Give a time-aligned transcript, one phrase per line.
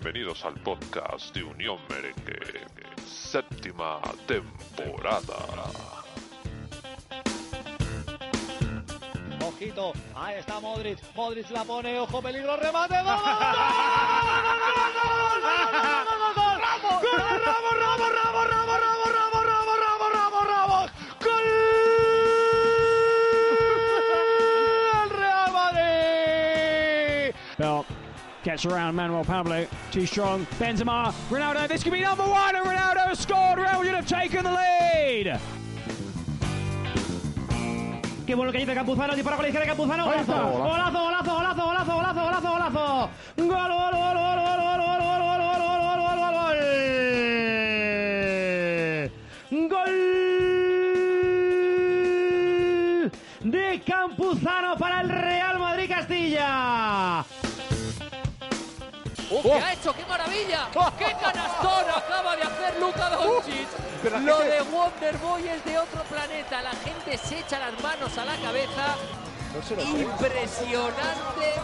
[0.00, 2.64] bienvenidos al podcast de Unión Merengue,
[3.06, 5.36] séptima temporada.
[9.44, 13.04] Ojito, ahí está Modric, Modric la pone, ojo, peligro, remate, ¡gol!
[13.04, 13.18] ¡Gol!
[16.62, 18.91] ¡Ramos, Ramos, Ramos, Ramos, Ramos, Ramos,
[28.42, 29.66] gets around Manuel Pablo.
[29.90, 30.46] Too strong.
[30.58, 31.12] Benzema.
[31.30, 31.68] Ronaldo.
[31.68, 32.56] This could be number one.
[32.56, 33.58] And Ronaldo has scored.
[33.58, 35.38] Real Madrid have taken the lead.
[38.26, 39.14] Qué bueno que dice Campuzano.
[39.14, 40.04] Dispara con la izquierda Campuzano.
[40.04, 40.32] Golazo.
[40.32, 43.10] Golazo, golazo, golazo, golazo, golazo, golazo, golazo.
[43.36, 46.58] Gol, gol, gol, gol, gol, gol, gol, gol, gol, gol, gol, gol, gol, gol.
[49.68, 49.92] Gol
[53.44, 55.41] de Campuzano para el Real
[59.44, 59.92] ¡Oh, qué ha hecho!
[59.94, 60.68] ¡Qué maravilla!
[60.98, 63.68] ¡Qué canastón acaba de hacer Luka Doncic!
[64.20, 66.62] Lo de Wonderboy es de otro planeta.
[66.62, 68.96] La gente se echa las manos a la cabeza.
[69.78, 71.54] Impresionante.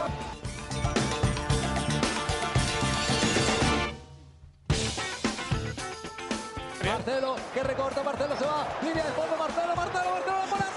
[6.84, 10.67] Marcelo, que recorta, Marcelo se va, línea de fondo, Marcelo, Marcelo, Marcelo, por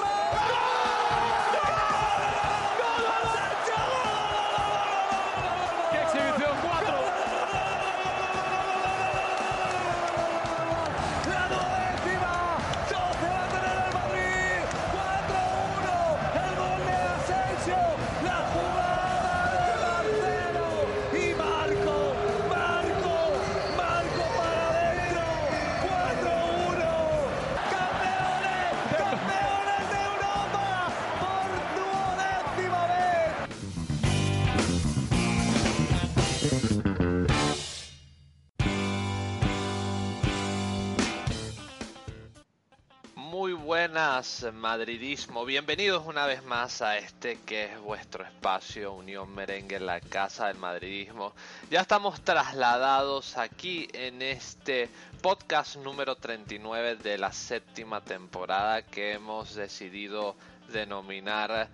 [44.54, 45.46] madridismo.
[45.46, 50.58] Bienvenidos una vez más a este que es vuestro espacio Unión Merengue, la casa del
[50.58, 51.34] madridismo.
[51.72, 54.90] Ya estamos trasladados aquí en este
[55.24, 60.36] podcast número 39 de la séptima temporada que hemos decidido
[60.72, 61.70] denominar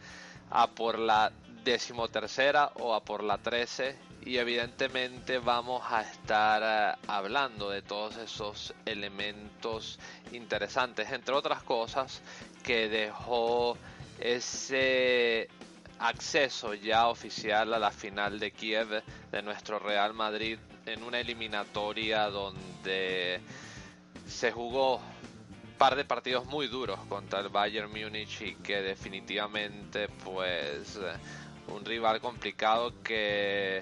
[0.50, 1.34] a por la
[1.66, 8.18] decimotercera o a por la trece y evidentemente vamos a estar eh, hablando de todos
[8.18, 9.98] esos elementos
[10.34, 12.22] interesantes, entre otras cosas
[12.62, 13.78] que dejó
[14.20, 15.48] ese
[16.00, 19.02] acceso ya oficial a la final de Kiev
[19.32, 23.40] de nuestro Real Madrid en una eliminatoria donde
[24.28, 30.10] se jugó un par de partidos muy duros contra el Bayern Múnich y que definitivamente
[30.26, 31.00] pues
[31.70, 33.82] un rival complicado que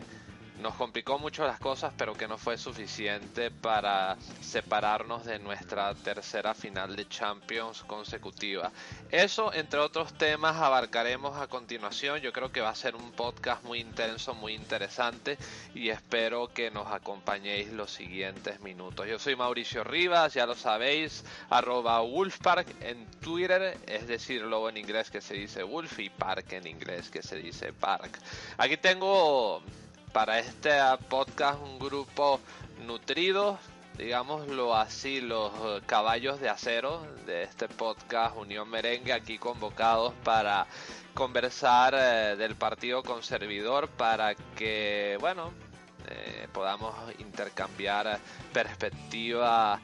[0.61, 6.53] nos complicó mucho las cosas, pero que no fue suficiente para separarnos de nuestra tercera
[6.53, 8.71] final de Champions consecutiva.
[9.11, 12.19] Eso, entre otros temas, abarcaremos a continuación.
[12.19, 15.37] Yo creo que va a ser un podcast muy intenso, muy interesante
[15.73, 19.07] y espero que nos acompañéis los siguientes minutos.
[19.07, 24.77] Yo soy Mauricio Rivas, ya lo sabéis, arroba Wolfpark en Twitter, es decir, lobo en
[24.77, 28.19] inglés que se dice Wolf y Park en inglés que se dice Park.
[28.57, 29.61] Aquí tengo
[30.15, 30.71] para este
[31.09, 32.39] podcast un grupo
[32.87, 33.59] nutrido,
[33.97, 40.67] digámoslo así, los eh, caballos de acero de este podcast Unión Merengue aquí convocados para
[41.13, 45.51] conversar eh, del partido con servidor para que, bueno,
[46.07, 48.17] eh, podamos intercambiar
[48.53, 49.81] perspectiva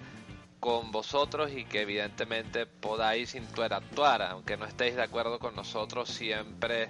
[0.62, 6.88] con vosotros y que evidentemente podáis interactuar, aunque no estéis de acuerdo con nosotros, siempre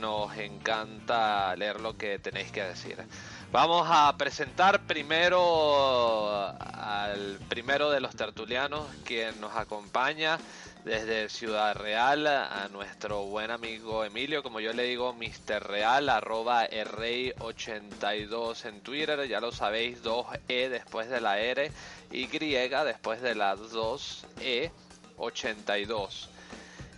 [0.00, 3.04] nos encanta leer lo que tenéis que decir.
[3.50, 10.38] Vamos a presentar primero al primero de los tertulianos, quien nos acompaña
[10.84, 15.62] desde Ciudad Real, a nuestro buen amigo Emilio, como yo le digo, Mr.
[15.62, 21.70] Real, arroba Rey82 en Twitter, ya lo sabéis, 2E después de la R,
[22.10, 24.70] Y después de la 2E,
[25.18, 26.30] 82.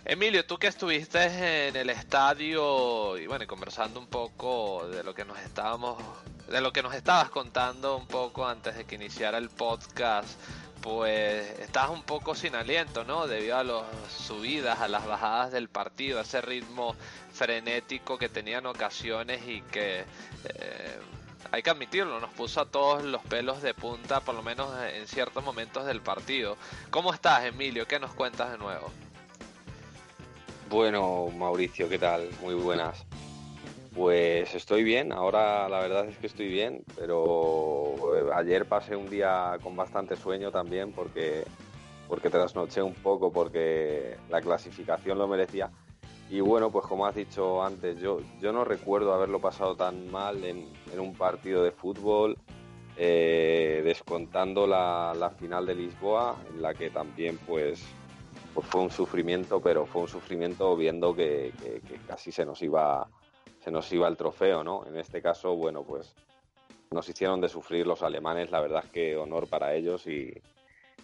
[0.05, 5.23] Emilio, tú que estuviste en el estadio y bueno, conversando un poco de lo que
[5.23, 6.01] nos estábamos,
[6.49, 10.29] de lo que nos estabas contando un poco antes de que iniciara el podcast,
[10.83, 13.25] pues estabas un poco sin aliento, ¿no?
[13.25, 16.93] Debido a las subidas, a las bajadas del partido, a ese ritmo
[17.31, 20.99] frenético que tenían ocasiones y que eh,
[21.51, 25.07] hay que admitirlo, nos puso a todos los pelos de punta, por lo menos en
[25.07, 26.57] ciertos momentos del partido.
[26.89, 27.87] ¿Cómo estás, Emilio?
[27.87, 28.91] ¿Qué nos cuentas de nuevo?
[30.69, 32.29] Bueno, Mauricio, ¿qué tal?
[32.41, 33.05] Muy buenas.
[33.95, 39.07] Pues estoy bien, ahora la verdad es que estoy bien, pero eh, ayer pasé un
[39.07, 41.43] día con bastante sueño también porque,
[42.07, 45.69] porque trasnoché un poco, porque la clasificación lo merecía.
[46.31, 50.43] Y bueno, pues como has dicho antes, yo, yo no recuerdo haberlo pasado tan mal
[50.43, 50.67] en,
[50.97, 52.35] un partido de fútbol,
[52.97, 57.83] eh, descontando la, la, final de Lisboa, en la que también pues,
[58.55, 63.07] pues, fue un sufrimiento, pero fue un sufrimiento viendo que, que, casi se nos iba
[63.63, 64.85] se nos iba el trofeo, ¿no?
[64.85, 66.13] En este caso, bueno, pues
[66.91, 70.33] nos hicieron de sufrir los alemanes, la verdad es que honor para ellos y,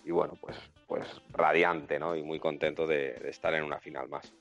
[0.04, 0.58] y bueno, pues,
[0.88, 2.16] pues radiante, ¿no?
[2.16, 4.32] Y muy contento de, estar en una final más.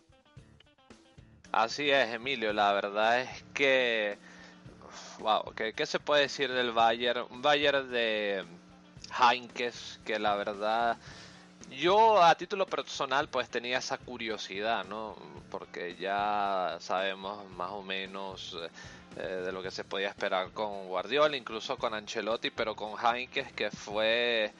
[1.52, 2.52] Así es, Emilio.
[2.52, 4.18] La verdad es que.
[5.20, 7.26] Wow, ¿qué, ¿qué, se puede decir del Bayern?
[7.30, 8.44] Un Bayern de
[9.18, 10.98] Heinkes que la verdad.
[11.70, 15.16] Yo a título personal pues tenía esa curiosidad, ¿no?
[15.50, 18.56] Porque ya sabemos más o menos
[19.16, 23.52] eh, de lo que se podía esperar con Guardiola, incluso con Ancelotti, pero con Heinkes
[23.52, 24.52] que fue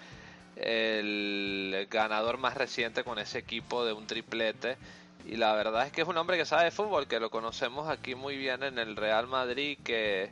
[0.57, 4.77] el ganador más reciente con ese equipo de un triplete
[5.27, 7.89] y la verdad es que es un hombre que sabe de fútbol, que lo conocemos
[7.89, 10.31] aquí muy bien en el Real Madrid, que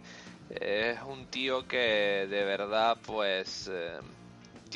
[0.50, 3.98] es un tío que de verdad pues eh,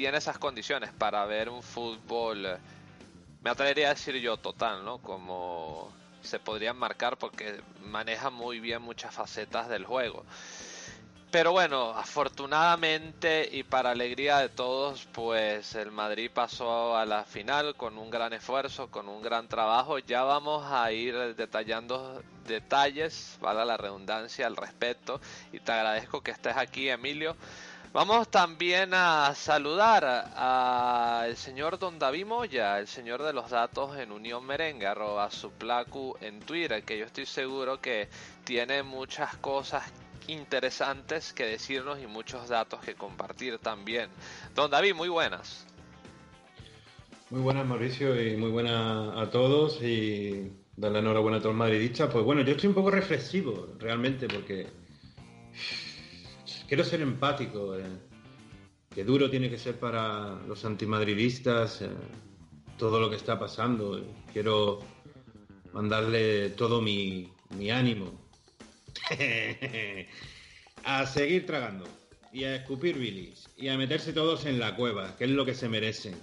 [0.01, 2.59] tiene esas condiciones para ver un fútbol,
[3.43, 4.97] me atrevería a decir yo total, ¿no?
[4.97, 5.93] Como
[6.23, 10.25] se podrían marcar porque maneja muy bien muchas facetas del juego.
[11.31, 17.77] Pero bueno, afortunadamente y para alegría de todos, pues el Madrid pasó a la final
[17.77, 19.99] con un gran esfuerzo, con un gran trabajo.
[19.99, 25.21] Ya vamos a ir detallando detalles, vale la redundancia al respecto.
[25.53, 27.37] Y te agradezco que estés aquí, Emilio.
[27.93, 30.05] Vamos también a saludar
[30.37, 35.51] al señor Don David Moya, el señor de los datos en Unión Merengue, arroba su
[35.51, 38.09] placu en Twitter, que yo estoy seguro que
[38.45, 39.83] tiene muchas cosas
[40.29, 44.09] interesantes que decirnos y muchos datos que compartir también.
[44.55, 45.67] Don David, muy buenas.
[47.31, 52.09] Muy buenas Mauricio y muy buenas a todos y darle enhorabuena a todos madridistas.
[52.13, 54.69] Pues bueno, yo estoy un poco reflexivo realmente porque
[56.71, 57.77] quiero ser empático.
[57.77, 57.83] Eh.
[58.95, 61.89] Qué duro tiene que ser para los antimadridistas eh,
[62.79, 64.01] todo lo que está pasando.
[64.33, 64.79] Quiero
[65.73, 68.13] mandarle todo mi, mi ánimo
[70.85, 71.87] a seguir tragando
[72.33, 75.55] y a escupir bilis y a meterse todos en la cueva, que es lo que
[75.55, 76.15] se merecen.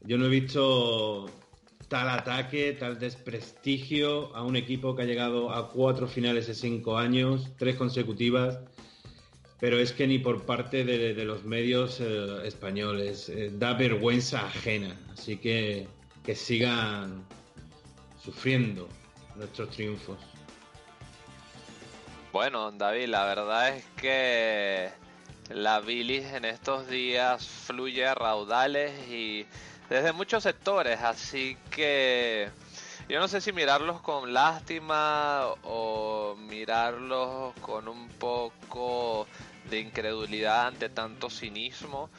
[0.00, 1.26] Yo no he visto
[1.88, 6.96] tal ataque, tal desprestigio a un equipo que ha llegado a cuatro finales en cinco
[6.96, 8.60] años, tres consecutivas,
[9.60, 14.46] pero es que ni por parte de, de los medios eh, españoles eh, da vergüenza
[14.46, 14.96] ajena.
[15.12, 15.88] Así que
[16.28, 17.24] que sigan
[18.22, 18.86] sufriendo
[19.34, 20.18] nuestros triunfos.
[22.32, 24.90] Bueno, David, la verdad es que
[25.48, 29.46] la bilis en estos días fluye a raudales y
[29.88, 32.50] desde muchos sectores, así que
[33.08, 39.26] yo no sé si mirarlos con lástima o mirarlos con un poco
[39.70, 42.10] de incredulidad ante tanto cinismo,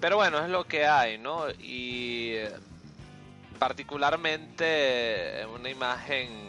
[0.00, 1.50] pero bueno, es lo que hay, ¿no?
[1.50, 2.34] Y
[3.58, 6.48] particularmente una imagen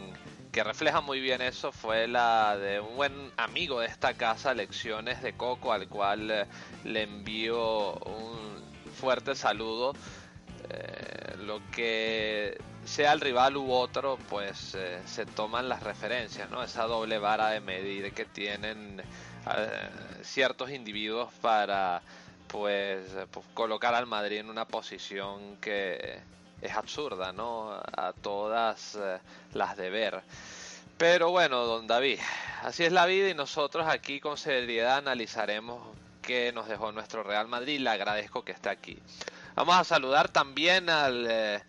[0.52, 5.22] que refleja muy bien eso fue la de un buen amigo de esta casa, Lecciones
[5.22, 6.46] de Coco, al cual eh,
[6.84, 8.64] le envío un
[9.00, 9.94] fuerte saludo.
[10.70, 16.64] Eh, lo que sea el rival u otro, pues eh, se toman las referencias, ¿no?
[16.64, 19.02] Esa doble vara de medir que tienen
[19.56, 19.90] eh,
[20.24, 22.02] ciertos individuos para,
[22.48, 26.20] pues, pues, colocar al Madrid en una posición que
[26.62, 27.72] es absurda, ¿no?
[27.74, 29.20] A todas eh,
[29.54, 30.22] las de ver.
[30.98, 32.20] Pero bueno, don David,
[32.64, 35.82] así es la vida y nosotros aquí con seriedad analizaremos
[36.22, 37.80] qué nos dejó nuestro Real Madrid.
[37.80, 39.00] Le agradezco que esté aquí.
[39.56, 41.64] Vamos a saludar también al eh,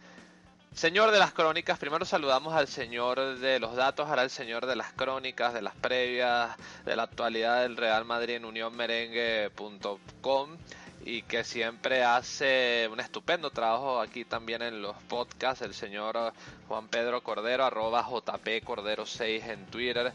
[0.74, 1.78] señor de las crónicas.
[1.78, 5.74] Primero saludamos al señor de los datos, ahora el señor de las crónicas, de las
[5.74, 10.56] previas, de la actualidad del Real Madrid en unionmerengue.com
[11.04, 16.32] y que siempre hace un estupendo trabajo aquí también en los podcasts, el señor
[16.68, 20.12] Juan Pedro Cordero, arroba JP Cordero 6 en Twitter.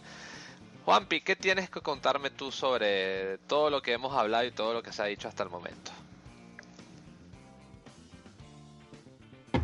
[0.86, 4.84] Juanpi, ¿qué tienes que contarme tú sobre todo lo que hemos hablado y todo lo
[4.84, 5.92] que se ha dicho hasta el momento?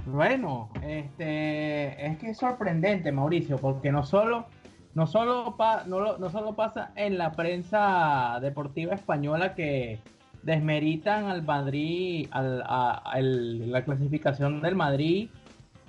[0.06, 4.48] Bueno, este es que es sorprendente, Mauricio, porque no solo
[4.94, 5.56] no solo
[5.88, 10.00] no, solo pasa en la prensa deportiva española que
[10.44, 15.30] desmeritan al Madrid, a, la clasificación del Madrid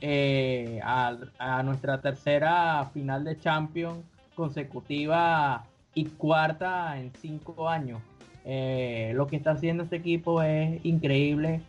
[0.01, 3.99] eh, a, a, nuestra tercera final de Champions
[4.35, 5.65] consecutiva
[5.95, 8.01] y cuarta en cinco años.
[8.45, 11.61] Eh, lo que está haciendo este equipo es increíble.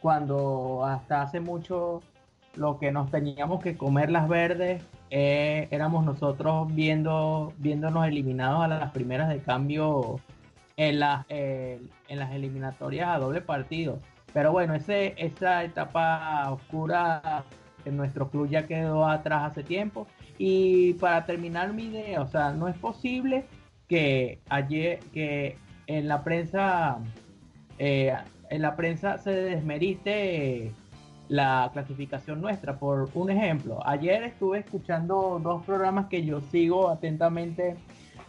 [0.00, 2.02] Cuando hasta hace mucho
[2.54, 8.68] lo que nos teníamos que comer las verdes eh, éramos nosotros viendo viéndonos eliminados a
[8.68, 10.20] las primeras de cambio
[10.76, 14.00] en las eh, en las eliminatorias a doble partido.
[14.32, 17.44] Pero bueno, ese, esa etapa oscura
[17.84, 20.06] en nuestro club ya quedó atrás hace tiempo.
[20.36, 23.46] Y para terminar mi idea, o sea, no es posible
[23.88, 26.98] que ayer, que en la prensa,
[27.78, 28.14] eh,
[28.50, 30.72] en la prensa se desmerite
[31.28, 32.78] la clasificación nuestra.
[32.78, 37.76] Por un ejemplo, ayer estuve escuchando dos programas que yo sigo atentamente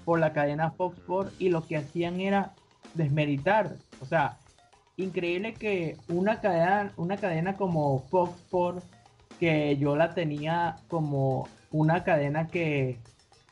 [0.05, 2.53] por la cadena Fox Sports y lo que hacían era
[2.93, 4.37] desmeritar, o sea,
[4.97, 8.85] increíble que una cadena, una cadena como Fox Sports,
[9.39, 12.99] que yo la tenía como una cadena que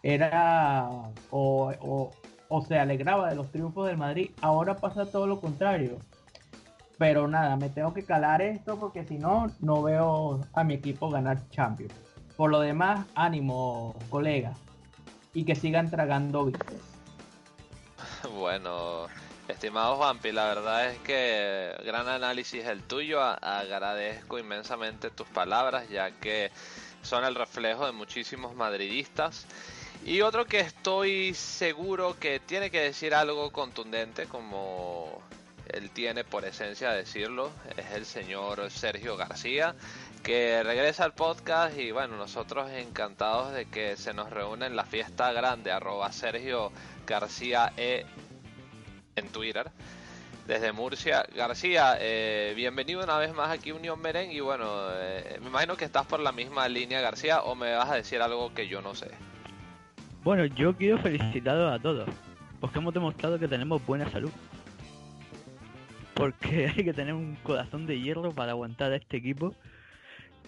[0.04, 0.90] era
[1.30, 2.12] o,
[2.50, 6.00] o, se alegraba de los triunfos del Madrid, ahora pasa todo lo contrario.
[6.98, 11.10] Pero nada, me tengo que calar esto porque si no, no veo a mi equipo
[11.10, 11.94] ganar Champions.
[12.36, 14.54] Por lo demás, ánimo, colega.
[15.34, 16.76] Y que sigan tragando vistas.
[18.38, 19.08] Bueno,
[19.48, 23.22] Estimado Juanpi, la verdad es que gran análisis el tuyo.
[23.22, 26.52] Agradezco inmensamente tus palabras, ya que
[27.02, 29.46] son el reflejo de muchísimos madridistas.
[30.06, 35.22] Y otro que estoy seguro que tiene que decir algo contundente, como
[35.74, 39.76] él tiene por esencia decirlo, es el señor Sergio García,
[40.24, 44.86] que regresa al podcast y bueno, nosotros encantados de que se nos reúne en la
[44.86, 46.72] fiesta grande, arroba Sergio
[47.06, 48.06] García E
[49.16, 49.70] en Twitter.
[50.48, 51.26] Desde Murcia.
[51.36, 54.34] García, eh, bienvenido una vez más aquí Unión Merengue.
[54.34, 57.90] Y bueno, eh, me imagino que estás por la misma línea, García, o me vas
[57.90, 59.12] a decir algo que yo no sé.
[60.24, 62.08] Bueno, yo quiero felicitar a todos,
[62.62, 64.32] porque hemos demostrado que tenemos buena salud.
[66.18, 69.54] Porque hay que tener un corazón de hierro para aguantar a este equipo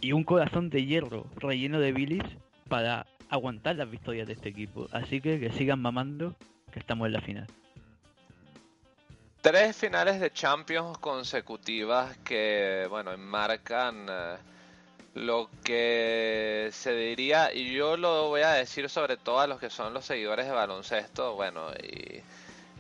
[0.02, 2.24] y un corazón de hierro relleno de bilis
[2.68, 4.88] para aguantar las victorias de este equipo.
[4.92, 6.36] Así que que sigan mamando,
[6.72, 7.48] que estamos en la final.
[9.42, 14.36] Tres finales de Champions consecutivas que, bueno, enmarcan eh,
[15.14, 19.70] lo que se diría, y yo lo voy a decir sobre todo a los que
[19.70, 22.22] son los seguidores de baloncesto, bueno, y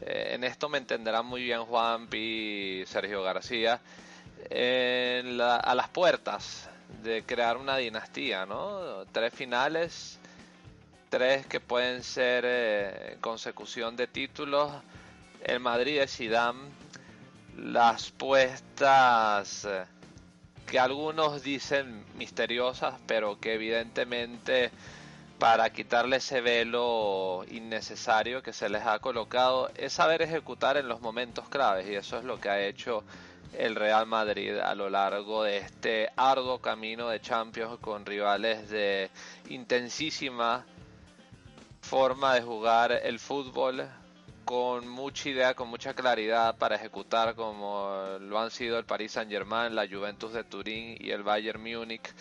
[0.01, 3.79] eh, en esto me entenderán muy bien Juan y Sergio García,
[4.51, 6.69] a las puertas
[7.03, 9.05] de crear una dinastía, ¿no?
[9.11, 10.19] Tres finales,
[11.09, 14.71] tres que pueden ser eh, consecución de títulos
[15.43, 16.59] el Madrid de Zidane,
[17.57, 19.85] las puestas eh,
[20.67, 24.71] que algunos dicen misteriosas, pero que evidentemente
[25.39, 30.99] para quitarle ese velo innecesario que se les ha colocado es saber ejecutar en los
[30.99, 33.05] momentos claves y eso es lo que ha hecho
[33.57, 39.09] el Real Madrid a lo largo de este arduo camino de Champions con rivales de
[39.47, 40.65] intensísima
[41.81, 43.87] forma de jugar el fútbol
[44.43, 49.31] con mucha idea, con mucha claridad para ejecutar como lo han sido el Paris Saint
[49.31, 52.13] Germain, la Juventus de Turín y el Bayern Múnich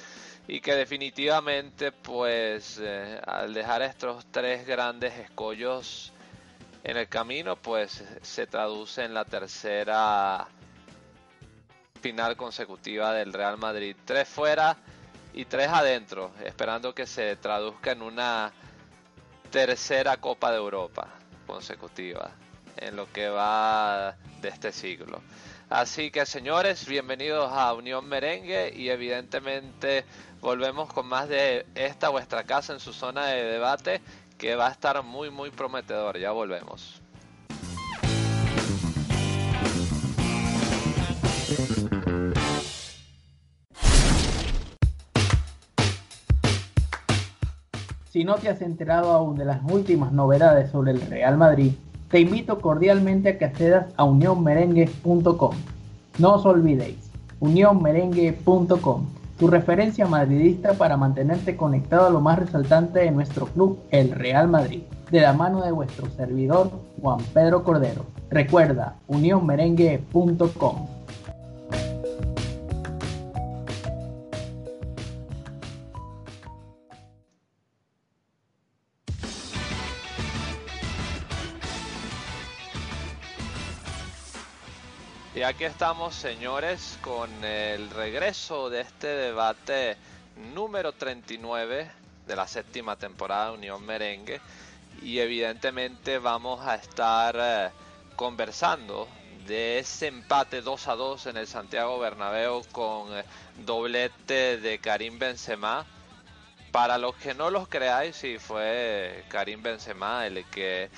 [0.48, 6.10] y que definitivamente pues eh, al dejar estos tres grandes escollos
[6.82, 10.48] en el camino pues se traduce en la tercera
[12.00, 14.74] final consecutiva del Real Madrid tres fuera
[15.34, 18.50] y tres adentro esperando que se traduzca en una
[19.50, 21.08] tercera Copa de Europa
[21.46, 22.30] consecutiva
[22.78, 25.20] en lo que va de este siglo.
[25.70, 30.06] Así que señores, bienvenidos a Unión Merengue y evidentemente
[30.40, 34.00] volvemos con más de esta vuestra casa en su zona de debate
[34.38, 36.18] que va a estar muy muy prometedor.
[36.18, 37.02] Ya volvemos.
[48.10, 51.72] Si no te has enterado aún de las últimas novedades sobre el Real Madrid,
[52.10, 55.54] te invito cordialmente a que accedas a unionmerengue.com.
[56.18, 57.10] No os olvidéis,
[57.40, 59.06] unionmerengue.com,
[59.38, 64.48] tu referencia madridista para mantenerte conectado a lo más resaltante de nuestro club, el Real
[64.48, 68.04] Madrid, de la mano de vuestro servidor Juan Pedro Cordero.
[68.30, 70.97] Recuerda, unionmerengue.com.
[85.48, 89.96] aquí estamos, señores, con el regreso de este debate
[90.52, 91.90] número 39
[92.26, 94.42] de la séptima temporada de Unión Merengue.
[95.00, 97.70] y evidentemente vamos a estar eh,
[98.14, 99.08] conversando
[99.46, 103.24] de ese empate 2 a 2 en el Santiago Bernabéu con eh,
[103.64, 105.86] doblete de Karim Benzema.
[106.72, 110.90] Para los que no los creáis, sí fue Karim Benzema el que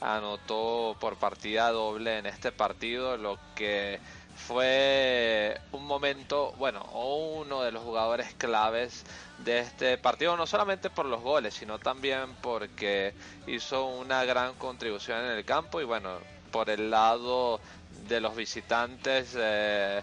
[0.00, 4.00] anotó por partida doble en este partido, lo que
[4.36, 9.04] fue un momento, bueno, uno de los jugadores claves
[9.38, 13.14] de este partido, no solamente por los goles, sino también porque
[13.46, 16.18] hizo una gran contribución en el campo y bueno,
[16.50, 17.60] por el lado
[18.08, 20.02] de los visitantes eh,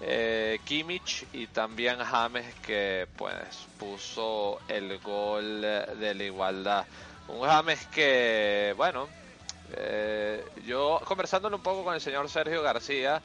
[0.00, 6.86] eh, Kimmich y también James que pues puso el gol de la igualdad.
[7.28, 9.08] Un James que, bueno,
[9.76, 13.22] eh, yo conversándolo un poco con el señor Sergio García,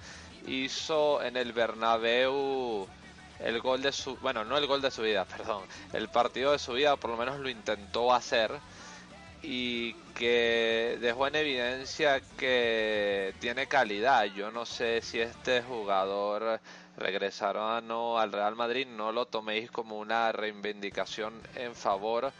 [0.47, 2.87] hizo en el Bernabéu
[3.39, 6.59] el gol de su, bueno, no el gol de su vida, perdón, el partido de
[6.59, 8.51] su vida, por lo menos lo intentó hacer
[9.41, 14.25] y que dejó en evidencia que tiene calidad.
[14.25, 16.59] Yo no sé si este jugador
[16.97, 22.31] regresará no al Real Madrid, no lo toméis como una reivindicación en favor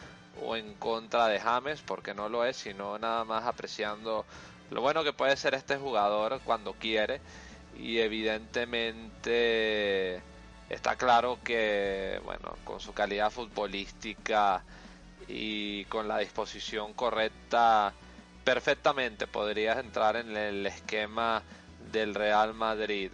[0.41, 4.25] o en contra de James, porque no lo es, sino nada más apreciando
[4.71, 7.21] lo bueno que puede ser este jugador cuando quiere.
[7.77, 10.21] Y evidentemente
[10.69, 14.63] está claro que bueno con su calidad futbolística
[15.27, 17.93] y con la disposición correcta
[18.43, 21.43] perfectamente podrías entrar en el esquema
[21.91, 23.11] del Real Madrid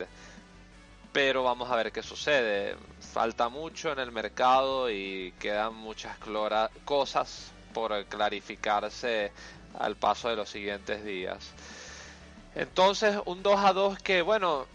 [1.12, 2.76] pero vamos a ver qué sucede
[3.14, 6.18] falta mucho en el mercado y quedan muchas
[6.86, 9.32] cosas por clarificarse
[9.80, 11.52] al paso de los siguientes días
[12.56, 14.66] entonces un 2 a 2 que bueno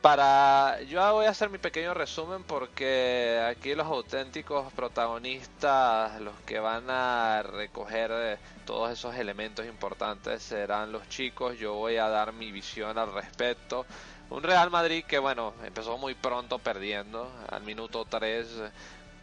[0.00, 6.58] para yo voy a hacer mi pequeño resumen porque aquí los auténticos protagonistas, los que
[6.58, 11.58] van a recoger eh, todos esos elementos importantes serán los chicos.
[11.58, 13.84] Yo voy a dar mi visión al respecto.
[14.30, 18.46] Un Real Madrid que bueno, empezó muy pronto perdiendo al minuto 3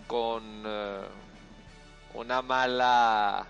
[0.05, 0.99] con eh,
[2.13, 3.47] una mala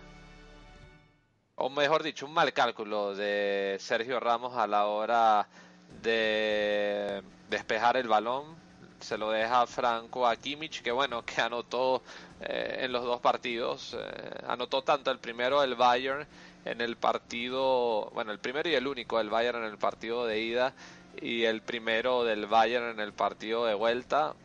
[1.55, 5.47] o mejor dicho, un mal cálculo de Sergio Ramos a la hora
[6.03, 8.55] de despejar el balón.
[8.99, 12.03] Se lo deja Franco a Kimmich, que bueno, que anotó
[12.41, 13.97] eh, en los dos partidos.
[13.99, 16.27] Eh, anotó tanto el primero del Bayern
[16.65, 20.39] en el partido, bueno, el primero y el único del Bayern en el partido de
[20.39, 20.73] ida
[21.21, 24.35] y el primero del Bayern en el partido de vuelta.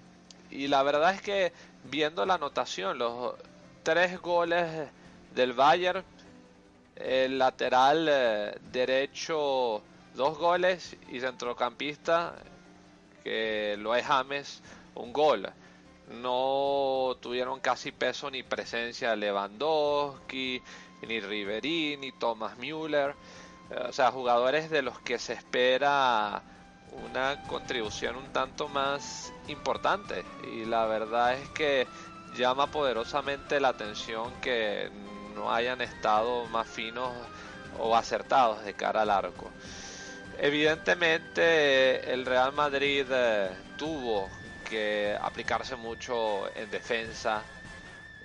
[0.50, 1.52] Y la verdad es que
[1.84, 3.34] viendo la anotación, los
[3.82, 4.88] tres goles
[5.34, 6.04] del Bayern,
[6.96, 9.82] el lateral eh, derecho
[10.14, 12.34] dos goles y centrocampista
[13.24, 14.62] que lo es James
[14.94, 15.48] un gol
[16.10, 20.60] no tuvieron casi peso ni presencia Lewandowski
[21.08, 23.14] ni Riverí ni Thomas Müller
[23.70, 26.42] eh, o sea jugadores de los que se espera
[26.92, 31.86] una contribución un tanto más importante y la verdad es que
[32.36, 34.90] llama poderosamente la atención que
[35.34, 37.12] no hayan estado más finos
[37.78, 39.50] o acertados de cara al arco.
[40.38, 44.28] Evidentemente el Real Madrid eh, tuvo
[44.68, 47.42] que aplicarse mucho en defensa.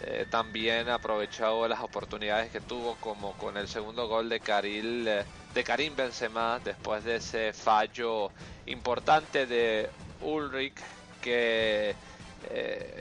[0.01, 5.25] Eh, también aprovechó las oportunidades que tuvo, como con el segundo gol de, Karil, eh,
[5.57, 8.29] de Karim Benzema, después de ese fallo
[8.67, 9.89] importante de
[10.21, 10.75] Ulrich,
[11.19, 11.95] que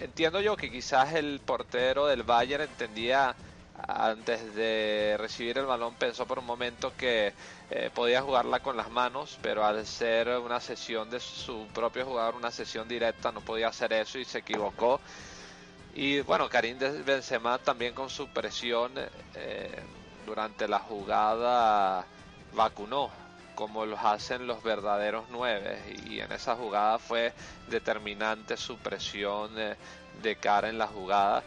[0.00, 3.36] entiendo yo que quizás el portero del Bayern entendía
[3.86, 7.34] antes de recibir el balón pensó por un momento que
[7.68, 12.36] eh, podía jugarla con las manos, pero al ser una sesión de su propio jugador,
[12.36, 14.98] una sesión directa, no podía hacer eso y se equivocó.
[15.94, 18.92] Y bueno, Karim Benzema también con su presión
[19.34, 19.82] eh,
[20.24, 22.06] durante la jugada
[22.56, 23.10] vacunó,
[23.54, 25.78] como los hacen los verdaderos nueve.
[26.06, 27.32] Y en esa jugada fue
[27.68, 31.44] determinante su presión de cara en la jugada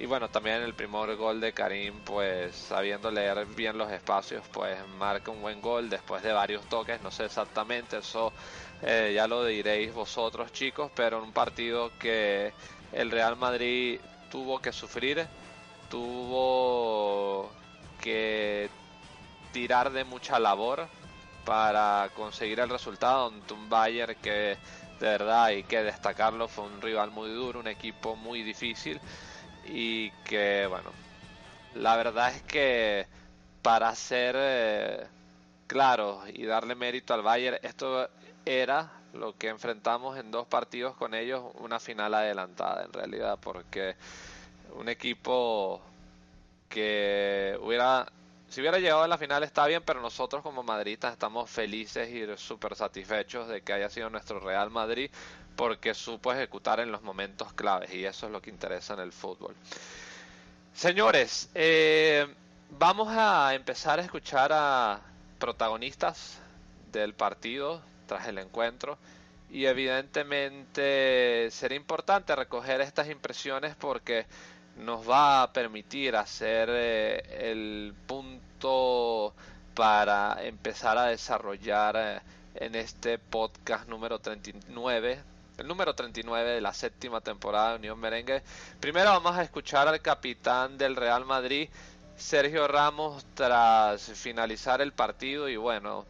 [0.00, 4.78] y bueno, también el primer gol de Karim, pues sabiendo leer bien los espacios, pues
[4.98, 8.32] marca un buen gol después de varios toques, no sé exactamente, eso
[8.80, 12.54] eh, ya lo diréis vosotros chicos, pero un partido que
[12.92, 15.26] el Real Madrid tuvo que sufrir,
[15.90, 17.50] tuvo
[18.00, 18.70] que
[19.52, 20.88] tirar de mucha labor
[21.44, 24.56] para conseguir el resultado ante un Bayern que
[25.00, 29.00] de verdad hay que destacarlo, fue un rival muy duro, un equipo muy difícil
[29.66, 30.90] y que bueno,
[31.74, 33.06] la verdad es que
[33.62, 35.06] para ser eh,
[35.66, 38.08] claros y darle mérito al Bayern, esto
[38.44, 43.96] era lo que enfrentamos en dos partidos con ellos, una final adelantada en realidad, porque
[44.74, 45.80] un equipo
[46.70, 48.06] porque hubiera,
[48.50, 52.26] si hubiera llegado a la final está bien, pero nosotros como madridistas estamos felices y
[52.36, 55.08] súper satisfechos de que haya sido nuestro Real Madrid
[55.54, 59.12] porque supo ejecutar en los momentos claves y eso es lo que interesa en el
[59.12, 59.54] fútbol.
[60.74, 62.26] Señores, eh,
[62.70, 65.00] vamos a empezar a escuchar a
[65.38, 66.38] protagonistas
[66.90, 68.98] del partido tras el encuentro
[69.48, 74.26] y evidentemente será importante recoger estas impresiones porque
[74.76, 79.34] nos va a permitir hacer eh, el punto
[79.74, 82.20] para empezar a desarrollar eh,
[82.54, 85.30] en este podcast número 39
[85.60, 88.42] el número 39 de la séptima temporada de Unión Merengue.
[88.80, 91.68] Primero vamos a escuchar al capitán del Real Madrid,
[92.16, 96.06] Sergio Ramos, tras finalizar el partido y bueno,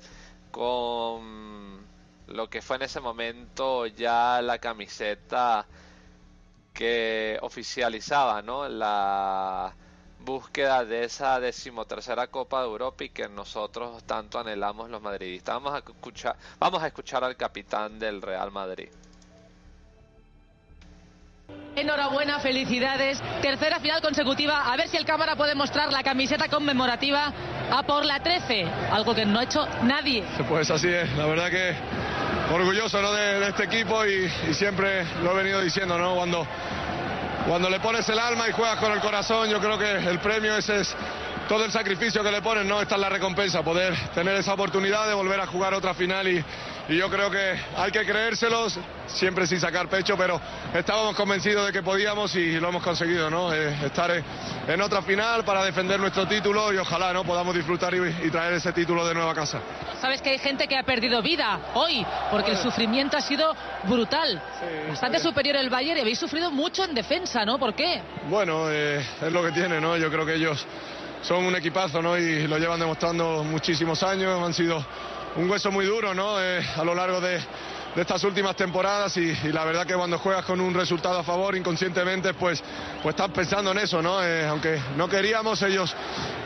[0.53, 1.81] con
[2.29, 5.66] lo que fue en ese momento ya la camiseta
[6.73, 8.69] que oficializaba ¿no?
[8.69, 9.75] la
[10.21, 15.55] búsqueda de esa decimotercera Copa de Europa y que nosotros tanto anhelamos los madridistas.
[15.57, 18.89] Vamos a escuchar, vamos a escuchar al capitán del Real Madrid.
[21.77, 23.21] Enhorabuena, felicidades.
[23.41, 24.73] Tercera final consecutiva.
[24.73, 27.33] A ver si el cámara puede mostrar la camiseta conmemorativa
[27.71, 28.65] a por la 13.
[28.91, 30.25] Algo que no ha hecho nadie.
[30.49, 31.11] Pues así es.
[31.17, 31.75] La verdad que
[32.51, 33.13] orgulloso ¿no?
[33.13, 36.15] de, este equipo y, y, siempre lo he venido diciendo, ¿no?
[36.17, 36.47] Cuando,
[37.47, 40.57] cuando le pones el alma y juegas con el corazón, yo creo que el premio
[40.57, 40.97] ese es
[41.51, 42.81] todo el sacrificio que le ponen, ¿no?
[42.81, 46.45] Esta es la recompensa, poder tener esa oportunidad de volver a jugar otra final y,
[46.89, 50.41] y yo creo que hay que creérselos, siempre sin sacar pecho, pero
[50.73, 53.53] estábamos convencidos de que podíamos y lo hemos conseguido, ¿no?
[53.53, 54.25] Eh, estar en,
[54.69, 57.25] en, otra final para defender nuestro título y ojalá, ¿no?
[57.25, 59.59] Podamos disfrutar y, y, traer ese título de nueva casa.
[60.01, 62.59] Sabes que hay gente que ha perdido vida hoy, porque bueno.
[62.61, 63.57] el sufrimiento ha sido
[63.89, 64.41] brutal.
[64.61, 65.25] Sí, Bastante sí.
[65.25, 67.59] superior el Bayern y habéis sufrido mucho en defensa, ¿no?
[67.59, 68.01] ¿Por qué?
[68.29, 69.97] Bueno, eh, es lo que tiene, ¿no?
[69.97, 70.65] Yo creo que ellos
[71.23, 72.17] son un equipazo, ¿no?
[72.17, 74.85] Y lo llevan demostrando muchísimos años, han sido
[75.37, 76.43] un hueso muy duro, ¿no?
[76.43, 77.41] Eh, a lo largo de,
[77.94, 81.24] de estas últimas temporadas y, y, la verdad que cuando juegas con un resultado a
[81.24, 82.62] favor inconscientemente pues,
[83.03, 84.22] pues estás pensando en eso, ¿no?
[84.22, 85.94] Eh, aunque no queríamos, ellos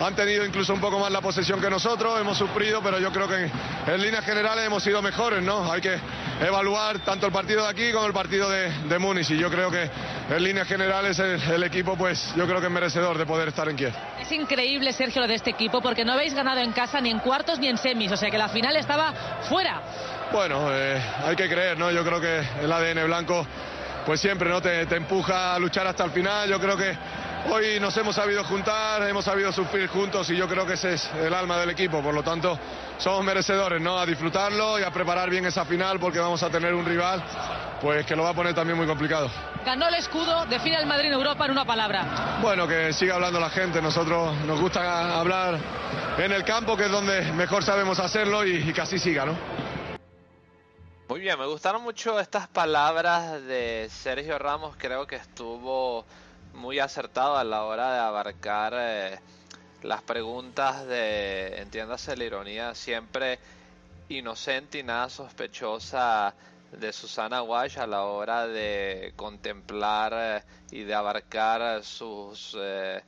[0.01, 3.29] han tenido incluso un poco más la posesión que nosotros, hemos sufrido, pero yo creo
[3.29, 3.53] que en,
[3.87, 5.71] en líneas generales hemos sido mejores, ¿no?
[5.71, 5.99] Hay que
[6.41, 9.71] evaluar tanto el partido de aquí como el partido de, de Múnich y yo creo
[9.71, 9.91] que
[10.31, 13.69] en líneas generales el, el, equipo pues yo creo que es merecedor de poder estar
[13.69, 13.93] en Kiev.
[14.21, 17.19] Es increíble, Sergio, lo de este equipo porque no habéis ganado en casa ni en
[17.21, 19.13] cuartos ni en semis, o sea que la final estaba
[19.49, 19.83] fuera.
[20.33, 21.91] Bueno, eh, hay que creer, ¿no?
[21.91, 23.47] Yo creo que el ADN blanco,
[24.05, 24.61] pues siempre, ¿no?
[24.61, 26.49] Te, te, empuja a luchar hasta el final.
[26.49, 26.97] Yo creo que
[27.51, 31.11] hoy nos hemos sabido juntar, hemos sabido sufrir juntos y yo creo que ese es
[31.23, 32.03] el alma del equipo.
[32.03, 32.59] Por lo tanto,
[32.99, 33.99] somos merecedores, ¿no?
[33.99, 37.23] A disfrutarlo y a preparar bien esa final porque vamos a tener un rival,
[37.81, 39.31] pues que lo va a poner también muy complicado.
[39.65, 42.39] Ganó el escudo, define al Madrid en Europa en una palabra.
[42.43, 43.81] Bueno, que siga hablando la gente.
[43.81, 45.59] Nosotros nos gusta hablar
[46.19, 49.35] en el campo, que es donde mejor sabemos hacerlo y, y que así siga, ¿no?
[51.07, 56.07] Muy bien, me gustaron mucho estas palabras de Sergio Ramos, creo que estuvo
[56.55, 59.21] muy acertado a la hora de abarcar eh,
[59.83, 63.39] las preguntas de, entiéndase la ironía, siempre
[64.09, 66.35] inocente y nada sospechosa
[66.73, 73.03] de Susana Wash a la hora de contemplar eh, y de abarcar sus eh,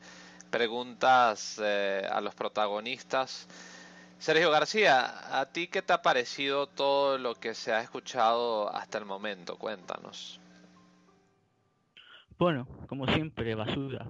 [0.51, 3.49] preguntas a los protagonistas.
[4.19, 8.99] Sergio García, ¿a ti qué te ha parecido todo lo que se ha escuchado hasta
[8.99, 9.57] el momento?
[9.57, 10.41] Cuéntanos.
[12.39, 14.07] Bueno, como siempre, basura.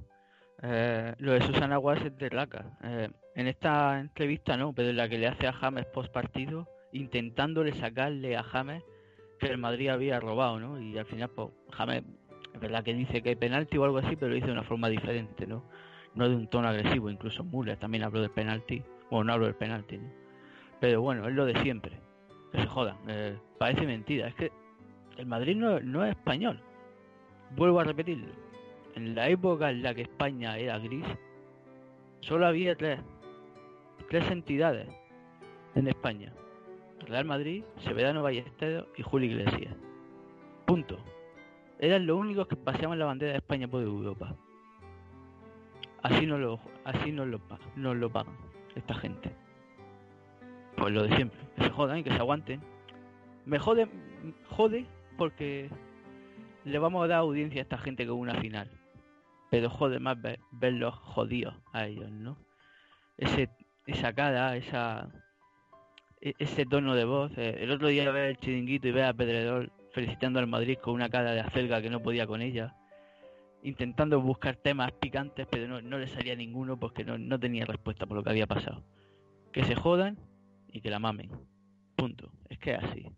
[0.62, 2.64] Eh, lo de Susana Guas es de laca.
[2.83, 6.69] Eh, en esta entrevista no, pero en la que le hace a James post partido,
[6.92, 8.83] intentándole sacarle a James
[9.38, 10.81] que el Madrid había robado, ¿no?
[10.81, 12.05] Y al final, pues, James,
[12.55, 14.62] es verdad que dice que hay penalti o algo así, pero lo dice de una
[14.62, 15.64] forma diferente, ¿no?
[16.14, 19.55] No de un tono agresivo, incluso Müller también habló del penalti bueno, no hablo del
[19.55, 20.09] penalti, ¿no?
[20.81, 21.99] Pero bueno, es lo de siempre.
[22.53, 22.97] Que se jodan.
[23.09, 24.29] Eh, parece mentira.
[24.29, 24.53] Es que
[25.16, 26.61] el Madrid no, no, es español.
[27.57, 28.33] Vuelvo a repetirlo.
[28.95, 31.05] En la época en la que España era gris,
[32.21, 33.01] solo había tres,
[34.11, 34.88] tres entidades
[35.75, 36.33] en España.
[37.07, 39.75] Real Madrid, Severano Ballesteros y Julio Iglesias.
[40.66, 40.99] Punto.
[41.79, 44.35] Eran los únicos que paseaban la bandera de España por Europa.
[46.03, 47.40] Así no lo, así no lo,
[47.77, 48.45] no lo pagan
[48.76, 49.34] esta gente.
[50.76, 52.60] Pues lo de siempre, que se jodan y que se aguanten.
[53.44, 53.88] Me jode,
[54.50, 54.86] jode
[55.16, 55.70] porque
[56.64, 58.70] le vamos a dar audiencia a esta gente con una final.
[59.50, 62.36] Pero jode más ver, verlos jodidos a ellos, ¿no?
[63.16, 63.48] Ese,
[63.86, 65.08] esa cara, esa
[66.20, 67.32] ese tono de voz.
[67.36, 70.94] Eh, el otro día ver el chiringuito y ver a Pedredor felicitando al Madrid con
[70.94, 72.74] una cara de acelga que no podía con ella.
[73.66, 78.07] Intentando buscar temas picantes, pero no, no le salía ninguno porque no, no tenía respuesta
[78.07, 78.85] por lo que había pasado.
[79.52, 80.16] Que se jodan
[80.72, 81.31] y que la mamen.
[81.96, 82.31] Punto.
[82.48, 83.11] Es que es así.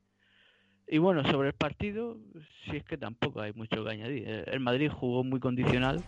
[0.87, 2.17] Y bueno, sobre el partido,
[2.65, 4.27] si es que tampoco hay mucho que añadir.
[4.47, 6.03] El Madrid jugó muy condicional.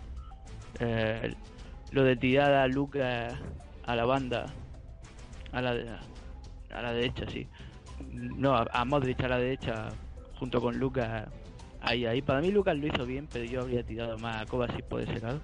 [0.79, 1.35] Eh,
[1.93, 3.35] lo de tirar a Lucas
[3.85, 4.47] a la banda,
[5.53, 6.01] a la,
[6.71, 7.47] a la derecha, sí.
[8.11, 9.89] No, a Modric a la derecha,
[10.39, 11.29] junto con Lucas.
[11.81, 12.23] Ahí, ahí.
[12.23, 15.21] Para mí Lucas lo hizo bien, pero yo habría tirado más a Kovacic por ese
[15.21, 15.41] lado.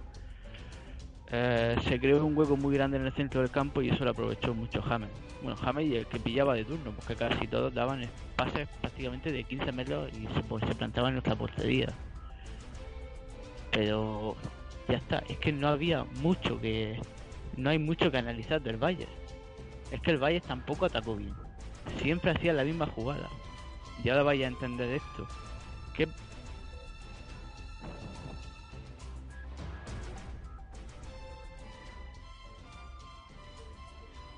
[1.28, 4.10] Eh, se creó un hueco muy grande en el centro del campo y eso lo
[4.10, 5.10] aprovechó mucho James.
[5.42, 9.44] Bueno, James y el que pillaba de turno, porque casi todos daban pases prácticamente de
[9.44, 11.88] 15 metros y se, pues, se plantaban en nuestra portería.
[13.72, 14.36] Pero
[14.88, 17.00] ya está, es que no había mucho que.
[17.56, 19.10] No hay mucho que analizar del Bayern.
[19.90, 21.34] Es que el Bayern tampoco atacó bien.
[22.02, 23.28] Siempre hacía la misma jugada.
[24.04, 25.26] Y ahora vaya a entender esto.
[25.94, 26.06] Que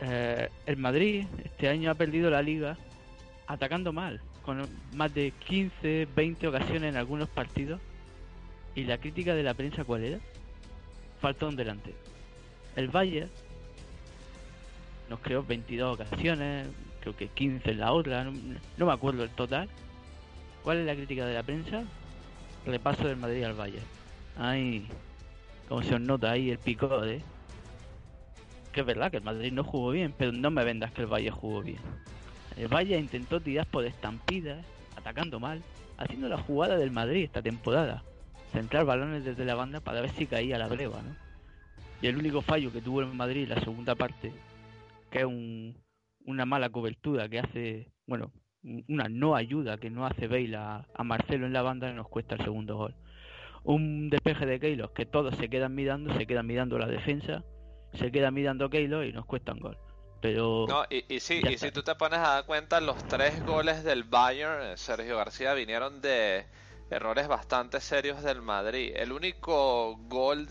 [0.01, 2.77] Eh, el Madrid este año ha perdido la liga
[3.47, 7.81] atacando mal, con más de 15, 20 ocasiones en algunos partidos.
[8.75, 10.19] ¿Y la crítica de la prensa cuál era?
[11.21, 11.95] Falta un delante.
[12.77, 13.29] El Bayern
[15.09, 16.69] nos creó 22 ocasiones,
[17.01, 19.69] creo que 15 en la otra, no, me acuerdo el total.
[20.63, 21.83] ¿Cuál es la crítica de la prensa?
[22.67, 23.87] Repaso del Madrid al Bayern.
[24.37, 24.87] Ay,
[25.69, 27.23] como se os nota ahí el picote.
[28.79, 31.33] Es verdad que el Madrid no jugó bien, pero no me vendas que el Valle
[31.33, 31.81] jugó bien.
[32.57, 34.65] El Valle intentó tirar por estampidas,
[34.97, 35.63] atacando mal,
[35.97, 38.05] haciendo la jugada del Madrid esta temporada.
[38.53, 41.17] Centrar balones desde la banda para ver si caía la breva, ¿no?
[42.01, 44.33] Y el único fallo que tuvo el Madrid en la segunda parte,
[45.11, 45.77] que es un,
[46.25, 48.31] una mala cobertura que hace, bueno,
[48.89, 52.45] una no ayuda que no hace Bale a, Marcelo en la banda, nos cuesta el
[52.45, 52.95] segundo gol.
[53.65, 57.43] Un despeje de Keylor que todos se quedan mirando, se quedan mirando la defensa,
[57.95, 59.79] se queda mirando Keylor y nos cuesta un gol.
[60.21, 63.45] Pero No, y, y sí, y si tú te pones a dar cuenta, los tres
[63.45, 66.47] goles del Bayern, eh, Sergio García, vinieron de
[66.91, 68.93] errores bastante serios del Madrid.
[68.97, 70.49] El único gol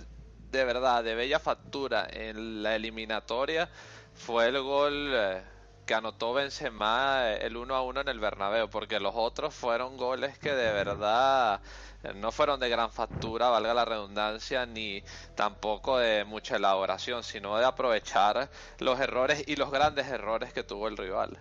[0.52, 3.70] de verdad de bella factura en la eliminatoria
[4.14, 5.42] fue el gol eh,
[5.88, 9.98] que anotó Benzema eh, el 1 a 1 en el Bernabéu, porque los otros fueron
[9.98, 11.62] goles que de verdad
[12.04, 15.02] eh, no fueron de gran factura, valga la redundancia, ni
[15.34, 20.90] tampoco de mucha elaboración, sino de aprovechar los errores y los grandes errores que tuvo
[20.90, 21.40] el rival.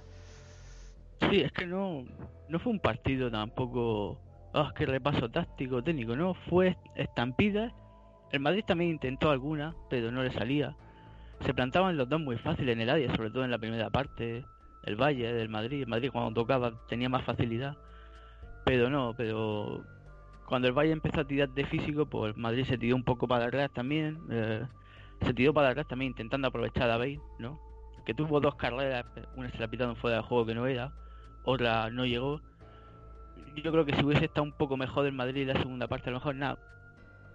[1.29, 2.05] Sí, es que no,
[2.49, 4.19] no fue un partido tampoco,
[4.55, 7.75] ah, qué repaso táctico, técnico, no, fue estampida.
[8.31, 10.77] El Madrid también intentó alguna, pero no le salía.
[11.45, 14.45] Se plantaban los dos muy fácil en el área, sobre todo en la primera parte.
[14.83, 17.77] El Valle del Madrid, el Madrid cuando tocaba tenía más facilidad.
[18.65, 19.85] Pero no, pero
[20.47, 23.47] cuando el Valle empezó a tirar de físico, pues Madrid se tiró un poco para
[23.47, 24.19] atrás también.
[24.31, 24.65] eh,
[25.23, 27.61] se tiró para atrás también intentando aprovechar a Bale, ¿no?
[28.05, 30.93] Que tuvo dos carreras, una se la pitaron fuera de juego que no era,
[31.45, 32.41] otra no llegó.
[33.57, 36.11] Yo creo que si hubiese estado un poco mejor el Madrid en la segunda parte,
[36.11, 36.59] a lo mejor nada,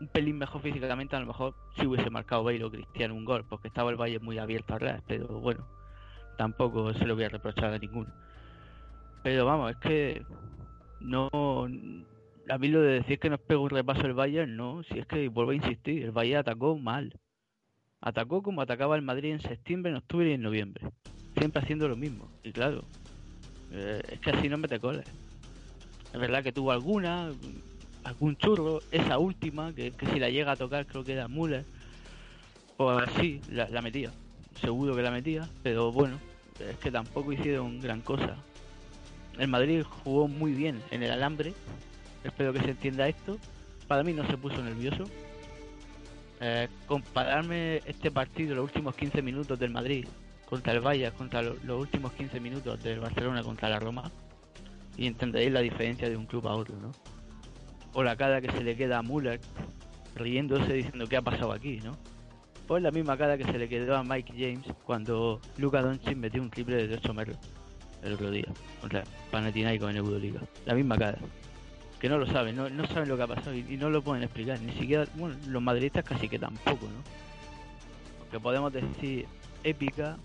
[0.02, 3.46] un pelín mejor físicamente, a lo mejor sí hubiese marcado Bale o Cristiano un gol,
[3.48, 5.66] porque estaba el Valle muy abierto atrás, pero bueno,
[6.38, 8.12] tampoco se lo voy a reprochar a ninguno.
[9.24, 10.26] Pero vamos, es que
[11.00, 11.30] no.
[12.50, 15.06] A mí lo de decir que nos pegó un repaso el Bayern, no, si es
[15.06, 17.14] que vuelvo a insistir, el Bayern atacó mal.
[18.02, 20.90] Atacó como atacaba el Madrid en septiembre, en octubre y en noviembre.
[21.38, 22.32] Siempre haciendo lo mismo.
[22.44, 22.82] Y claro,
[23.72, 25.06] eh, es que así no mete goles.
[26.12, 27.30] Es verdad que tuvo alguna,
[28.04, 31.66] algún churro, esa última, que, si la llega a tocar creo que era Müller.
[32.78, 34.12] Pues sí, la, metía.
[34.60, 36.18] Seguro que la metía, pero bueno,
[36.60, 38.38] es que tampoco hicieron gran cosa.
[39.38, 41.54] El Madrid jugó muy bien en el alambre.
[42.24, 43.38] Espero que se entienda esto.
[43.88, 45.04] Para mí no se puso nervioso.
[46.40, 50.06] Eh, compararme este partido, los últimos 15 minutos del Madrid
[50.50, 54.12] contra el Bayern, contra lo- los últimos 15 minutos del Barcelona contra la Roma,
[54.98, 56.92] y entenderéis la diferencia de un club a otro, ¿no?
[57.94, 59.40] O la cara que se le queda a Müller
[60.16, 61.98] riéndose diciendo qué ha pasado aquí, ¿no?
[62.68, 66.42] Pues la misma cara que se le quedó a Mike James cuando Luka Doncic metió
[66.42, 67.38] un triple de 8 metros
[68.04, 68.48] el otro día
[68.80, 70.42] contra Panathinaikos en Euroliga.
[70.66, 71.18] La misma cara.
[72.00, 74.24] Que no lo saben, no, no saben lo que ha pasado y, no lo pueden
[74.24, 74.60] explicar.
[74.62, 77.04] Ni siquiera, bueno, los madridistas casi que tampoco, ¿no?
[78.20, 79.28] Porque podemos decir
[79.64, 80.18] épica,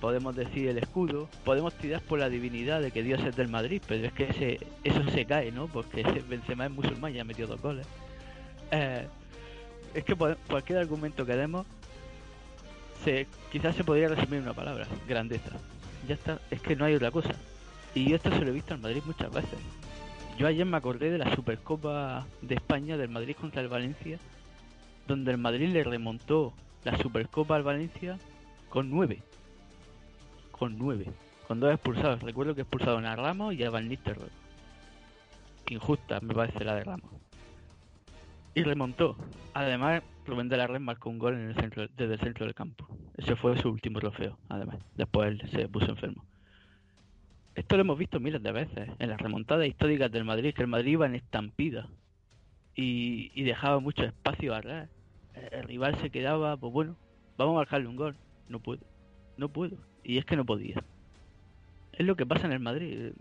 [0.00, 3.82] podemos decir el escudo, podemos tirar por la divinidad de que Dios es del Madrid,
[3.86, 5.66] pero es que ese, eso se cae, ¿no?
[5.66, 7.86] Porque Benzema es musulmán y ha metido dos goles.
[8.70, 9.06] Eh,
[9.94, 11.66] es que cualquier argumento que demos,
[13.04, 15.50] se, quizás se podría resumir en una palabra, grandeza.
[16.06, 17.34] Ya está, es que no hay otra cosa.
[17.94, 19.58] Y esto se lo he visto al Madrid muchas veces.
[20.38, 24.18] Yo ayer me acordé de la Supercopa de España del Madrid contra el Valencia,
[25.08, 26.52] donde el Madrid le remontó
[26.84, 28.18] la Supercopa al Valencia
[28.68, 29.22] con nueve.
[30.58, 31.06] Con nueve.
[31.46, 32.20] Con dos expulsados.
[32.22, 34.30] Recuerdo que expulsaron a Ramos y a Van Nistelrooy.
[35.70, 37.10] Injusta, me parece la de Ramos.
[38.54, 39.16] Y remontó.
[39.54, 42.54] Además, Rubén de la Red marcó un gol en el centro, desde el centro del
[42.54, 42.88] campo.
[43.16, 44.78] Ese fue su último trofeo, además.
[44.96, 46.24] Después él se puso enfermo.
[47.54, 50.68] Esto lo hemos visto miles de veces en las remontadas históricas del Madrid, que el
[50.68, 51.88] Madrid iba en estampida
[52.74, 54.88] y, y dejaba mucho espacio atrás.
[55.34, 56.96] El, el rival se quedaba, pues bueno,
[57.36, 58.16] vamos a marcarle un gol.
[58.48, 58.82] No puedo,
[59.36, 59.76] no puedo.
[60.08, 60.82] Y es que no podía.
[61.92, 63.12] Es lo que pasa en el Madrid.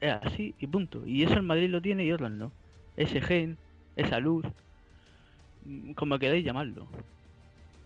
[0.00, 1.06] Es así y punto.
[1.06, 2.50] Y eso el Madrid lo tiene y otros no.
[2.96, 3.56] Ese gen,
[3.94, 4.44] esa luz,
[5.64, 6.88] mm, como queréis llamarlo.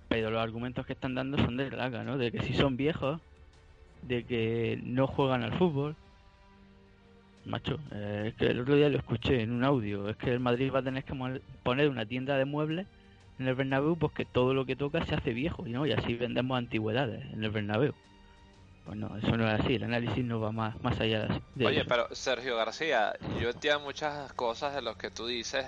[0.08, 2.16] Pero los argumentos que están dando son de raga, ¿no?
[2.16, 3.20] De que si son viejos,
[4.00, 5.94] de que no juegan al fútbol.
[7.44, 10.08] Macho, eh, es que el otro día lo escuché en un audio.
[10.08, 11.14] Es que el Madrid va a tener que
[11.62, 12.86] poner una tienda de muebles
[13.38, 15.84] en el Bernabéu porque todo lo que toca se hace viejo, ¿no?
[15.84, 17.92] Y así vendemos antigüedades en el Bernabéu.
[18.88, 19.74] Pues no, eso no es así.
[19.74, 24.32] El análisis no va más, más allá de, Oye, pero Sergio García, yo entiendo muchas
[24.32, 25.66] cosas de lo que tú dices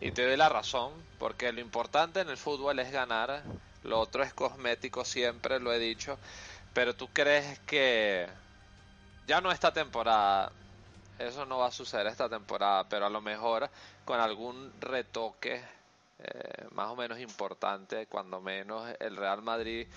[0.00, 3.42] y te doy la razón, porque lo importante en el fútbol es ganar,
[3.82, 6.20] lo otro es cosmético, siempre lo he dicho,
[6.72, 8.28] pero tú crees que
[9.26, 10.52] ya no esta temporada,
[11.18, 13.68] eso no va a suceder esta temporada, pero a lo mejor
[14.04, 15.60] con algún retoque
[16.20, 19.88] eh, más o menos importante, cuando menos el Real Madrid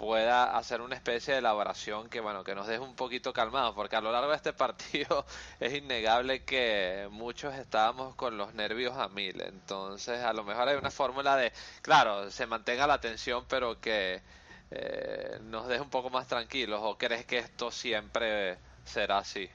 [0.00, 3.96] pueda hacer una especie de elaboración que bueno que nos deje un poquito calmados porque
[3.96, 5.26] a lo largo de este partido
[5.60, 10.78] es innegable que muchos estábamos con los nervios a mil entonces a lo mejor hay
[10.78, 14.22] una fórmula de claro se mantenga la tensión pero que
[14.70, 19.50] eh, nos deje un poco más tranquilos o crees que esto siempre será así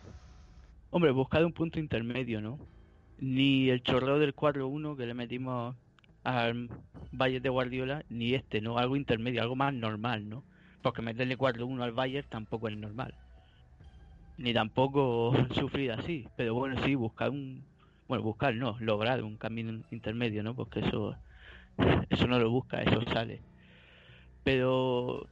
[0.92, 2.58] Hombre, buscar un punto intermedio, ¿no?
[3.18, 5.76] Ni el chorreo del 4-1 que le metimos
[6.26, 6.70] al
[7.12, 8.78] Bayern de Guardiola, ni este, ¿no?
[8.78, 10.44] Algo intermedio, algo más normal, ¿no?
[10.82, 13.14] Porque meterle 4-1 al Bayern tampoco es normal.
[14.38, 16.28] Ni tampoco sufrir así.
[16.36, 17.64] Pero bueno, sí, buscar un...
[18.08, 20.56] Bueno, buscar no, lograr un camino intermedio, ¿no?
[20.56, 21.16] Porque eso,
[22.10, 23.42] eso no lo busca, eso sale.
[24.44, 25.28] Pero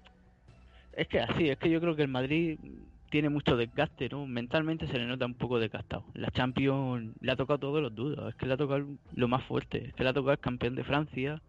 [0.94, 2.58] es que así, es que yo creo que el Madrid
[3.14, 4.26] tiene mucho desgaste, ¿no?
[4.26, 6.04] Mentalmente se le nota un poco desgastado.
[6.16, 9.44] La Champions le ha tocado todos los dudos, es que le ha tocado lo más
[9.44, 11.40] fuerte, es que le ha tocado el campeón de Francia,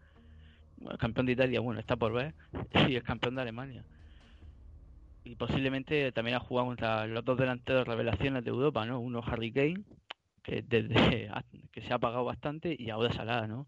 [0.91, 2.35] el campeón de Italia, bueno, está por ver,
[2.91, 3.83] y el campeón de Alemania.
[5.25, 9.01] Y posiblemente también ha jugado contra los dos delanteros revelaciones de Europa, ¿no?
[9.01, 9.85] Uno Harry Kane,
[10.43, 11.31] que desde
[11.73, 13.67] que se ha pagado bastante, y ahora Salah, ¿no?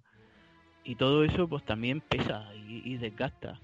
[0.85, 3.59] Y todo eso pues también pesa y desgasta.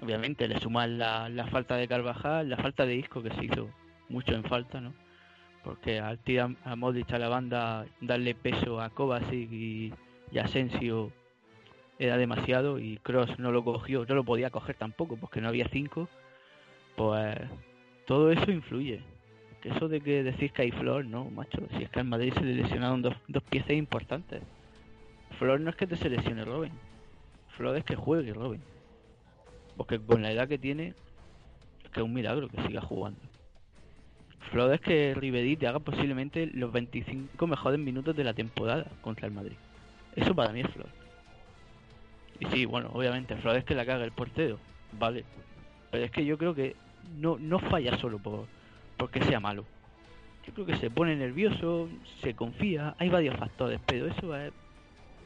[0.00, 3.70] Obviamente le suman la, la falta de Carvajal, la falta de Isco que se hizo
[4.08, 4.92] mucho en falta, ¿no?
[5.64, 9.92] Porque al tirar a Modric a la banda, darle peso a Kovacic y,
[10.40, 11.12] Asensio
[11.98, 15.66] era demasiado y Cross no lo cogió, no lo podía coger tampoco porque no había
[15.68, 16.10] cinco,
[16.94, 17.38] pues
[18.06, 19.00] todo eso influye.
[19.64, 22.44] Eso de que decís que hay Flor, no, macho, si es que al Madrid se
[22.44, 24.42] le lesionaron dos, dos piezas importantes.
[25.38, 26.72] Flor no es que te se lesione Robin,
[27.56, 28.62] Flor es que juegue Robin.
[29.76, 30.94] Porque con la edad que tiene,
[31.84, 33.20] es que es un milagro que siga jugando.
[34.50, 39.26] Flor es que Rivedi te haga posiblemente los 25 mejores minutos de la temporada contra
[39.26, 39.56] el Madrid.
[40.14, 40.88] Eso para mí es Flor.
[42.38, 44.58] Y sí, bueno, obviamente Flor es que la caga el portero,
[44.92, 45.24] vale.
[45.90, 46.76] Pero es que yo creo que
[47.18, 48.46] no, no falla solo por
[48.96, 49.64] porque sea malo.
[50.46, 51.88] Yo creo que se pone nervioso,
[52.22, 54.52] se confía, hay varios factores, pero eso es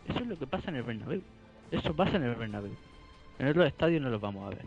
[0.08, 1.22] eso es lo que pasa en el Bernabéu.
[1.70, 2.72] Eso pasa en el Bernabéu.
[3.40, 4.66] En otros estadios no los vamos a ver.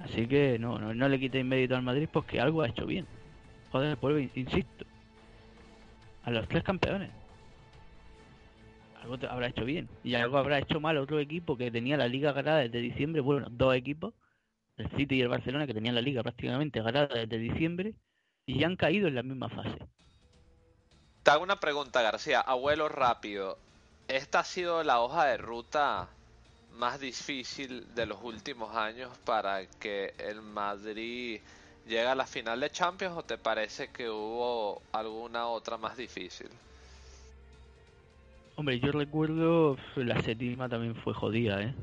[0.00, 3.06] Así que no, no, no le quitéis mérito al Madrid porque algo ha hecho bien.
[3.70, 4.84] Joder, vuelvo, insisto.
[6.22, 7.10] A los tres campeones.
[9.02, 9.88] Algo te- habrá hecho bien.
[10.02, 13.20] Y algo habrá hecho mal otro equipo que tenía la liga ganada desde diciembre.
[13.22, 14.14] Bueno, dos equipos.
[14.76, 17.94] El City y el Barcelona que tenían la liga prácticamente ganada desde diciembre.
[18.46, 19.78] Y ya han caído en la misma fase.
[21.22, 23.58] te hago una pregunta García abuelo rápido
[24.08, 26.15] esta ha sido la hoja de ruta
[26.76, 31.40] más difícil de los últimos años para que el Madrid
[31.86, 36.48] llegue a la final de Champions o te parece que hubo alguna otra más difícil?
[38.56, 41.74] Hombre, yo recuerdo la séptima también fue jodida, ¿eh?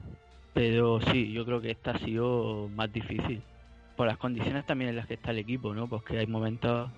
[0.54, 3.42] Pero sí, yo creo que esta ha sido más difícil.
[3.96, 5.88] Por las condiciones también en las que está el equipo, ¿no?
[5.88, 6.90] Porque hay momentos,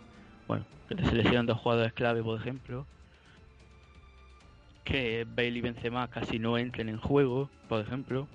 [0.47, 2.85] bueno, que te seleccionan dos jugadores clave, por ejemplo.
[4.85, 8.27] Que Bale y Benzema casi no entren en juego, por ejemplo.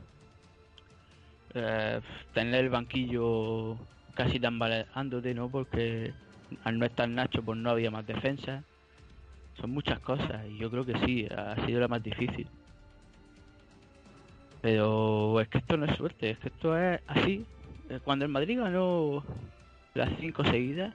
[1.55, 2.01] Eh,
[2.35, 3.77] tener el banquillo
[4.15, 5.49] casi tambaleándote, ¿no?
[5.51, 6.13] Porque
[6.65, 8.65] al no estar Nacho, pues no había más defensa.
[9.61, 12.49] son muchas cosas y yo creo que sí, ha sido la más difícil.
[14.63, 17.47] Pero es que esto no es suerte, es que esto es así.
[17.89, 19.25] Eh, Cuando el Madrid ganó
[19.95, 20.95] las cinco seguidas,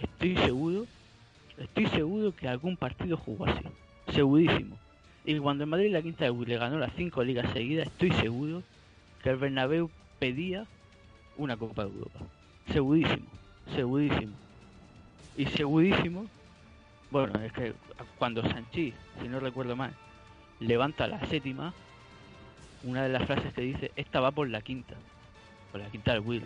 [0.00, 0.86] estoy seguro,
[1.58, 3.64] estoy seguro que algún partido jugó así,
[4.12, 4.78] segurísimo.
[5.24, 8.62] Y cuando el Madrid la quinta de le ganó las cinco ligas seguidas, estoy seguro
[9.22, 10.66] que el Bernabéu pedía
[11.36, 12.20] una Copa de Europa.
[12.72, 13.26] Segurísimo,
[13.74, 14.32] segurísimo.
[15.36, 16.26] Y segurísimo,
[17.10, 17.72] bueno, es que
[18.18, 19.94] cuando Sanchi, si no recuerdo mal,
[20.60, 21.72] levanta la séptima,
[22.84, 24.94] una de las frases que dice, esta va por la quinta,
[25.70, 26.44] por la quinta del Will,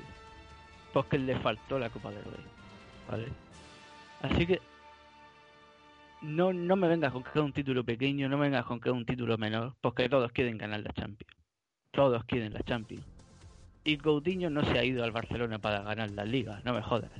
[0.92, 2.44] porque le faltó la Copa del Rey,
[3.10, 3.28] ¿vale?
[4.22, 4.60] Así que
[6.26, 8.88] no, no me vengas con que es un título pequeño, no me vengas con que
[8.88, 11.32] es un título menor, porque todos quieren ganar la Champions.
[11.92, 13.04] Todos quieren la Champions.
[13.84, 17.10] Y Coutinho no se ha ido al Barcelona para ganar la Liga, no me jodas.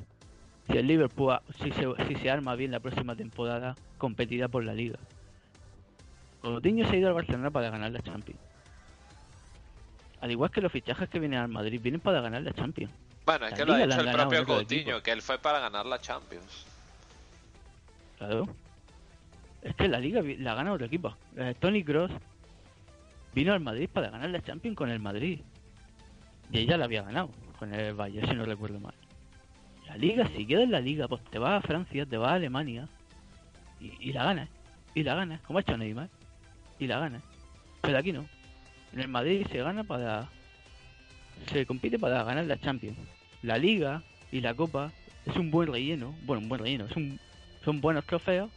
[0.67, 4.75] Si el Liverpool, si se, si se arma bien la próxima temporada, competirá por la
[4.75, 4.99] Liga.
[6.43, 8.41] Coutinho se ha ido al Barcelona para ganar la Champions.
[10.21, 12.93] Al igual que los fichajes que vienen al Madrid, vienen para ganar la Champions.
[13.25, 15.87] Bueno, es La que lo ha dicho el propio Coutinho, que él fue para ganar
[15.87, 16.67] la Champions.
[18.19, 18.47] Claro.
[19.67, 21.17] Es que la liga la gana otro equipo.
[21.37, 22.13] Eh, Tony Cross
[23.35, 25.41] vino al Madrid para ganar la Champions con el Madrid.
[26.53, 28.95] Y ella la había ganado con el Bayern, si no recuerdo mal.
[29.89, 32.89] La liga, si quedas la liga, pues te vas a Francia, te vas a Alemania
[33.81, 34.49] y, la ganas.
[34.95, 36.11] Y la ganas, como ha hecho Neymar.
[36.79, 37.25] Y la ganas.
[37.81, 38.25] Pero aquí no.
[38.93, 40.29] En el Madrid se gana para.
[41.51, 42.97] Se compite para ganar la Champions.
[43.43, 44.93] La liga y la Copa
[45.25, 46.15] es un buen relleno.
[46.23, 46.87] Bueno, un buen relleno.
[47.65, 48.49] Son buenos trofeos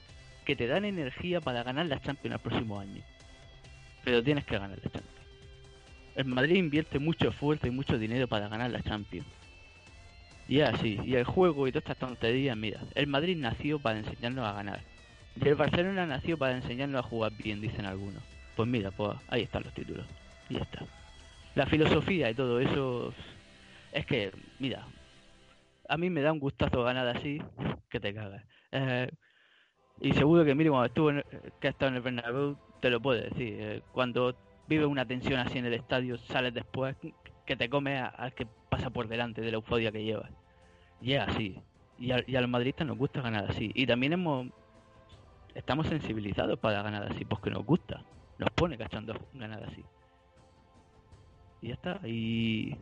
[0.50, 3.04] que te dan energía para ganar la Champions el próximo año.
[4.04, 5.06] Pero tienes que ganar la Champions.
[6.16, 9.28] El Madrid invierte mucho esfuerzo y mucho dinero para ganar la Champions.
[10.47, 11.00] Y así.
[11.06, 14.80] Y el juego y todas estas tonterías, mira, el Madrid nació para enseñarnos a ganar.
[15.39, 18.24] Y el Barcelona nació para enseñarnos a jugar bien, dicen algunos.
[18.56, 20.08] Pues mira, pues ahí están los títulos.
[20.50, 20.84] Y está.
[21.54, 23.14] La filosofía y todo eso
[23.91, 24.88] es que, mira,
[25.88, 27.39] a mí me da un gustazo ganar así
[27.88, 28.43] que te cagas.
[28.72, 29.12] Eh,
[30.02, 31.24] y seguro que, mire, cuando estuvo en,
[31.60, 33.56] que ha estado en el Bernabéu, te lo puede decir.
[33.60, 34.36] Eh, cuando
[34.68, 36.95] vives una tensión así en el estadio, sales después
[37.45, 40.32] que te comes a- al que pasa por delante de la euforia que llevas.
[41.02, 41.60] Y es así.
[41.97, 43.72] Y a, y a los madridistas nos gusta ganar así.
[43.74, 44.47] Y también hemos
[45.56, 48.04] estamos sensibilizados para ganar así, porque nos gusta.
[48.38, 49.84] Nos pone cachando ganar así.
[51.62, 52.00] Y ya está.
[52.08, 52.78] Y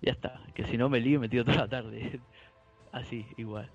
[0.00, 0.40] ya está.
[0.54, 2.20] Que si no me lío, me tiro toda la tarde.
[2.92, 3.70] así, igual.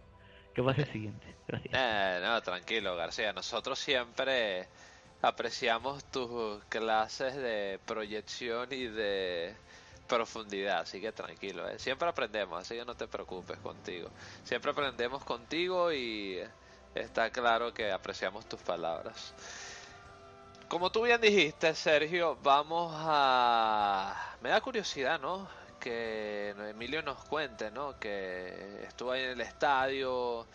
[0.58, 1.36] Que pase siguiente.
[1.48, 1.72] Gracias.
[1.72, 3.32] Eh, no, tranquilo, García.
[3.32, 4.68] Nosotros siempre
[5.22, 9.56] apreciamos tus clases de proyección y de
[10.08, 11.70] profundidad, así que tranquilo.
[11.70, 11.78] ¿eh?
[11.78, 14.10] Siempre aprendemos, así que no te preocupes contigo.
[14.46, 16.40] Siempre aprendemos contigo y
[16.96, 19.36] está claro que apreciamos tus palabras.
[20.68, 24.34] Como tú bien dijiste, Sergio, vamos a...
[24.42, 25.48] Me da curiosidad, ¿no?
[25.88, 27.98] Que Emilio nos cuente, ¿no?
[27.98, 30.46] Que estuvo ahí en el estadio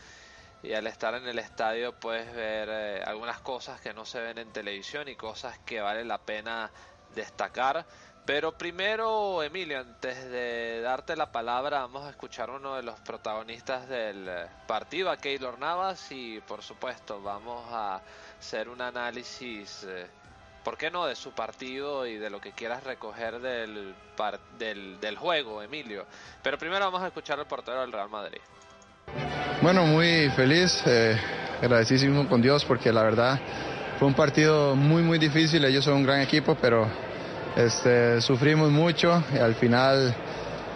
[0.63, 4.37] y al estar en el estadio puedes ver eh, algunas cosas que no se ven
[4.37, 6.71] en televisión y cosas que vale la pena
[7.15, 7.87] destacar.
[8.27, 13.89] Pero primero, Emilio, antes de darte la palabra, vamos a escuchar uno de los protagonistas
[13.89, 18.03] del eh, partido, a Keylor Navas, y por supuesto vamos a
[18.39, 20.07] hacer un análisis, eh,
[20.65, 24.99] ¿por qué no?, de su partido y de lo que quieras recoger del, par- del,
[25.01, 26.07] del juego, Emilio.
[26.43, 28.41] Pero primero vamos a escuchar al portero del Real Madrid.
[29.61, 31.17] Bueno, muy feliz, eh,
[31.61, 33.41] agradecidísimo con Dios porque la verdad
[33.99, 36.89] fue un partido muy muy difícil, ellos son un gran equipo, pero
[37.57, 40.15] este, sufrimos mucho y al final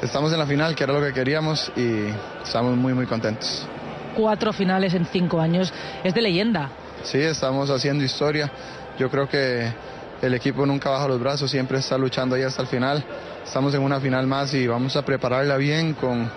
[0.02, 2.04] estamos en la final, que era lo que queríamos y
[2.44, 3.66] estamos muy muy contentos.
[4.14, 5.72] Cuatro finales en cinco años.
[6.04, 6.70] Es de leyenda.
[7.02, 8.50] Sí, estamos haciendo historia,
[8.98, 9.72] yo creo que
[10.22, 13.04] el equipo nunca baja los brazos, siempre está luchando ahí hasta el final,
[13.44, 16.30] estamos en una final más y vamos a prepararla bien con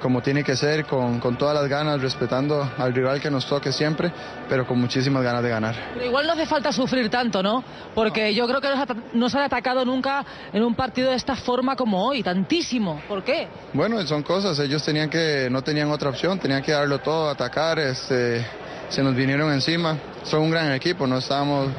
[0.00, 3.70] como tiene que ser, con, con todas las ganas, respetando al rival que nos toque
[3.70, 4.10] siempre,
[4.48, 5.74] pero con muchísimas ganas de ganar.
[5.92, 7.62] Pero igual no hace falta sufrir tanto, ¿no?
[7.94, 11.36] Porque yo creo que nos, ata- nos han atacado nunca en un partido de esta
[11.36, 13.02] forma como hoy, tantísimo.
[13.06, 13.46] ¿Por qué?
[13.74, 17.78] Bueno, son cosas, ellos tenían que, no tenían otra opción, tenían que darlo todo, atacar,
[17.78, 18.46] este,
[18.90, 19.96] se nos vinieron encima.
[20.24, 21.70] Son un gran equipo, no estábamos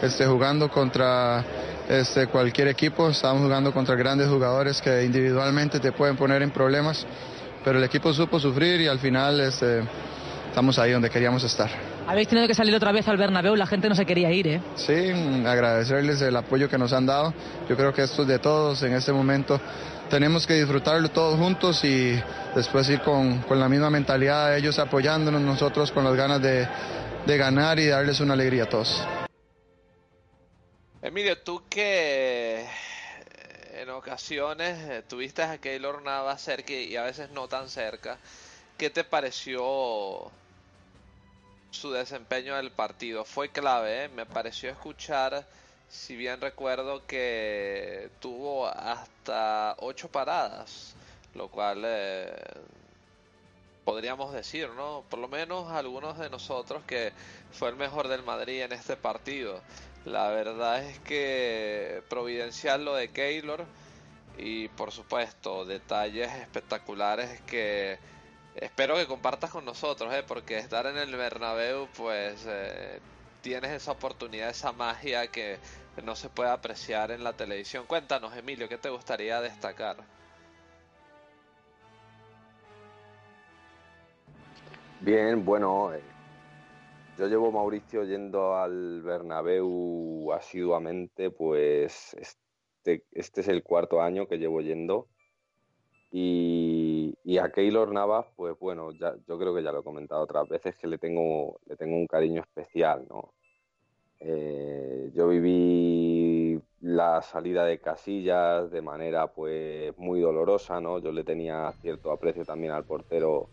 [0.00, 1.44] este, jugando contra
[1.88, 7.04] este, cualquier equipo, estábamos jugando contra grandes jugadores que individualmente te pueden poner en problemas,
[7.64, 9.82] pero el equipo supo sufrir y al final este,
[10.48, 11.68] estamos ahí donde queríamos estar.
[12.06, 14.60] Habéis tenido que salir otra vez al Bernabéu, la gente no se quería ir, ¿eh?
[14.74, 15.12] Sí,
[15.46, 17.32] agradecerles el apoyo que nos han dado.
[17.68, 19.60] Yo creo que esto es de todos en este momento.
[20.12, 22.22] Tenemos que disfrutarlo todos juntos y
[22.54, 26.68] después ir con, con la misma mentalidad, ellos apoyándonos, nosotros con las ganas de,
[27.24, 29.02] de ganar y darles una alegría a todos.
[31.00, 32.66] Emilio, tú que
[33.72, 38.18] en ocasiones eh, tuviste a Keylor Navas cerca y a veces no tan cerca,
[38.76, 40.30] ¿qué te pareció
[41.70, 43.24] su desempeño del partido?
[43.24, 44.08] Fue clave, ¿eh?
[44.10, 45.46] me pareció escuchar,
[45.92, 50.94] si bien recuerdo que tuvo hasta ocho paradas,
[51.34, 52.34] lo cual eh,
[53.84, 55.04] podríamos decir, ¿no?
[55.10, 57.12] Por lo menos algunos de nosotros que
[57.52, 59.60] fue el mejor del Madrid en este partido.
[60.06, 63.66] La verdad es que providencial lo de Keylor
[64.38, 67.98] y por supuesto detalles espectaculares que
[68.56, 70.24] espero que compartas con nosotros, ¿eh?
[70.26, 72.98] porque estar en el Bernabéu pues eh,
[73.42, 75.58] tienes esa oportunidad, esa magia que
[76.00, 77.84] no se puede apreciar en la televisión.
[77.86, 79.96] Cuéntanos Emilio, ¿qué te gustaría destacar?
[85.00, 86.00] Bien, bueno, eh,
[87.18, 94.38] yo llevo Mauricio yendo al Bernabéu asiduamente, pues este, este, es el cuarto año que
[94.38, 95.08] llevo yendo.
[96.10, 100.48] Y, a Keylor Navas, pues bueno, ya, yo creo que ya lo he comentado otras
[100.48, 103.32] veces que le tengo, le tengo un cariño especial, ¿no?
[104.24, 110.98] Eh, yo viví la salida de Casillas de manera pues muy dolorosa, ¿no?
[111.00, 113.50] Yo le tenía cierto aprecio también al portero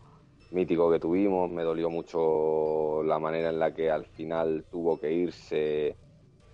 [0.52, 1.50] mítico que tuvimos.
[1.52, 6.00] Me dolió mucho la manera en la que al final tuvo que irse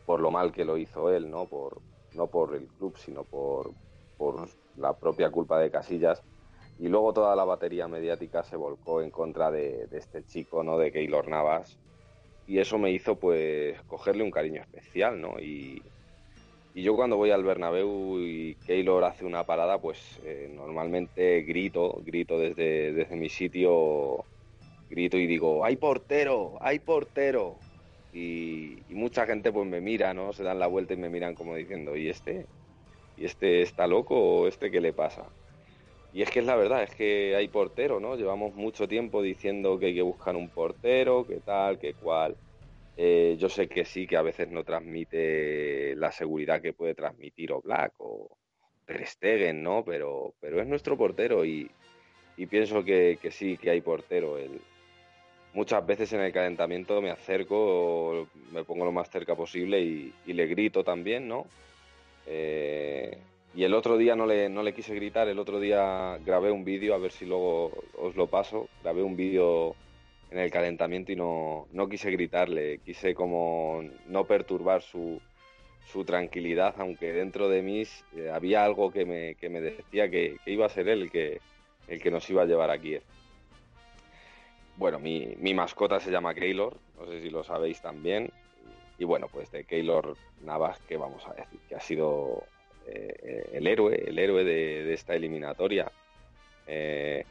[0.05, 1.47] por lo mal que lo hizo él, ¿no?
[1.49, 3.76] Por, no por el club, sino por,
[4.18, 6.24] por la propia culpa de Casillas.
[6.78, 10.78] Y luego toda la batería mediática se volcó en contra de, de este chico, ¿no?
[10.78, 11.80] De Keylor Navas.
[12.48, 15.39] Y eso me hizo, pues, cogerle un cariño especial, ¿no?
[15.39, 15.82] Y,
[16.76, 22.02] y yo cuando voy al Bernabéu y Keylor hace una parada, pues eh, normalmente grito,
[22.06, 24.26] grito desde, desde mi sitio,
[24.89, 26.58] grito y digo, ¡hay portero!
[26.60, 27.58] ¡hay portero!
[28.12, 30.34] Y, mucha gente pues me mira, ¿no?
[30.34, 32.46] Se dan la vuelta y me miran como diciendo, ¿y este?
[33.16, 35.24] ¿Y este está loco o este qué le pasa?
[36.16, 38.16] Y es que es la verdad, es que hay portero, ¿no?
[38.16, 42.38] Llevamos mucho tiempo diciendo que hay que buscar un portero, que tal, que cual.
[42.95, 47.51] Eh, yo sé que sí, que a veces no transmite la seguridad que puede transmitir
[47.51, 48.30] Oblak o
[48.86, 49.84] Ter Stegen, ¿no?
[49.84, 51.70] Pero, pero es nuestro portero y,
[52.49, 54.38] pienso que, sí, que hay portero.
[54.38, 54.61] El,
[55.53, 60.47] muchas veces en el calentamiento me acerco, me pongo lo más cerca posible y, le
[60.47, 61.45] grito también, ¿no?
[62.26, 63.18] Eh,
[63.56, 66.66] y el otro día no le, no le quise gritar, el otro día grabé un
[66.66, 69.76] vídeo, a ver si luego os lo paso, grabé un vídeo
[70.30, 75.22] en el calentamiento y no, no quise gritarle, quise como no perturbar su,
[75.88, 77.84] su tranquilidad, aunque dentro de mí
[78.18, 81.39] eh, había algo que me, que me decía que, iba a ser él el que,
[81.88, 82.97] el que nos iba a llevar aquí.
[84.76, 88.30] Bueno, mi, mi mascota se llama Keylor, no sé si lo sabéis también.
[88.97, 91.60] Y bueno, pues de Keylor Navas, ¿qué vamos a decir?
[91.70, 92.43] Que ha sido
[92.88, 95.91] eh, el héroe, el héroe de, esta eliminatoria.
[96.67, 97.23] Eh,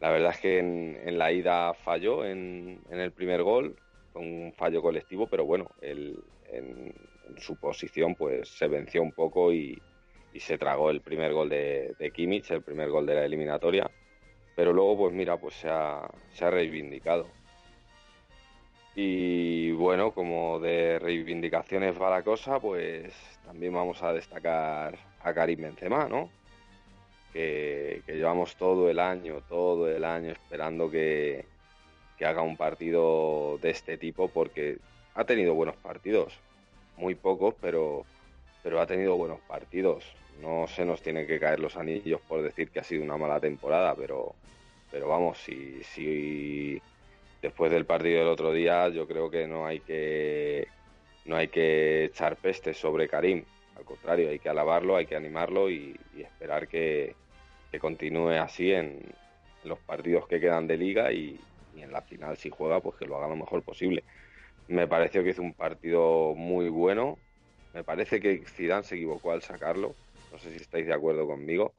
[0.00, 3.76] la verdad es que en, la ida falló en, el primer gol,
[4.14, 6.16] un fallo colectivo, pero bueno, en,
[7.38, 9.80] su posición pues se venció un poco y,
[10.38, 13.90] se tragó el primer gol de, de, Kimmich, el primer gol de la eliminatoria.
[14.54, 17.26] Pero luego, pues mira, pues se ha reivindicado.
[18.98, 23.12] Y bueno, como de reivindicaciones va la cosa, pues
[23.46, 26.28] también vamos a destacar a Karim Benzema, ¿no?
[27.36, 31.44] que, llevamos todo el año, todo el año esperando que,
[32.24, 34.78] haga un partido de este tipo porque
[35.14, 36.32] ha tenido buenos partidos,
[36.96, 38.06] muy pocos, pero,
[38.62, 40.04] pero ha tenido buenos partidos.
[40.40, 43.38] No se nos tiene que caer los anillos por decir que ha sido una mala
[43.38, 44.34] temporada, pero,
[44.90, 46.80] pero vamos, si, si
[47.42, 50.68] después del partido del otro día yo creo que no hay que
[51.26, 53.44] no hay que echar pestes sobre Karim.
[53.76, 57.14] Al contrario, hay que alabarlo, hay que animarlo y esperar que,
[57.70, 59.00] que continúe así en,
[59.66, 61.38] los partidos que quedan de liga y,
[61.76, 64.02] en la final si juega pues que lo haga lo mejor posible.
[64.68, 67.18] Me pareció que hizo un partido muy bueno.
[67.74, 69.94] Me parece que Zidane se equivocó al sacarlo.
[70.32, 71.74] No sé si estáis de acuerdo conmigo.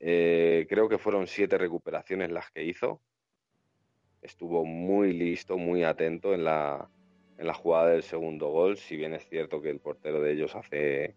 [0.00, 3.00] Eh, creo que fueron siete recuperaciones las que hizo.
[4.22, 6.88] Estuvo muy listo, muy atento en la,
[7.38, 8.76] en la jugada del segundo gol.
[8.76, 11.14] Si bien es cierto que el portero de ellos hace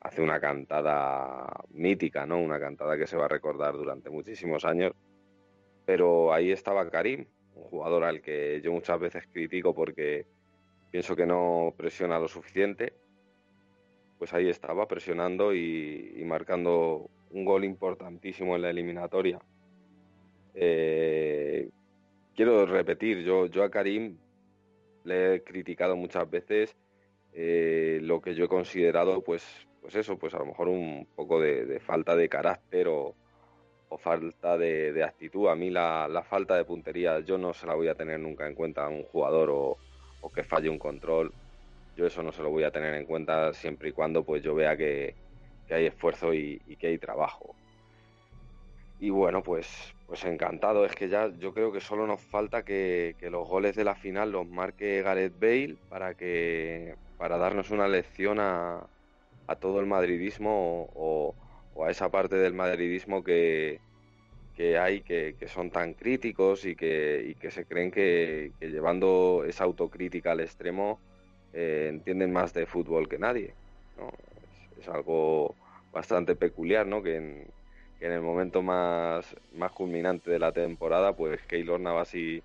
[0.00, 2.38] hace una cantada mítica, ¿no?
[2.38, 4.92] Una cantada que se va a recordar durante muchísimos años.
[5.84, 10.26] Pero ahí estaba Karim, un jugador al que yo muchas veces critico porque
[10.90, 12.94] pienso que no presiona lo suficiente.
[14.18, 19.38] Pues ahí estaba presionando y, marcando un gol importantísimo en la eliminatoria.
[20.54, 21.68] Eh,
[22.34, 24.16] quiero repetir, yo, yo a Karim
[25.08, 26.76] le he criticado muchas veces
[27.32, 29.44] eh, lo que yo he considerado, pues,
[29.80, 33.14] pues eso, pues a lo mejor un poco de, falta de carácter o,
[33.98, 35.48] falta de, actitud.
[35.48, 38.46] A mí la, la, falta de puntería yo no se la voy a tener nunca
[38.46, 39.76] en cuenta a un jugador o,
[40.20, 41.32] o que falle un control.
[41.96, 44.54] Yo eso no se lo voy a tener en cuenta siempre y cuando pues yo
[44.54, 45.14] vea que,
[45.66, 47.54] que hay esfuerzo y, que hay trabajo.
[49.00, 50.84] Y bueno, pues, pues encantado.
[50.84, 54.32] Es que ya yo creo que solo nos falta que, los goles de la final
[54.32, 58.86] los marque Gareth Bale para que para darnos una lección a,
[59.46, 61.34] a todo el madridismo o,
[61.84, 63.80] a esa parte del madridismo que,
[64.56, 69.44] que hay que, que, son tan críticos y que, y que se creen que, llevando
[69.46, 71.00] esa autocrítica al extremo
[71.52, 73.54] eh, entienden más de fútbol que nadie.
[73.96, 74.12] ¿no?
[74.80, 75.54] es algo
[75.92, 77.02] bastante peculiar, ¿no?
[77.02, 77.46] Que en,
[78.00, 82.42] el momento más, más culminante de la temporada, pues Keylor Navas y,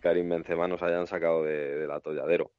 [0.00, 2.50] Karim Benzema nos hayan sacado de, del atolladero.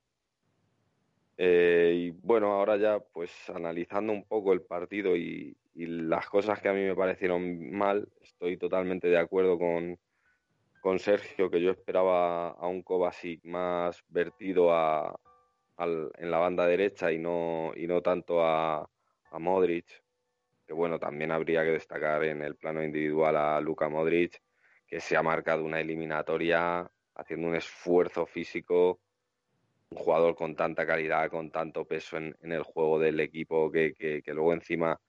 [1.38, 6.70] Eh, y bueno, ahora ya pues analizando un poco el partido y, las cosas que
[6.70, 9.98] a mí me parecieron mal, estoy totalmente de acuerdo con,
[10.82, 15.20] con Sergio, que yo esperaba a un Kovacic más vertido a,
[15.80, 18.88] en la banda derecha y no, y no tanto a,
[19.32, 20.03] a Modric,
[20.66, 24.42] que bueno, también habría que destacar en el plano individual a Luka Modric,
[24.88, 29.00] que se ha marcado una eliminatoria haciendo un esfuerzo físico,
[29.90, 34.34] un jugador con tanta calidad, con tanto peso en, el juego del equipo, que, que,
[34.34, 35.00] luego encima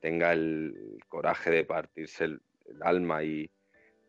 [0.00, 2.40] tenga el coraje de partirse el,
[2.80, 3.50] alma y,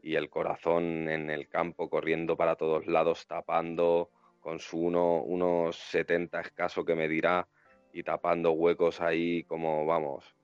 [0.01, 5.75] y, el corazón en el campo, corriendo para todos lados, tapando con su uno, unos
[5.75, 7.47] 70 escaso que me dirá
[7.93, 10.35] y tapando huecos ahí como, vamos,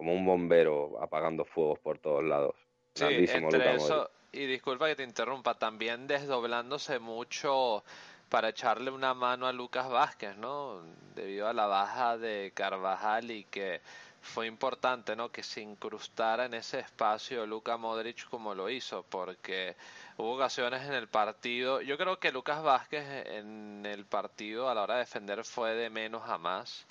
[0.00, 2.54] como un bombero apagando fuegos por todos lados.
[2.94, 7.84] Sí, entre eso, y disculpa que te interrumpa, también desdoblándose mucho
[8.30, 10.80] para echarle una mano a Lucas Vázquez, ¿no?
[11.14, 13.82] Debido a la baja de Carvajal y que
[14.22, 15.30] fue importante, ¿no?
[15.30, 19.76] Que se incrustara en ese espacio Luka Modric como lo hizo, porque
[20.16, 21.82] hubo ocasiones en el partido.
[21.82, 25.90] Yo creo que Lucas Vázquez en el partido a la hora de defender fue de
[25.90, 26.86] menos a más,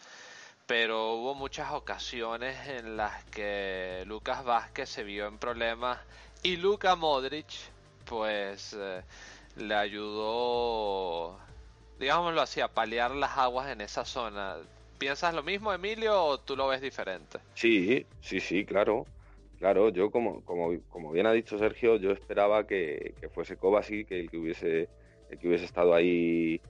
[0.69, 5.97] pero hubo muchas ocasiones en las que Lucas Vázquez se vio en problemas
[6.43, 7.47] y Luka Modric,
[8.05, 9.01] pues, eh,
[9.55, 11.39] le ayudó,
[11.99, 14.57] digámoslo así, a paliar las aguas en esa zona
[14.99, 17.39] ¿Piensas lo mismo, Emilio, o tú lo ves diferente?
[17.55, 19.07] Sí, sí, sí, claro.
[19.57, 24.19] Claro, yo como, como, como bien ha dicho Sergio, yo esperaba que, fuese Kovacic que
[24.19, 24.87] el que hubiese,
[25.31, 26.61] el que hubiese estado ahí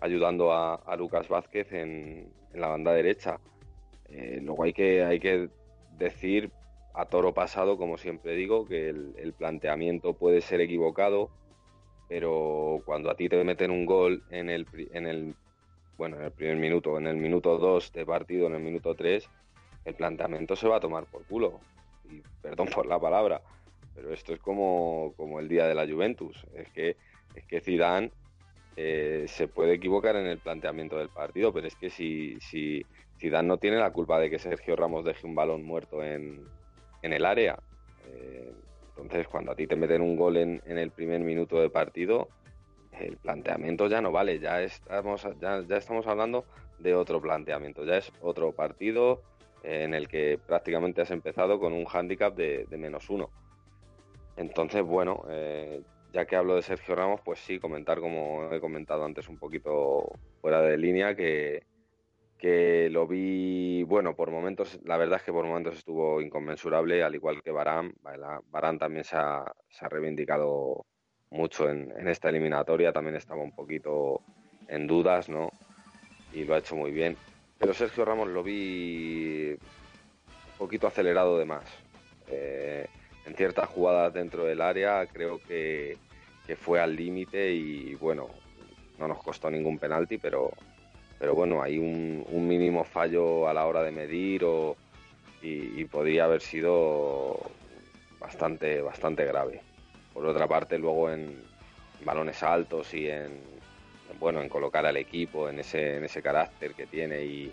[0.00, 2.28] ayudando a, Lucas Vázquez en,
[2.60, 3.40] la banda derecha.
[4.08, 5.48] Eh, luego hay que, hay que
[5.98, 6.50] decir
[6.94, 11.30] a toro pasado, como siempre digo, que el, el, planteamiento puede ser equivocado,
[12.08, 15.34] pero cuando a ti te meten un gol en el, en el
[15.98, 19.28] bueno, en el primer minuto, en el minuto 2 de partido, en el minuto 3,
[19.84, 21.60] el planteamiento se va a tomar por culo.
[22.10, 23.40] Y perdón por la palabra,
[23.94, 26.46] pero esto es como, como el día de la Juventus.
[26.54, 26.96] Es que,
[27.34, 28.10] es que Zidane
[28.76, 32.84] eh, se puede equivocar en el planteamiento del partido, pero es que si, si
[33.42, 36.44] no tiene la culpa de que Sergio Ramos deje un balón muerto en,
[37.02, 37.58] en el área.
[38.06, 38.52] Eh,
[38.96, 42.28] entonces, cuando a ti te meten un gol en, en el primer minuto de partido,
[43.00, 46.44] el planteamiento ya no vale, ya estamos, ya, estamos hablando
[46.78, 49.22] de otro planteamiento, ya es otro partido
[49.62, 53.30] en el que prácticamente has empezado con un hándicap de, menos uno.
[54.36, 55.82] Entonces, bueno, eh,
[56.16, 60.12] ya que hablo de Sergio Ramos, pues sí, comentar como he comentado antes un poquito
[60.40, 61.64] fuera de línea, que,
[62.38, 67.14] que lo vi, bueno, por momentos, la verdad es que por momentos estuvo inconmensurable, al
[67.14, 67.92] igual que Barán.
[68.50, 69.44] Barán también se ha,
[69.90, 70.86] reivindicado
[71.32, 74.22] mucho en, esta eliminatoria, también estaba un poquito
[74.68, 75.50] en dudas, ¿no?
[76.32, 77.18] Y lo ha hecho muy bien.
[77.58, 81.66] Pero Sergio Ramos lo vi un poquito acelerado de más.
[82.28, 82.86] Eh,
[83.26, 85.98] en ciertas jugadas dentro del área creo que,
[86.60, 88.28] fue al límite y bueno,
[88.98, 90.52] no nos costó ningún penalti, pero,
[91.18, 94.76] pero bueno, hay un, mínimo fallo a la hora de medir o,
[95.42, 97.40] y, podría haber sido
[98.20, 99.60] bastante, bastante grave.
[100.14, 101.42] Por otra parte, luego en
[102.04, 103.40] balones altos y en,
[104.20, 107.52] bueno, en colocar al equipo, en ese, en ese carácter que tiene y,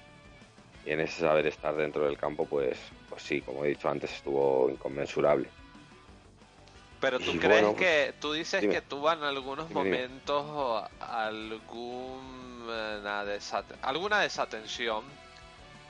[0.86, 2.78] en ese saber estar dentro del campo, pues,
[3.09, 5.47] pues sí, como he dicho antes, estuvo inconmensurable.
[7.03, 12.15] Pero tú crees que, tú dices que tuvo en algunos momentos alguna,
[13.81, 15.03] alguna desatención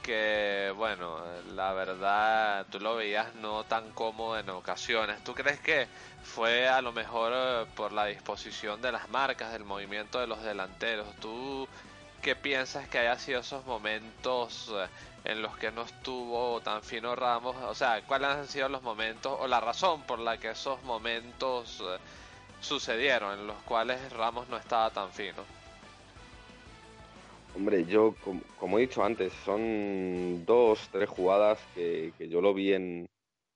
[0.02, 1.20] que, bueno,
[1.54, 5.24] la verdad, tú lo veías no tan cómodo en ocasiones.
[5.24, 5.88] ¿Tú crees que
[6.24, 10.42] fue a lo mejor eh, por la disposición de las marcas, del movimiento de los
[10.42, 11.06] delanteros?
[11.22, 11.68] ¿Tú
[12.24, 14.88] qué piensas que haya sido esos momentos eh,
[15.26, 17.56] en los que no estuvo tan fino Ramos?
[17.56, 21.82] O sea, ¿cuáles han sido los momentos o la razón por la que esos momentos
[21.82, 21.98] eh,
[22.60, 25.44] sucedieron en los cuales Ramos no estaba tan fino?
[27.56, 28.16] Hombre, yo,
[28.60, 33.08] como, he dicho antes, son dos, tres jugadas que, yo lo vi en,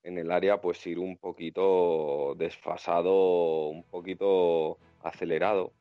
[0.03, 5.72] en, el área, pues ir un poquito desfasado, un poquito acelerado.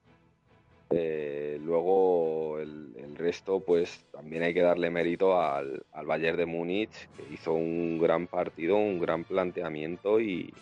[0.90, 7.08] Eh, luego el, resto, pues también hay que darle mérito al, al Bayern de Múnich,
[7.16, 10.52] que hizo un gran partido, un gran planteamiento y,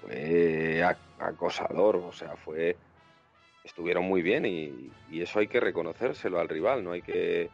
[0.00, 0.82] fue
[1.18, 2.76] acosador, o sea, fue
[3.64, 7.50] estuvieron muy bien y, eso hay que reconocérselo al rival, no hay que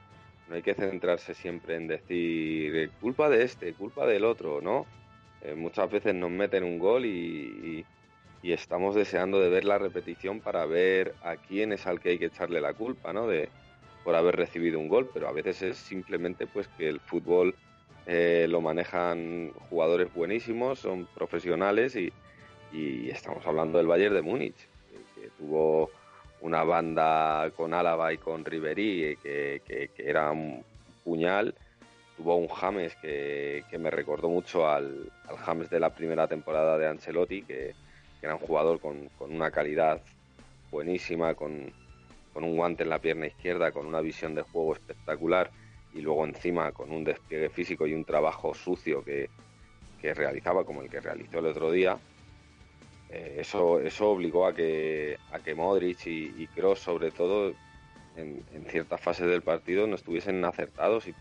[0.48, 4.86] no hay que centrarse siempre en decir culpa de este, culpa del otro, ¿no?
[5.42, 7.84] Eh, muchas veces nos meten un gol y,
[8.42, 12.26] estamos deseando de ver la repetición para ver a quién es al que hay que
[12.26, 13.26] echarle la culpa, ¿no?
[13.26, 13.48] De,
[14.04, 17.56] por haber recibido un gol, pero a veces es simplemente pues que el fútbol
[18.06, 22.12] eh, lo manejan jugadores buenísimos, son profesionales y,
[22.72, 24.68] y estamos hablando del Bayern de Múnich,
[25.14, 25.90] que tuvo
[26.40, 30.64] una banda con Álava y con Ribery que, era un
[31.04, 31.54] puñal.
[32.16, 35.10] Tuvo un James que, me recordó mucho al,
[35.44, 37.74] James de la primera temporada de Ancelotti, que,
[38.22, 40.02] era un jugador con, una calidad
[40.70, 41.72] buenísima, con,
[42.34, 45.50] un guante en la pierna izquierda, con una visión de juego espectacular
[45.94, 49.30] y luego encima con un despliegue físico y un trabajo sucio que,
[50.00, 51.98] que realizaba como el que realizó el otro día
[53.10, 57.52] eh, eso, eso obligó a que, a que Modric y, Kroos, sobre todo,
[58.16, 61.14] en, ciertas fases del partido no estuviesen acertados y,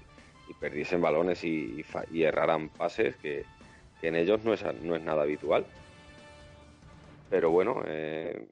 [0.60, 1.84] perdiesen balones y,
[2.14, 3.44] erraran pases que,
[4.02, 5.66] en ellos no es, no es nada habitual.
[7.30, 8.48] Pero bueno, eh,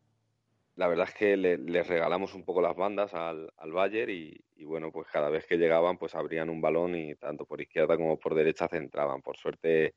[0.76, 4.66] la verdad es que les regalamos un poco las bandas al, al Bayern y, y,
[4.66, 8.18] bueno, pues cada vez que llegaban pues abrían un balón y tanto por izquierda como
[8.18, 9.22] por derecha centraban.
[9.22, 9.94] Por suerte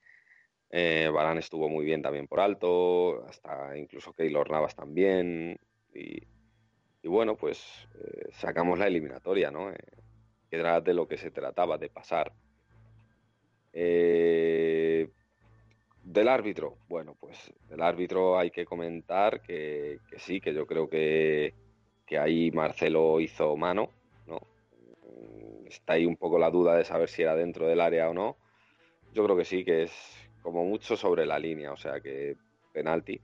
[0.71, 5.59] eh, Barán estuvo muy bien también por alto, hasta incluso Keylor Navas también.
[5.95, 6.27] Y,
[7.05, 9.71] bueno, pues eh, sacamos la eliminatoria, ¿no?
[9.71, 9.77] Eh,
[10.51, 12.33] que era de lo que se trataba, de pasar.
[13.73, 14.76] Eh,
[16.07, 21.53] del árbitro, bueno, pues del árbitro hay que comentar que, sí, que yo creo que,
[22.07, 23.91] que ahí Marcelo hizo mano,
[24.25, 24.39] ¿no?
[25.67, 28.37] Está ahí un poco la duda de saber si era dentro del área o no.
[29.13, 32.37] Yo creo que sí, que es como mucho sobre la línea, o sea que
[32.73, 33.21] penalti.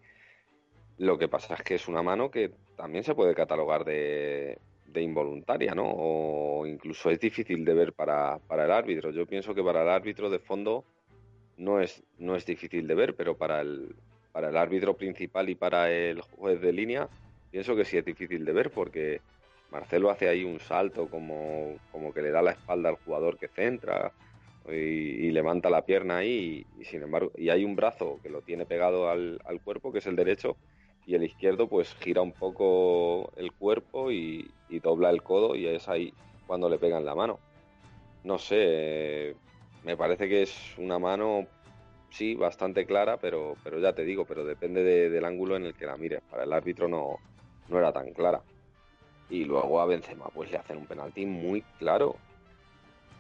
[0.98, 4.58] Lo que pasa es que es una mano que también se puede catalogar de,
[4.96, 5.84] involuntaria, ¿no?
[5.86, 9.12] O incluso es difícil de ver para, para, el árbitro.
[9.12, 10.84] Yo pienso que para el árbitro de fondo
[11.56, 13.94] no es, no es difícil de ver, pero para el,
[14.32, 17.08] para el árbitro principal y para el juez de línea,
[17.50, 19.20] pienso que sí es difícil de ver porque
[19.70, 23.48] Marcelo hace ahí un salto como, como que le da la espalda al jugador que
[23.48, 24.12] centra
[24.70, 28.66] y, levanta la pierna ahí y, sin embargo y hay un brazo que lo tiene
[28.66, 30.56] pegado al, cuerpo que es el derecho
[31.06, 34.50] y el izquierdo pues gira un poco el cuerpo y,
[34.82, 36.14] dobla el codo y es ahí
[36.46, 37.38] cuando le pegan la mano.
[38.24, 39.34] No sé
[39.84, 41.46] me parece que es una mano
[42.10, 45.86] sí bastante clara pero pero ya te digo pero depende del ángulo en el que
[45.86, 46.20] la mires.
[46.30, 47.18] Para el árbitro no
[47.68, 48.42] no era tan clara.
[49.30, 52.16] Y luego a Benzema pues le hacen un penalti muy claro.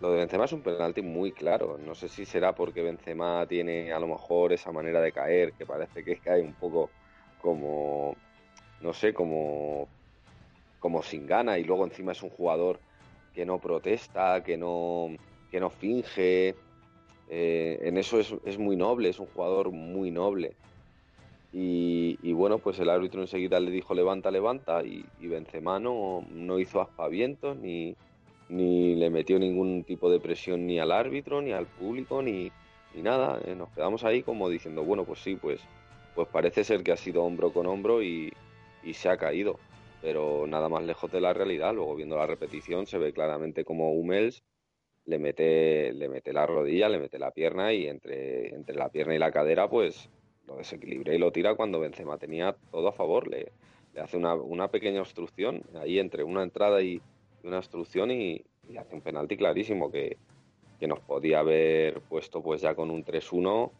[0.00, 1.78] Lo de Benzema es un penalti muy claro.
[1.78, 5.64] No sé si será porque Benzema tiene a lo mejor esa manera de caer, que
[5.64, 6.90] parece que cae un poco
[7.40, 8.16] como,
[8.80, 9.88] no sé, como,
[10.80, 12.80] como sin gana y luego encima es un jugador
[13.32, 15.08] que no protesta, que no,
[15.52, 16.56] que no finge.
[17.28, 20.56] Eh, en eso es, muy noble, es un jugador muy noble.
[21.52, 26.58] Y, bueno, pues el árbitro enseguida le dijo levanta, levanta y, y Benzema no, no
[26.58, 27.94] hizo aspavientos ni,
[28.48, 32.50] ni le metió ningún tipo de presión ni al árbitro, ni al público, ni,
[32.94, 33.40] nada.
[33.44, 35.60] Eh, nos quedamos ahí como diciendo, bueno, pues sí, pues,
[36.14, 38.32] pues parece ser que ha sido hombro con hombro y,
[38.92, 39.58] se ha caído.
[40.00, 41.72] Pero nada más lejos de la realidad.
[41.74, 44.42] Luego viendo la repetición se ve claramente como Hummels
[45.06, 49.14] le mete, le mete la rodilla, le mete la pierna y entre, entre la pierna
[49.14, 50.08] y la cadera pues
[50.46, 53.28] lo desequilibra y lo tira cuando Benzema tenía todo a favor.
[53.28, 53.52] Le,
[53.94, 57.00] le hace una, una pequeña obstrucción ahí entre una entrada y,
[57.44, 58.44] una obstrucción y,
[58.78, 60.16] hace un penalti clarísimo que,
[60.80, 63.70] nos podía haber puesto pues ya con un 3-1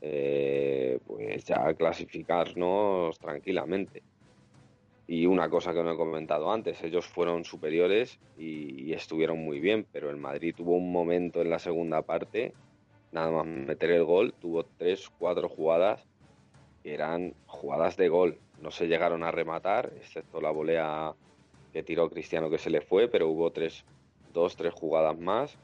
[0.00, 4.02] eh, pues ya clasificarnos tranquilamente
[5.10, 9.84] Y una cosa que no he comentado antes, ellos fueron superiores y, estuvieron muy bien,
[9.90, 12.54] pero el Madrid tuvo un momento en la segunda parte,
[13.10, 16.06] nada más meter el gol, tuvo tres, cuatro jugadas
[16.84, 18.38] que eran jugadas de gol.
[18.62, 21.12] No se llegaron a rematar, excepto la volea
[21.72, 23.84] que tiró Cristiano que se le fue, pero hubo tres,
[24.32, 25.58] dos, tres jugadas más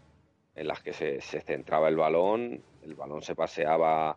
[0.57, 4.17] en las que se, centraba el balón, el balón se paseaba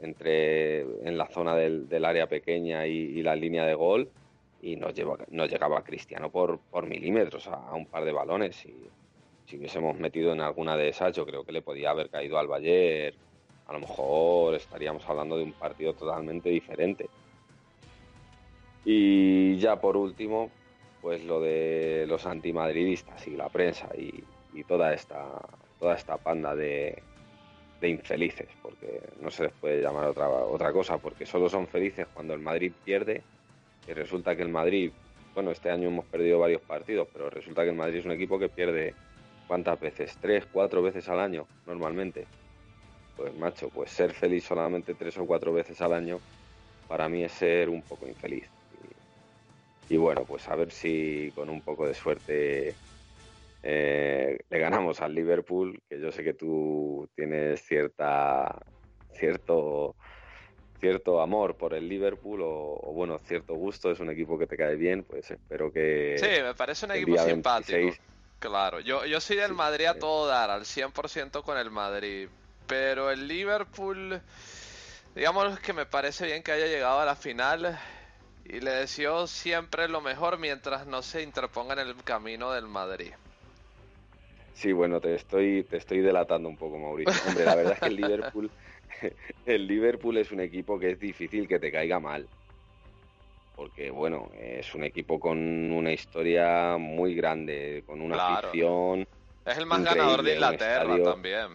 [0.00, 4.10] entre en la zona del, área pequeña y la línea de gol
[4.62, 8.64] y no, lleva, no llegaba Cristiano por, por milímetros a, un par de balones.
[8.64, 8.74] Y
[9.44, 12.46] si hubiésemos metido en alguna de esas yo creo que le podía haber caído al
[12.46, 13.16] Bayern.
[13.66, 17.10] A lo mejor estaríamos hablando de un partido totalmente diferente.
[18.84, 20.50] Y ya por último
[21.00, 24.22] pues lo de los antimadridistas y la prensa y,
[24.54, 25.40] y toda esta
[25.80, 27.02] toda esta panda de,
[27.80, 32.06] de infelices, porque no se les puede llamar otra, otra cosa, porque solo son felices
[32.14, 33.24] cuando el Madrid pierde
[33.86, 34.92] y resulta que el Madrid,
[35.34, 38.38] bueno, este año hemos perdido varios partidos, pero resulta que el Madrid es un equipo
[38.38, 38.94] que pierde
[39.46, 40.16] ¿cuántas veces?
[40.20, 42.26] Tres, cuatro veces al año, normalmente.
[43.16, 46.18] Pues macho, pues ser feliz solamente tres o cuatro veces al año,
[46.88, 48.48] para mí es ser un poco infeliz.
[49.88, 52.76] Y, bueno, pues a ver si con un poco de suerte
[53.62, 58.58] eh, le ganamos al Liverpool, que yo sé que tú tienes cierta
[59.12, 59.96] cierto
[60.82, 64.56] cierto amor por el Liverpool o, o, bueno, cierto gusto, es un equipo que te
[64.56, 66.16] cae bien, pues espero que...
[66.18, 67.78] Sí, me parece un equipo simpático.
[67.78, 68.00] 26...
[68.40, 72.28] Claro, yo, yo soy del sí, Madrid a todo dar, al 100% con el Madrid,
[72.66, 74.20] pero el Liverpool,
[75.14, 77.78] digamos que me parece bien que haya llegado a la final
[78.44, 83.12] y le deseo siempre lo mejor mientras no se interponga en el camino del Madrid.
[84.54, 87.14] Sí, bueno, te estoy, te estoy delatando un poco, Mauricio.
[87.28, 88.50] Hombre, la verdad es que el Liverpool,
[89.46, 92.26] el Liverpool es un equipo que es difícil que te caiga mal.
[93.56, 98.48] Porque, bueno, es un equipo con una historia muy grande, con una claro.
[98.48, 99.06] afición.
[99.44, 101.46] Es el más ganador de Inglaterra estadio, también.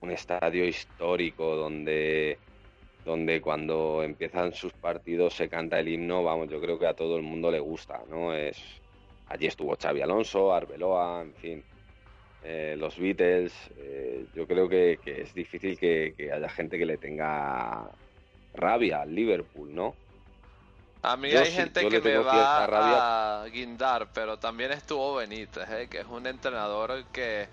[0.00, 2.38] Un estadio histórico donde,
[3.04, 7.16] donde cuando empiezan sus partidos se canta el himno, vamos, yo creo que a todo
[7.16, 8.34] el mundo le gusta, ¿no?
[8.34, 8.62] Es,
[9.28, 11.64] Allí estuvo Xavi Alonso, Arbeloa, en fin,
[12.48, 13.52] eh, los Beatles.
[13.76, 17.90] Eh, yo creo que, que es difícil que, que, haya gente que le tenga
[18.54, 19.96] rabia al Liverpool, ¿no?
[21.02, 23.42] A mí yo hay sí, gente que me va rabia.
[23.42, 25.88] a guindar, pero también estuvo Benítez, ¿eh?
[25.90, 27.46] que es un entrenador que,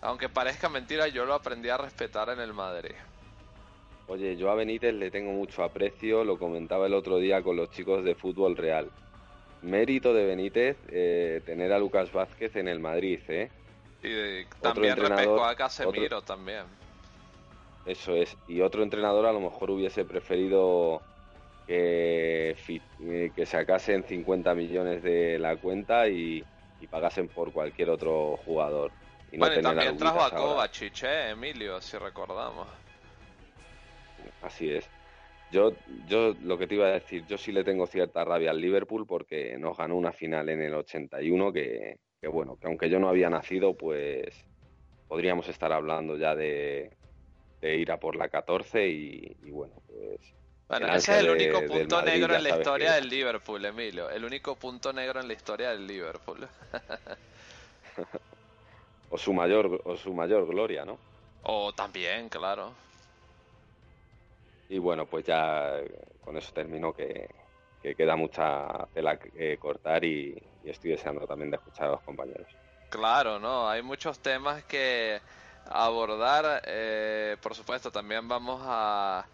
[0.00, 2.94] aunque parezca mentira, yo lo aprendí a respetar en el Madrid.
[4.08, 7.70] Oye, yo a Benítez le tengo mucho aprecio, lo comentaba el otro día con los
[7.70, 8.90] chicos de Fútbol Real
[9.62, 10.76] mérito de Benítez
[11.46, 13.48] tener a Lucas Vázquez en el Madrid, ¿eh?
[14.02, 16.22] Y también repescó a Casemiro otro...
[16.22, 16.64] también.
[17.86, 18.36] Eso es.
[18.48, 21.02] Y otro entrenador a lo mejor hubiese preferido
[21.66, 22.56] que,
[23.00, 26.44] eh, que sacasen 50 millones de la cuenta y,
[26.80, 28.92] y pagasen por cualquier otro jugador.
[29.30, 31.30] Y bueno, no y también trajo a Kovacic, ¿eh?
[31.30, 32.66] Emilio, si recordamos.
[34.42, 34.88] Así es.
[35.50, 35.72] Yo,
[36.06, 39.06] yo lo que te iba a decir, yo sí le tengo cierta rabia al Liverpool
[39.06, 43.08] porque nos ganó una final en el 81 que, que bueno, que aunque yo no
[43.08, 44.46] había nacido, pues
[45.08, 46.92] podríamos estar hablando ya de,
[47.60, 50.20] de ir a por la 14 y, y bueno, pues...
[50.68, 54.08] Bueno, ese es el único de, punto Madrid, negro en la historia del Liverpool, Emilio.
[54.08, 56.48] El único punto negro en la historia del Liverpool.
[59.10, 60.98] o su mayor o su mayor gloria, ¿no?
[61.42, 62.72] O también, claro.
[64.68, 65.74] Y bueno, pues ya
[66.24, 67.28] con eso termino que,
[67.82, 72.00] que queda mucha tela que cortar y, y, estoy deseando también de escuchar a los
[72.02, 72.46] compañeros.
[72.90, 73.68] Claro, ¿no?
[73.68, 75.20] Hay muchos temas que
[75.66, 76.62] abordar.
[76.66, 79.26] Eh, por supuesto, también vamos a...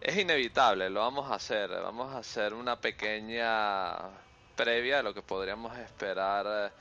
[0.00, 1.70] Es inevitable, lo vamos a hacer.
[1.70, 3.96] Vamos a hacer una pequeña
[4.56, 6.72] previa de lo que podríamos esperar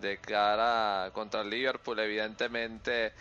[0.00, 1.98] de cara contra el Liverpool.
[2.00, 3.12] Evidentemente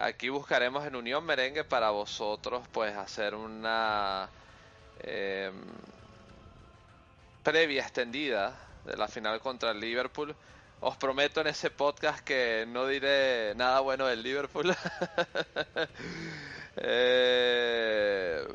[0.00, 4.28] Aquí buscaremos en Unión Merengue para vosotros, pues hacer una
[5.00, 5.50] eh,
[7.48, 10.36] previa extendida de la final contra el Liverpool.
[10.80, 14.70] Os prometo en ese podcast que no diré nada bueno del Liverpool.
[16.76, 18.46] eh,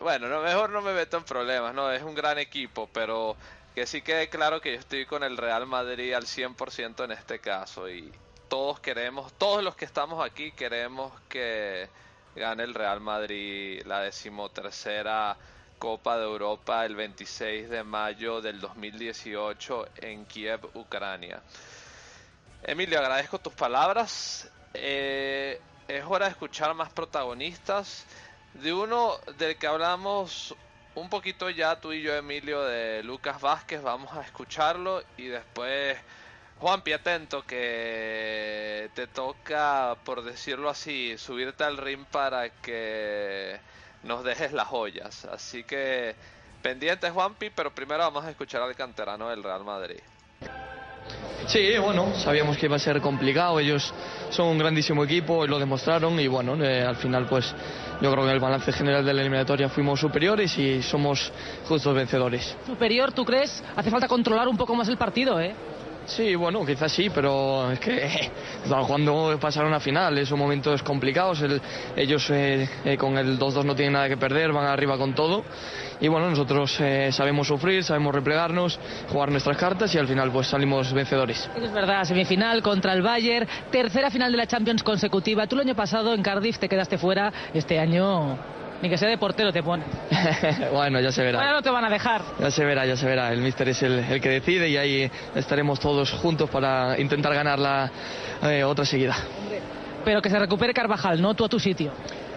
[0.00, 1.90] bueno, no, mejor no me meto en problemas, ¿no?
[1.90, 3.36] Es un gran equipo, pero
[3.74, 7.40] que sí quede claro que yo estoy con el Real Madrid al 100% en este
[7.40, 8.12] caso y,
[8.48, 11.88] todos queremos, todos los que estamos aquí queremos que
[12.36, 15.36] gane el Real Madrid la decimotercera
[15.78, 21.42] Copa de Europa el 26 de mayo del 2018 en Kiev, Ucrania.
[22.62, 24.50] Emilio, agradezco tus palabras.
[24.72, 28.06] Eh, es hora de escuchar más protagonistas.
[28.54, 30.54] De uno del que hablamos
[30.94, 33.82] un poquito ya tú y yo, Emilio, de Lucas Vázquez.
[33.82, 35.98] Vamos a escucharlo y después,
[36.58, 43.60] Juanpi, atento que te toca, por decirlo así, subirte al ring para que
[44.06, 45.24] nos dejes las joyas.
[45.26, 46.14] Así que
[46.62, 50.00] pendientes, Juanpi, pero primero vamos a escuchar al canterano del Real Madrid.
[51.46, 53.60] Sí, bueno, sabíamos que iba a ser complicado.
[53.60, 53.92] Ellos
[54.30, 56.18] son un grandísimo equipo y lo demostraron.
[56.18, 57.54] Y bueno, eh, al final, pues
[58.00, 61.32] yo creo que en el balance general de la eliminatoria fuimos superiores y somos
[61.68, 62.56] justos vencedores.
[62.66, 63.62] Superior, ¿tú crees?
[63.76, 65.54] Hace falta controlar un poco más el partido, ¿eh?
[66.06, 68.06] Sí, bueno, quizás sí, pero es que
[68.62, 71.60] estamos jugando pasar una final, son momentos complicados, el-
[71.96, 75.44] ellos eh, eh, con el 2-2 no tienen nada que perder, van arriba con todo
[76.00, 78.78] y bueno, nosotros eh, sabemos sufrir, sabemos replegarnos,
[79.10, 81.50] jugar nuestras cartas y al final pues salimos vencedores.
[81.60, 85.46] Es verdad, semifinal contra el Bayern, tercera final de la Champions consecutiva.
[85.48, 88.38] Tú el año pasado en Cardiff te quedaste fuera, este año
[88.82, 89.86] ni que sea de portero te pones.
[90.72, 91.40] bueno, ya se verá.
[91.40, 92.22] Ahora no te van a dejar.
[92.38, 93.32] Ya se verá, ya se verá.
[93.32, 97.58] El míster es el, el que decide y ahí estaremos todos juntos para intentar ganar
[97.58, 97.90] la
[98.42, 99.16] eh, otra seguida.
[100.04, 101.92] Pero que se recupere Carvajal, no tú a tu sitio.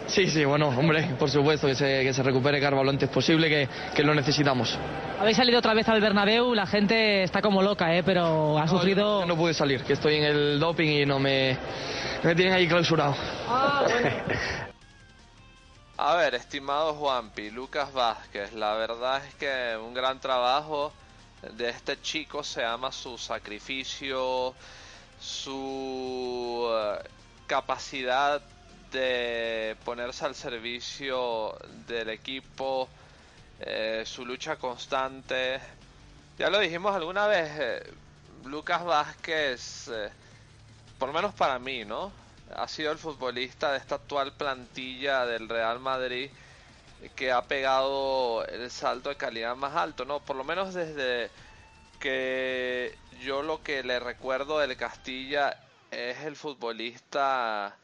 [0.09, 3.47] Sí, sí, bueno, hombre, por supuesto que se, que se recupere Carvalho lo antes posible,
[3.47, 4.75] que, que lo necesitamos.
[5.19, 8.01] Habéis salido otra vez al Bernabéu, la gente está como loca, ¿eh?
[8.03, 9.21] pero ha sufrido...
[9.21, 11.55] Yo no pude salir, que estoy en el doping y no me,
[12.23, 13.15] me tienen ahí clausurado.
[16.01, 20.93] A ver, estimado Juanpi, Lucas Vázquez, la verdad es que un gran trabajo
[21.57, 24.55] de este chico se llama su sacrificio,
[25.19, 27.03] su eh,
[27.47, 28.41] capacidad
[28.93, 32.87] de ponerse al servicio del equipo,
[33.59, 35.59] eh, su lucha constante.
[36.37, 37.93] Ya lo dijimos alguna vez, eh,
[38.45, 39.91] Lucas Vázquez,
[40.97, 42.09] por menos para mí, ¿no?
[42.55, 46.29] Ha sido el futbolista de esta actual plantilla del Real Madrid
[47.15, 50.19] que ha pegado el salto de calidad más alto, ¿no?
[50.19, 51.29] Por lo menos desde
[51.99, 55.57] que yo lo que le recuerdo del Castilla
[55.91, 57.75] es el futbolista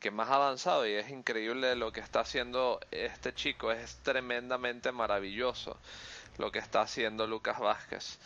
[0.00, 4.92] que más ha avanzado y es increíble lo que está haciendo este chico, es tremendamente
[4.92, 5.78] maravilloso
[6.36, 8.18] lo que está haciendo Lucas Vázquez.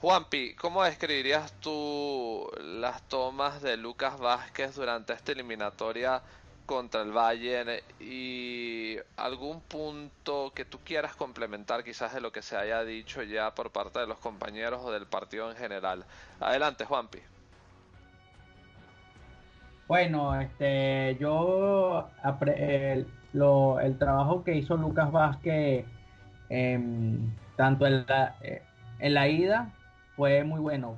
[0.00, 6.22] Juanpi, ¿cómo describirías tú las tomas de Lucas Vázquez durante esta eliminatoria
[6.66, 12.56] contra el Bayern y algún punto que tú quieras complementar quizás de lo que se
[12.56, 16.04] haya dicho ya por parte de los compañeros o del partido en general?
[16.40, 17.18] Adelante, Juanpi.
[19.88, 22.10] Bueno, este, yo
[22.46, 25.86] el, lo- el trabajo que hizo Lucas Vázquez,
[26.50, 28.62] em, tanto en la, eh,
[28.98, 29.77] en la ida,
[30.18, 30.96] fue muy bueno.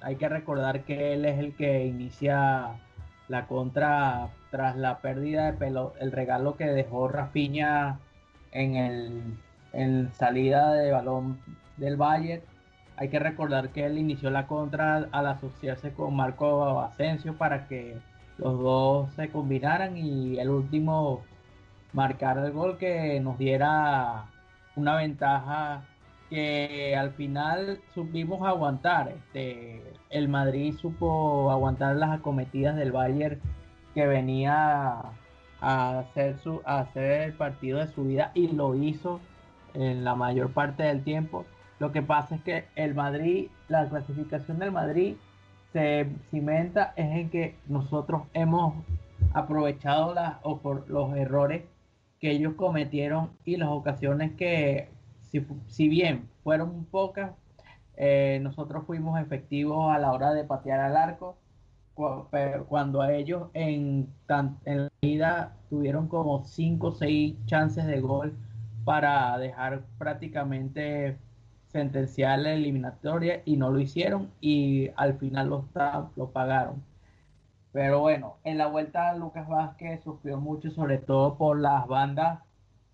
[0.00, 2.80] Hay que recordar que él es el que inicia
[3.28, 8.00] la contra tras la pérdida de pelo, el regalo que dejó Rafinha
[8.50, 9.22] en el
[9.74, 11.38] en salida de balón
[11.76, 12.42] del Bayern.
[12.96, 17.98] Hay que recordar que él inició la contra al asociarse con Marco Asensio para que
[18.38, 21.22] los dos se combinaran y el último
[21.92, 24.24] marcar el gol que nos diera
[24.76, 25.82] una ventaja
[26.30, 29.08] que al final supimos aguantar.
[29.08, 33.40] Este, el Madrid supo aguantar las acometidas del Bayern
[33.94, 35.02] que venía
[35.60, 39.20] a hacer, su, a hacer el partido de su vida y lo hizo
[39.74, 41.44] en la mayor parte del tiempo.
[41.80, 45.16] Lo que pasa es que el Madrid, la clasificación del Madrid
[45.72, 48.74] se cimenta es en que nosotros hemos
[49.32, 50.36] aprovechado las,
[50.88, 51.64] los errores
[52.20, 54.88] que ellos cometieron y las ocasiones que,
[55.30, 57.32] si, bien fueron pocas,
[57.96, 61.36] eh, nosotros fuimos efectivos a la hora de patear al arco,
[62.30, 68.00] pero cuando ellos en, tan- en la ida tuvieron como 5 o 6 chances de
[68.00, 68.36] gol
[68.84, 71.18] para dejar prácticamente
[71.68, 76.82] sentenciar la eliminatoria y no lo hicieron y al final lo, está- lo pagaron.
[77.72, 82.40] Pero bueno, en la vuelta Lucas Vázquez sufrió mucho, sobre todo por las bandas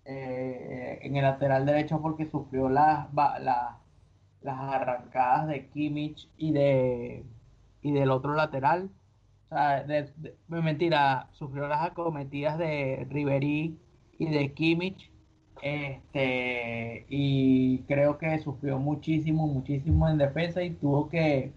[0.07, 3.07] eh, en el lateral derecho, porque sufrió las,
[4.41, 7.25] las arrancadas de Kimmich y, de,
[7.81, 8.91] y del otro lateral.
[9.45, 13.79] O sea, de- de- mentira, sufrió las acometidas de Ribery
[14.19, 15.11] y de Kimmich.
[15.61, 21.53] Este, y creo que sufrió muchísimo, muchísimo en defensa y tuvo que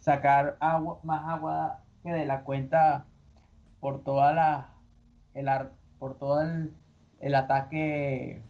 [0.00, 3.06] sacar agua, más agua que de la cuenta
[3.80, 4.74] por toda la
[5.34, 5.48] el
[5.98, 6.72] por todo el,
[7.24, 8.42] el ataque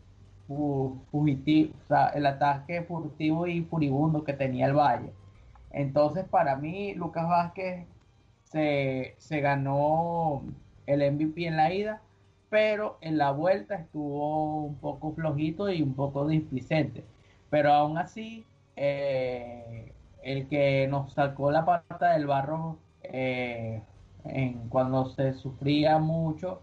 [0.46, 1.74] fu- fugitivo,
[2.14, 5.12] el ataque furtivo y furibundo que tenía el Valle.
[5.70, 7.86] Entonces, para mí, Lucas Vázquez
[8.44, 10.42] se, se ganó
[10.86, 12.02] el MVP en la ida
[12.50, 17.04] pero en la vuelta estuvo un poco flojito y un poco displicente.
[17.50, 18.46] Pero aún así,
[18.76, 23.82] eh, el que nos sacó la pata del barro eh,
[24.24, 26.62] en, cuando se sufría mucho,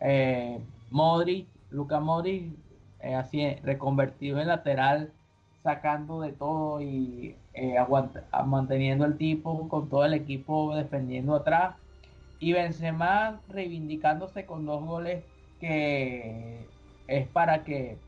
[0.00, 0.60] eh,
[0.90, 2.52] Modric, Luca Modric,
[3.00, 5.12] eh, así reconvertido en lateral,
[5.62, 7.36] sacando de todo y
[8.46, 11.74] manteniendo el tipo con todo el equipo defendiendo atrás.
[12.40, 15.24] Y Benzema reivindicándose con dos goles
[15.60, 16.66] que
[17.08, 17.98] es para que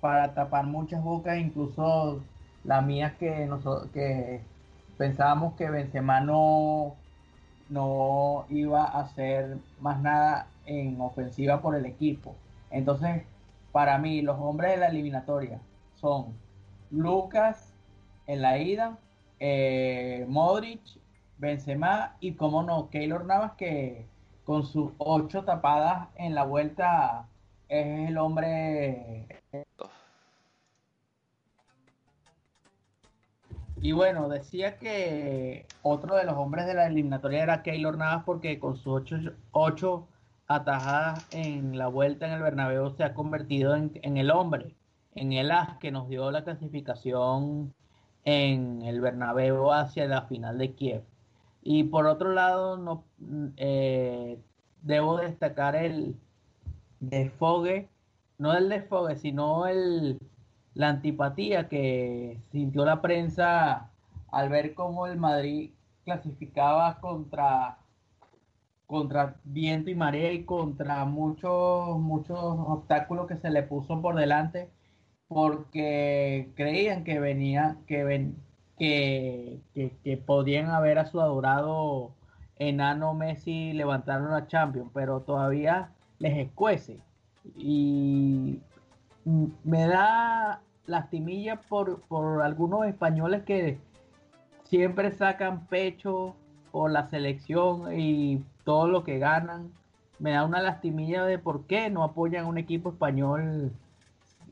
[0.00, 2.20] para tapar muchas bocas, incluso
[2.64, 4.40] la mía que nosotros que
[4.98, 6.94] pensábamos que Benzema no,
[7.68, 12.36] no iba a hacer más nada en ofensiva por el equipo.
[12.70, 13.22] Entonces,
[13.72, 15.60] para mí, los hombres de la eliminatoria
[15.94, 16.34] son
[16.90, 17.72] Lucas
[18.26, 18.98] en la ida,
[19.40, 20.80] eh, Modric,
[21.38, 24.06] Benzema y, como no, Keylor Navas que
[24.44, 27.26] con sus ocho tapadas en la vuelta
[27.68, 29.26] es el hombre
[33.84, 38.58] Y bueno, decía que otro de los hombres de la eliminatoria era Keylor Navas porque
[38.58, 39.02] con sus
[39.52, 40.08] ocho,
[40.46, 44.74] atajadas en la vuelta en el Bernabéu se ha convertido en, el hombre,
[45.14, 47.74] en el as que nos dio la clasificación
[48.24, 51.02] en el Bernabéu hacia la final de Kiev.
[51.62, 53.04] Y por otro lado, no
[53.56, 54.38] eh,
[54.82, 56.16] debo destacar el
[57.00, 57.88] desfogue,
[58.38, 60.18] no el desfogue, sino el
[60.74, 63.90] la antipatía que sintió la prensa
[64.30, 65.70] al ver cómo el Madrid
[66.04, 67.78] clasificaba contra
[68.86, 74.68] contra viento y marea y contra muchos muchos obstáculos que se le puso por delante
[75.28, 78.36] porque creían que venía que ven,
[78.78, 82.12] que, que, podían haber a su adorado
[82.56, 87.00] enano Messi levantaron la Champions pero todavía les escuece.
[87.56, 88.60] Y
[89.24, 93.78] me da lastimilla por, por algunos españoles que
[94.64, 96.34] siempre sacan pecho
[96.72, 99.72] por la selección y todo lo que ganan.
[100.18, 103.72] Me da una lastimilla de por qué no apoyan un equipo español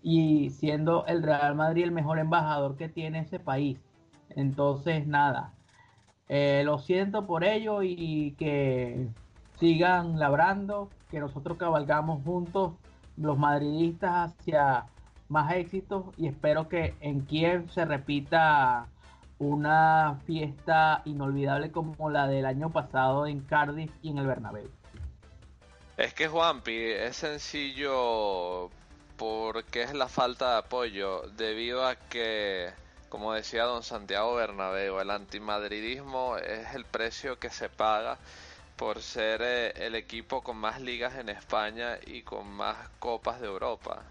[0.03, 3.79] y siendo el Real Madrid el mejor embajador que tiene ese país.
[4.31, 5.53] Entonces, nada,
[6.29, 9.09] eh, lo siento por ello y que
[9.59, 12.73] sigan labrando, que nosotros cabalgamos juntos
[13.17, 14.87] los madridistas hacia
[15.29, 18.87] más éxitos y espero que en Kiev se repita
[19.43, 24.71] una fiesta inolvidable como la del año pasado en Cardiff y en el Bernabéu.
[25.97, 28.71] Es que Juanpi es sencillo
[29.17, 32.71] porque es la falta de apoyo debido a que
[33.09, 38.17] como decía don Santiago Bernabéu, el antimadridismo es el precio que se paga
[38.77, 43.49] por ser eh, el equipo con más ligas en España y con más copas de
[43.49, 44.03] Europa.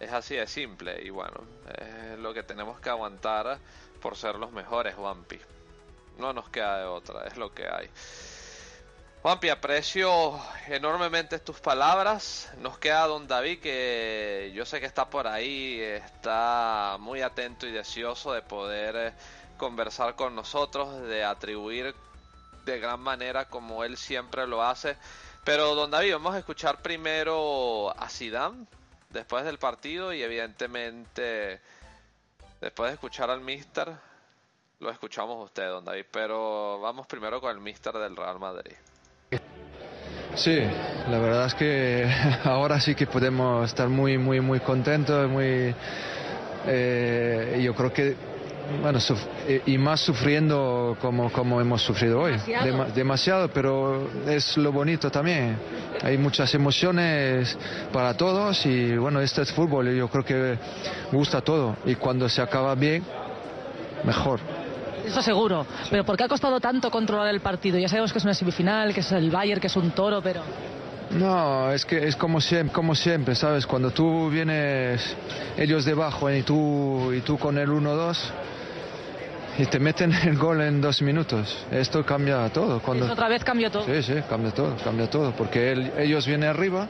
[0.00, 1.42] Es así de simple y bueno,
[1.78, 3.60] es lo que tenemos que aguantar
[4.02, 5.40] por ser los mejores, Wampi.
[6.18, 7.88] No nos queda de otra, es lo que hay.
[9.22, 10.36] Juanpi, aprecio
[10.66, 12.50] enormemente tus palabras.
[12.58, 17.70] Nos queda don David, que yo sé que está por ahí, está muy atento y
[17.70, 19.12] deseoso de poder eh,
[19.56, 21.94] conversar con nosotros, de atribuir
[22.64, 24.96] de gran manera como él siempre lo hace.
[25.44, 28.66] Pero don David, vamos a escuchar primero a Zidane
[29.10, 31.60] después del partido y evidentemente
[32.62, 33.92] después de escuchar al Mister
[34.78, 38.72] lo escuchamos usted, don David, pero vamos primero con el Mister del Real Madrid.
[40.34, 40.58] Sí,
[41.08, 42.10] la verdad es que
[42.44, 45.74] ahora sí que podemos estar muy, muy, muy contentos, muy,
[46.66, 48.16] eh, yo creo que
[48.80, 48.98] bueno,
[49.46, 52.34] eh, y más sufriendo como, como hemos sufrido hoy.
[52.94, 53.48] Demasiado.
[53.48, 55.58] pero es lo bonito también.
[56.02, 57.56] Hay muchas emociones
[57.92, 60.58] para todos y bueno, este es fútbol y yo creo que
[61.10, 61.76] gusta todo.
[61.84, 63.04] Y cuando se acaba bien,
[64.04, 64.40] mejor.
[65.04, 67.78] Eso seguro, pero ¿por qué ha costado tanto controlar el partido?
[67.78, 70.42] Ya sabemos que es una semifinal, que es el Bayern, que es un toro, pero...
[71.14, 73.66] No, es que es como siempre, como siempre, ¿sabes?
[73.66, 75.14] Cuando tú vienes
[75.56, 78.16] ellos debajo y tú, y tú con el 1-2,
[79.58, 81.66] y te meten el gol en dos minutos.
[81.70, 82.80] Esto cambia todo.
[82.80, 83.10] Cuando...
[83.12, 83.84] otra vez cambió todo.
[83.84, 85.32] Sí, sí, cambia todo, cambia todo.
[85.32, 86.88] Porque ellos vienen arriba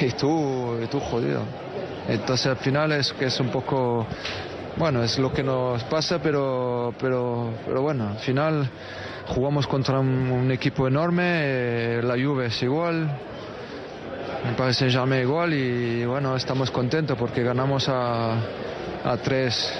[0.00, 1.42] y tú, y tú jodido.
[2.08, 4.06] Entonces al final es que es un poco,
[4.76, 8.68] bueno, es lo que nos pasa, pero, pero, pero bueno, al final
[9.26, 13.08] jugamos contra un, equipo enorme, eh, la Juve es igual,
[14.44, 18.32] me parece Saint igual y bueno, estamos contentos porque ganamos a,
[19.04, 19.72] a tres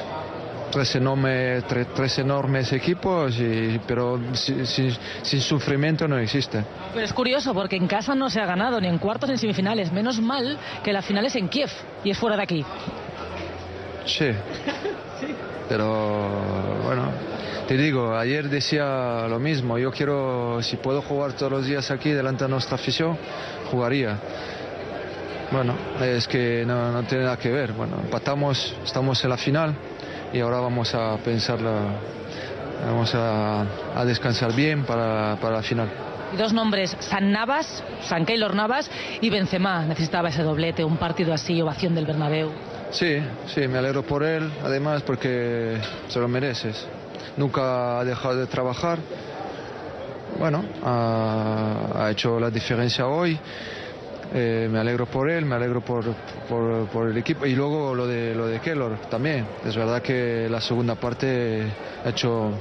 [0.70, 6.64] tres enormes, tres, tres enormes equipos, y, pero si- si- sin sufrimiento no existe.
[6.94, 9.39] Pero es curioso porque en casa no se ha ganado ni en cuartos ni en
[9.39, 9.93] semifinales.
[9.93, 11.69] Menos mal que la final es en Kiev
[12.05, 12.64] y es fuera de aquí.
[14.06, 14.31] Sí.
[15.69, 16.72] Pero
[17.66, 19.78] te digo, ayer decía lo mismo.
[19.78, 23.16] Yo quiero, si puedo jugar todos los días aquí delante de nuestra afición,
[23.70, 24.18] jugaría.
[25.51, 27.72] Bueno, es que no, no tiene nada que ver.
[27.72, 29.74] Bueno, empatamos, estamos en la final
[30.32, 31.59] y ahora vamos a pensar,
[32.86, 33.64] vamos a,
[33.94, 35.90] a descansar bien para, para la final.
[36.36, 38.90] Dos nombres, San Navas, San Keylor Navas
[39.20, 39.84] y Benzema.
[39.84, 42.51] Necesitaba ese doblete, un partido así, ovación del Bernabéu.
[42.90, 45.76] Sí, sí, me alegro por él, además porque
[46.09, 46.86] se lo mereces.
[47.36, 48.98] Nunca ha dejado de trabajar.
[50.38, 53.38] Bueno, ha, hecho la diferencia hoy.
[54.34, 56.04] Eh, me alegro por él, me alegro por,
[56.48, 57.46] por, el equipo.
[57.46, 58.60] Y luego lo de, lo de
[59.10, 59.46] también.
[59.64, 61.64] Es verdad que la segunda parte
[62.04, 62.52] ha hecho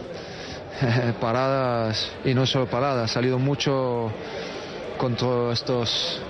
[1.22, 4.12] paradas, y no solo paradas, ha salido mucho
[4.98, 6.22] contra estos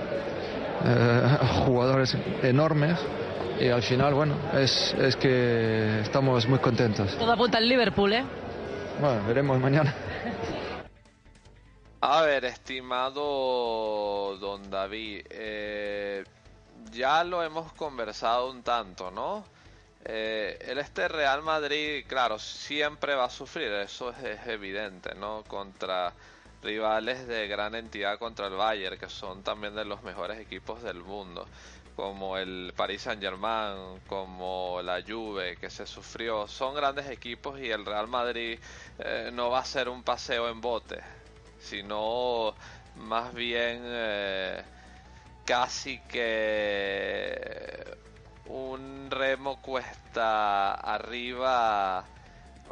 [0.84, 2.98] eh, jugadores enormes
[3.62, 7.16] y al final, bueno, es, es que estamos muy contentos.
[7.16, 8.24] Todo apunta al Liverpool, ¿eh?
[9.00, 9.94] Bueno, veremos mañana.
[12.00, 16.24] A ver, estimado don David, eh,
[16.90, 19.44] ya lo hemos conversado un tanto, ¿no?
[20.04, 25.44] Eh, el este Real Madrid, claro, siempre va a sufrir, eso es, es evidente, ¿no?
[25.46, 26.12] Contra
[26.64, 31.02] rivales de gran entidad contra el Bayern, que son también de los mejores equipos del
[31.04, 31.46] mundo,
[31.96, 37.70] como el Paris Saint Germain, como la Juve, que se sufrió, son grandes equipos y
[37.70, 38.58] el Real Madrid
[38.98, 41.00] eh, no va a ser un paseo en bote,
[41.58, 42.54] sino
[42.96, 44.62] más bien eh,
[45.44, 47.96] casi que
[48.46, 52.04] un remo cuesta arriba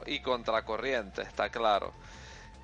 [0.06, 1.92] y contracorriente, está claro.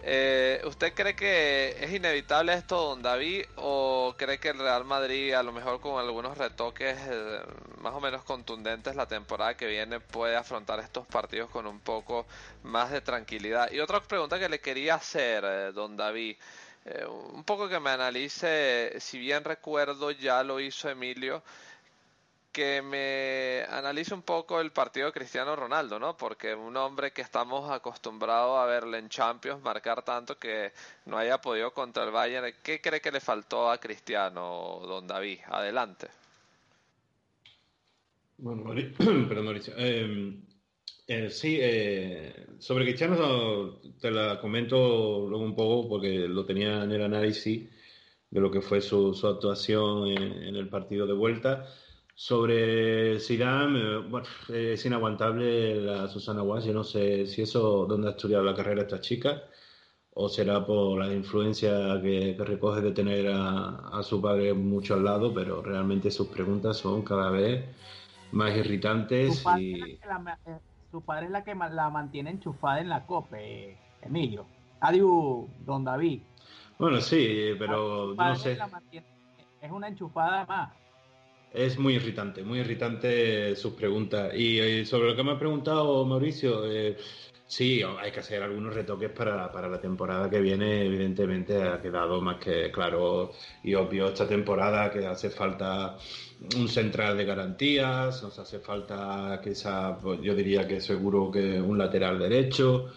[0.01, 5.33] Eh, ¿Usted cree que es inevitable esto, don David, o cree que el Real Madrid,
[5.33, 7.41] a lo mejor con algunos retoques eh,
[7.79, 12.27] más o menos contundentes la temporada que viene, puede afrontar estos partidos con un poco
[12.63, 13.71] más de tranquilidad?
[13.73, 16.37] Y otra pregunta que le quería hacer, eh, don David,
[16.85, 21.43] eh, un poco que me analice, si bien recuerdo ya lo hizo Emilio,
[22.57, 26.17] que me analice un poco el partido de Cristiano Ronaldo, ¿no?
[26.17, 30.73] Porque un hombre que estamos acostumbrados a verle en Champions marcar tanto que
[31.05, 35.41] no haya podido contra el Bayern, ¿qué cree que le faltó a Cristiano, don David?
[35.49, 36.09] Adelante.
[38.39, 38.95] Bueno, Mauri-
[39.29, 39.75] perdón, Mauricio.
[39.77, 40.39] Eh,
[41.09, 46.93] eh, sí, eh, sobre Cristiano te la comento luego un poco porque lo tenía en
[46.93, 47.69] el análisis
[48.31, 51.67] de lo que fue su, su actuación en, en el partido de vuelta.
[52.19, 56.65] Sobre Zidane, eh, bueno, es inaguantable la Susana Guas.
[56.65, 59.43] Yo no sé si eso, dónde ha estudiado la carrera esta chica,
[60.15, 64.95] o será por la influencia que, que recoge de tener a, a su padre mucho
[64.95, 67.67] al lado, pero realmente sus preguntas son cada vez
[68.33, 69.93] más irritantes Su padre, y...
[69.93, 70.59] es la eh,
[70.91, 74.47] su padre es la que la mantiene enchufada en la copa, eh, Emilio.
[74.81, 76.23] Adiós, don David.
[76.79, 78.57] Bueno, sí, pero Su no sé.
[78.57, 79.07] la mantiene-
[79.61, 80.86] es una enchufada más.
[81.57, 84.31] Es muy irritante, muy irritante sus preguntas.
[84.35, 86.99] Y, eh, sobre lo que me ha preguntado Mauricio, eh,
[87.47, 90.85] sí, hay que hacer algunos retoques para, para la temporada que viene.
[90.85, 93.33] Evidentemente ha quedado más que claro
[93.65, 95.97] y obvio esta temporada que hace falta
[96.59, 101.79] un central de garantías, nos hace falta quizá, pues, yo diría que seguro que un
[101.79, 102.91] lateral derecho.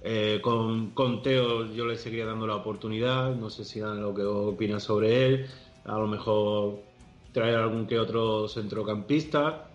[0.00, 4.14] Eh, con, con Teo yo le seguiría dando la oportunidad, no sé si dan lo
[4.14, 5.46] que opina sobre él,
[5.84, 6.86] a lo mejor
[7.36, 9.68] traer algún que otro centrocampista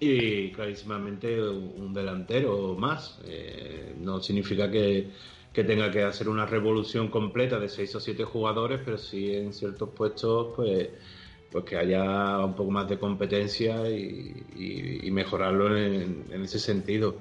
[0.00, 3.18] y clarísimamente un delantero más.
[3.26, 5.10] Eh, no significa que,
[5.52, 9.52] que tenga que hacer una revolución completa de seis o siete jugadores, pero sí en
[9.52, 10.88] ciertos puestos pues,
[11.52, 17.16] pues que haya un poco más de competencia y, y- mejorarlo en, en ese sentido.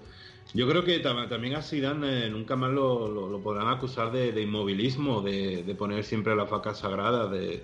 [0.54, 4.12] Yo creo que tam- también a Zidane eh, nunca más lo, lo- lo podrán acusar
[4.14, 7.64] de, de inmovilismo, de, de poner siempre la faca sagrada, de,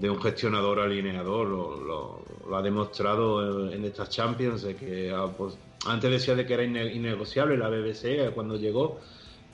[0.00, 1.46] de un gestionador alineador.
[1.48, 6.64] Lo, ha demostrado en, estas Champions, de que ah, pues, antes decía de que era
[6.64, 9.00] inne- innegociable la BBC cuando llegó,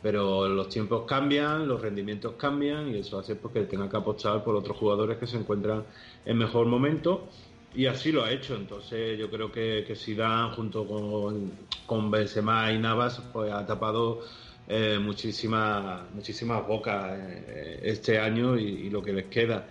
[0.03, 4.45] pero los tiempos cambian, los rendimientos cambian y eso hace pues, que tenga que apostar
[4.45, 5.85] por otros jugadores que se encuentran
[6.25, 7.29] en mejor momento
[7.75, 8.55] y así lo ha hecho.
[8.55, 11.53] Entonces yo creo que, que Zidane junto con,
[11.87, 14.21] con Benzema y Navas pues ha tapado
[14.69, 19.67] eh, muchísimas muchísimas bocas eh, este año y lo que les queda.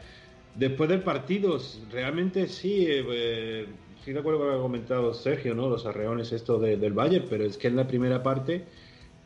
[0.56, 1.58] Después del partido,
[1.90, 5.68] realmente sí, eh, eh, estoy de acuerdo con lo que ha comentado Sergio, ¿no?
[5.68, 8.70] Los arreones esto de- del Bayern, pero es que en la primera parte,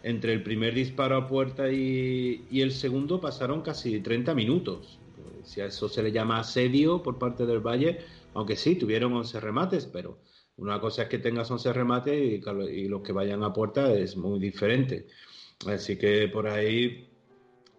[0.02, 5.02] entre el primer disparo a puerta y, el segundo, pasaron casi 30 minutos.
[5.44, 7.98] Si a eso se le llama asedio por parte del Bayern,
[8.34, 10.22] aunque sí, tuvieron 11 remates, pero
[10.58, 12.42] una cosa es que tengas 11 remates y,
[12.84, 15.08] y los que vayan a puerta es muy diferente.
[15.66, 17.07] Así que por ahí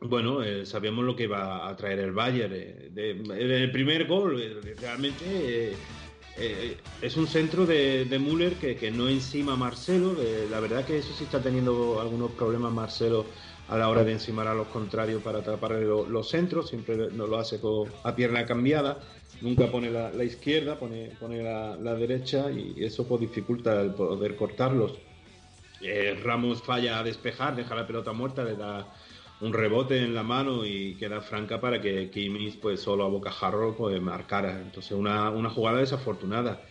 [0.01, 2.53] bueno, eh, sabíamos lo que iba a traer el Bayern.
[2.55, 5.89] eh, el primer gol, eh, realmente
[6.35, 10.15] eh, es un centro de, de Müller que, que no encima Marcelo.
[10.49, 13.33] la verdad que eso sí está teniendo algunos problemas Marcelo
[13.67, 16.69] a la hora de encimar a los contrarios para atrapar lo- los centros.
[16.69, 19.05] Siempre no lo hace con, a pierna cambiada.
[19.41, 24.37] Nunca pone la, izquierda, pone, pone la, la derecha y eso pues dificulta el poder
[24.37, 25.03] cortarlos.
[26.23, 28.93] Ramos falla a despejar, deja la pelota muerta, le da
[29.41, 33.77] un rebote en la mano y queda franca para que Kimmich pues solo a bocajarro
[33.77, 34.61] pues marcara.
[34.61, 36.65] Entonces una, una jugada desafortunada.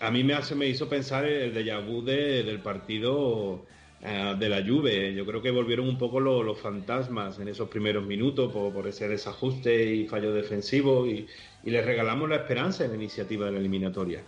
[0.00, 3.64] A mí me, hace, me hizo pensar el déjà vu de- del partido
[4.00, 5.14] eh, de la Juve.
[5.14, 8.86] Yo creo que volvieron un poco lo- los fantasmas en esos primeros minutos por, por
[8.88, 11.28] ese desajuste y fallo defensivo y,
[11.62, 14.26] y les regalamos la esperanza en la iniciativa de la eliminatoria.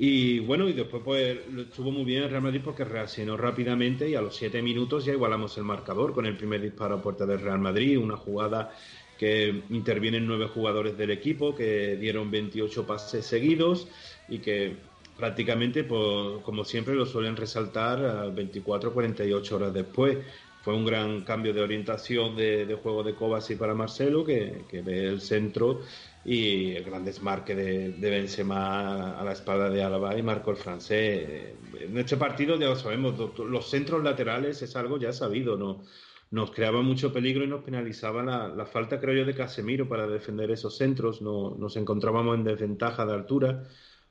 [0.00, 4.14] Y bueno, y después pues estuvo muy bien el Real Madrid porque reaccionó rápidamente y
[4.14, 7.40] a los siete minutos ya igualamos el marcador con el primer disparo a puerta del
[7.40, 8.72] Real Madrid, una jugada
[9.18, 13.88] que intervienen nueve jugadores del equipo que dieron 28 pases seguidos
[14.28, 14.76] y que
[15.16, 20.18] prácticamente, pues, como siempre, lo suelen resaltar a 24 48 horas después.
[20.62, 25.20] Fue un gran cambio de orientación de, juego de Kovacic para Marcelo, que ve el
[25.20, 25.80] centro
[26.28, 30.58] y el gran desmarque de, de Benzema a la espalda de Álava y marcó el
[30.58, 31.54] francés.
[31.80, 35.84] En este partido ya lo sabemos, los centros laterales es algo ya sabido, ¿no?
[36.30, 40.06] nos creaba mucho peligro y nos penalizaba la, la falta, creo yo, de Casemiro para
[40.06, 41.22] defender esos centros.
[41.22, 43.64] No, nos encontrábamos en desventaja de altura,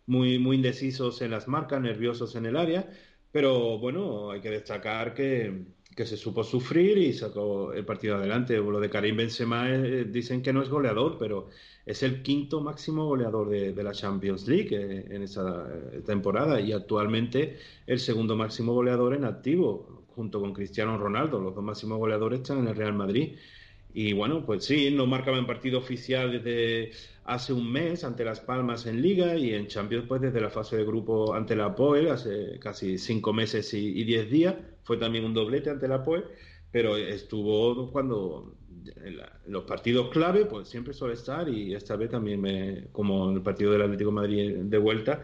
[0.07, 2.89] muy, muy indecisos en las marcas, nerviosos en el área.
[3.31, 5.65] Pero bueno, hay que destacar que,
[5.95, 8.57] que se supo sufrir y sacó el partido adelante.
[8.57, 11.49] Lo de Karim Benzema eh, dicen que no es goleador, pero
[11.87, 16.59] es el quinto máximo goleador de, de la Champions League eh, en esa eh, temporada
[16.59, 17.57] y actualmente
[17.87, 21.39] el segundo máximo goleador en activo junto con Cristiano Ronaldo.
[21.39, 23.37] Los dos máximos goleadores están en el Real Madrid.
[23.93, 26.91] Y bueno, pues sí, no marcaba en partido oficial desde
[27.23, 30.75] hace un mes ante Las Palmas en Liga y en Champions pues desde la fase
[30.75, 34.55] de grupo ante la Poel hace casi cinco meses y, y diez días.
[34.83, 36.25] Fue también un doblete ante la Poel,
[36.69, 38.57] pero estuvo cuando
[38.95, 43.35] la- los partidos clave pues siempre suele estar y esta vez también me, como en
[43.37, 45.23] el partido del Atlético Madrid de vuelta,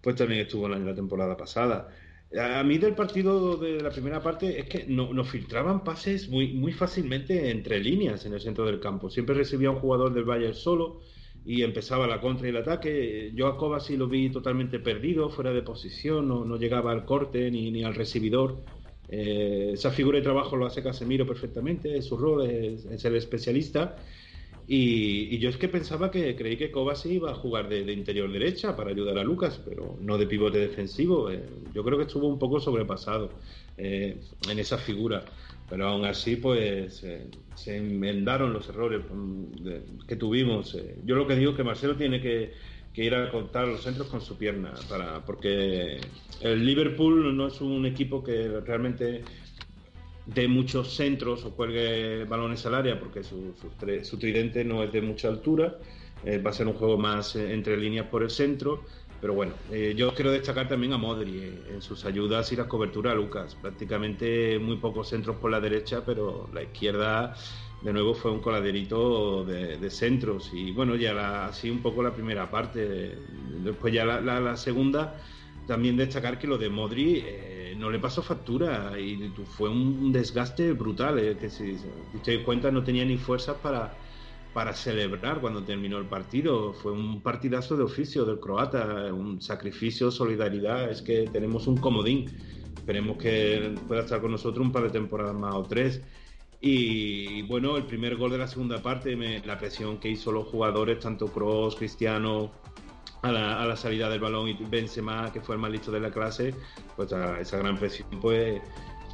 [0.00, 1.88] pues también estuvo en la temporada pasada.
[2.38, 6.52] A mí del partido de la primera parte es que no- nos filtraban pases muy,
[6.54, 9.08] muy fácilmente entre líneas en el centro del campo.
[9.08, 11.00] Siempre recibía un jugador del Bayern solo
[11.44, 13.30] y empezaba la contra y el ataque.
[13.34, 17.50] Yo a Kovacic lo vi totalmente perdido, fuera de posición, no, no llegaba al corte
[17.50, 18.64] ni, ni al recibidor.
[19.08, 23.96] Eh, esa figura de trabajo lo hace Casemiro perfectamente, su rol es, el especialista.
[24.66, 28.74] Y, yo es que pensaba que creí que Kovacic iba a jugar de, interior derecha
[28.74, 31.30] para ayudar a Lucas, pero no de pivote defensivo.
[31.30, 31.42] Eh,
[31.74, 33.30] yo creo que estuvo un poco sobrepasado
[33.76, 34.16] eh,
[34.48, 35.24] en esa figura.
[35.68, 40.74] Pero aún así, pues eh, se enmendaron los errores mm, que tuvimos.
[40.74, 42.52] Eh, yo lo que digo es que Marcelo tiene que,
[42.94, 46.00] que ir a cortar los centros con su pierna, para, porque
[46.40, 49.24] el Liverpool no es un equipo que realmente
[50.26, 53.54] de muchos centros o cuelgue balones al área porque su,
[54.02, 55.78] su, tridente no es de mucha altura.
[56.24, 58.82] Eh, va a ser un juego más eh, entre líneas por el centro.
[59.20, 63.12] Pero bueno, eh, yo quiero destacar también a Modri en sus ayudas y la cobertura
[63.12, 63.54] a Lucas.
[63.54, 67.34] Prácticamente muy pocos centros por la derecha, pero la izquierda
[67.84, 70.50] de nuevo fue un coladerito de, centros.
[70.52, 73.18] Y bueno, ya la- así un poco la primera parte.
[73.28, 75.20] Después ya la, la- segunda,
[75.66, 80.72] también destacar que lo de Modri eh, no le pasó factura y fue un desgaste
[80.72, 81.18] brutal.
[81.18, 83.98] eh, que si si te das cuenta no tenía ni fuerzas para,
[84.52, 86.72] para celebrar cuando terminó el partido.
[86.74, 90.90] Fue un partidazo de oficio del croata, un sacrificio, solidaridad.
[90.90, 92.34] Es que tenemos un comodín.
[92.76, 96.02] Esperemos que pueda estar con nosotros un par de temporadas más o tres.
[96.66, 99.14] Y bueno, el primer gol de la segunda parte,
[99.44, 102.50] la presión que hizo los jugadores, tanto Kroos, Cristiano,
[103.20, 106.54] a la, salida del balón y Benzema, que fue el más listo de la clase,
[106.96, 108.62] pues a esa gran presión, pues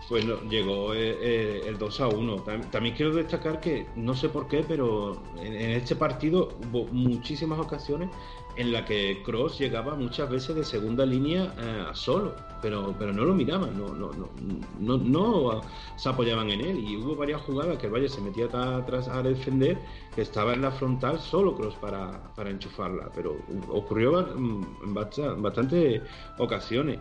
[0.08, 2.44] pues llegó eh, eh, el 2 a 1.
[2.70, 8.10] También quiero destacar que no sé por qué, pero en, este partido hubo muchísimas ocasiones
[8.56, 13.24] en las que Cross llegaba muchas veces de segunda línea eh, solo, pero, pero no
[13.24, 14.10] lo miraban, no, no,
[14.78, 15.60] no, no,
[15.96, 16.78] se apoyaban en él.
[16.78, 19.78] Y hubo varias jugadas que el Valle se metía atrás a defender,
[20.14, 23.36] que estaba en la frontal solo Cross para, para enchufarla, pero
[23.68, 26.02] ocurrió en bastantes
[26.38, 26.98] ocasiones.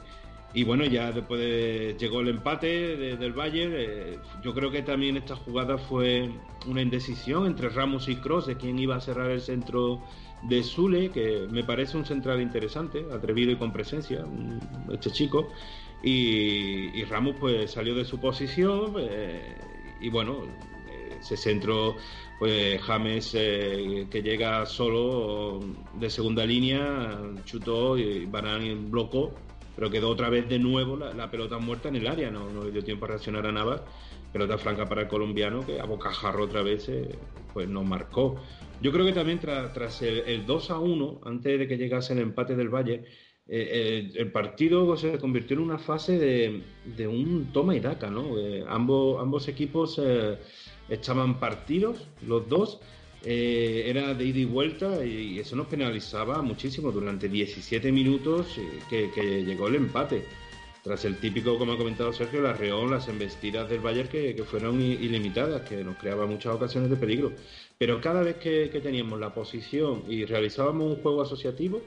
[0.52, 3.74] Y bueno, ya después llegó el empate del Bayern.
[3.76, 6.32] Eh, yo creo que también esta jugada fue
[6.68, 10.02] una indecisión entre Ramos y Cross de quién iba a cerrar el centro
[10.44, 14.26] de Zule, que me parece un central interesante, atrevido y con presencia,
[14.91, 15.49] este chico.
[16.03, 19.56] Y, Ramos pues salió de su posición eh,
[19.99, 20.44] y bueno,
[21.20, 21.95] ese centro
[22.38, 25.60] pues James eh, que llega solo
[25.95, 29.34] de segunda línea, chutó y Barán blocó
[29.80, 32.84] pero quedó otra vez de nuevo la, pelota muerta en el área, no, no, dio
[32.84, 33.82] tiempo a reaccionar a Navas,
[34.31, 37.18] pelota franca para el colombiano que a bocajarro otra vez eh,
[37.53, 38.41] pues nos marcó.
[38.81, 42.56] Yo creo que también tras el, 2 a 1, antes de que llegase el empate
[42.56, 43.03] del Valle,
[43.47, 48.38] eh, el partido se convirtió en una fase de, un toma y daca, ¿no?
[48.38, 49.99] Eh, ambos, ambos equipos
[50.88, 52.80] estaban partidos, los dos,
[53.23, 59.10] eh, era de ida y vuelta y eso nos penalizaba muchísimo durante 17 minutos eh,
[59.14, 60.23] que, llegó el empate.
[60.84, 64.80] Tras el típico, como ha comentado Sergio, la reón, las embestidas del Bayern que, fueron
[64.80, 67.34] ilimitadas, que nos creaba muchas ocasiones de peligro.
[67.77, 71.81] Pero cada vez que, teníamos la posición y realizábamos un juego asociativo,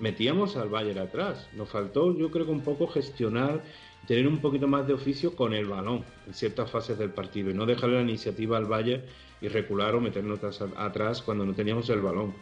[0.00, 1.48] metíamos al Bayern atrás.
[1.54, 3.62] Nos faltó, yo creo que un poco gestionar,
[4.08, 7.54] tener un poquito más de oficio con el balón en ciertas fases del partido y
[7.54, 9.04] no dejarle la iniciativa al Bayern
[9.40, 10.40] y recular o meternos
[10.76, 12.34] atrás cuando no teníamos el balón.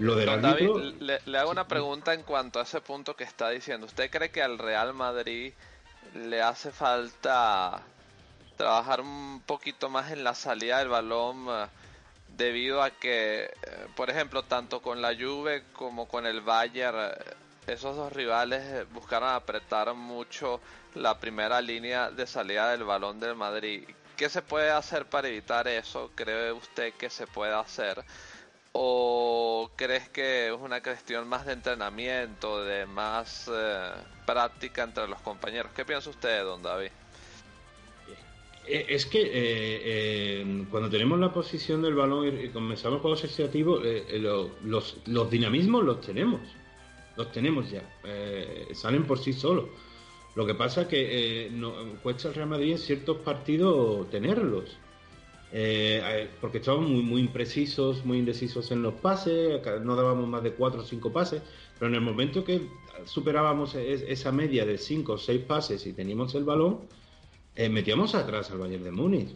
[0.00, 0.68] Lo del David,
[1.00, 3.86] le, hago una pregunta en cuanto a ese punto que está diciendo.
[3.86, 5.52] ¿Usted cree que al Real Madrid
[6.14, 7.82] le hace falta
[8.56, 11.66] trabajar un poquito más en la salida del balón eh,
[12.36, 13.50] debido a que, eh,
[13.94, 17.12] por ejemplo, tanto con la Juve como con el Bayern, eh,
[17.66, 20.60] esos dos rivales buscaron apretar mucho
[20.94, 23.84] la primera línea de salida del balón del Madrid.
[24.16, 26.10] ¿Qué se puede hacer para evitar eso?
[26.14, 28.02] ¿Cree usted que se puede hacer?
[28.78, 33.90] ¿O crees que es una cuestión más de entrenamiento, de más eh,
[34.26, 35.72] práctica entre los compañeros?
[35.74, 36.90] ¿Qué piensa usted, don David?
[38.66, 43.82] Eh, es que eh, cuando tenemos la posición del balón y, comenzamos con los asociativos,
[44.62, 46.42] los, los, dinamismos los tenemos.
[47.16, 47.82] Los tenemos ya.
[48.74, 49.70] salen por sí solos.
[50.34, 51.72] Lo que pasa es que no,
[52.02, 54.76] cuesta al Real Madrid en ciertos partidos tenerlos.
[55.52, 60.80] Eh, porque estábamos muy, imprecisos, muy indecisos en los pases, no dábamos más de cuatro
[60.80, 61.42] o cinco pases,
[61.78, 62.68] pero en el momento que
[63.04, 66.80] superábamos esa media de cinco o seis pases y teníamos el balón,
[67.54, 69.30] eh, metíamos atrás al Bayern de Múnich.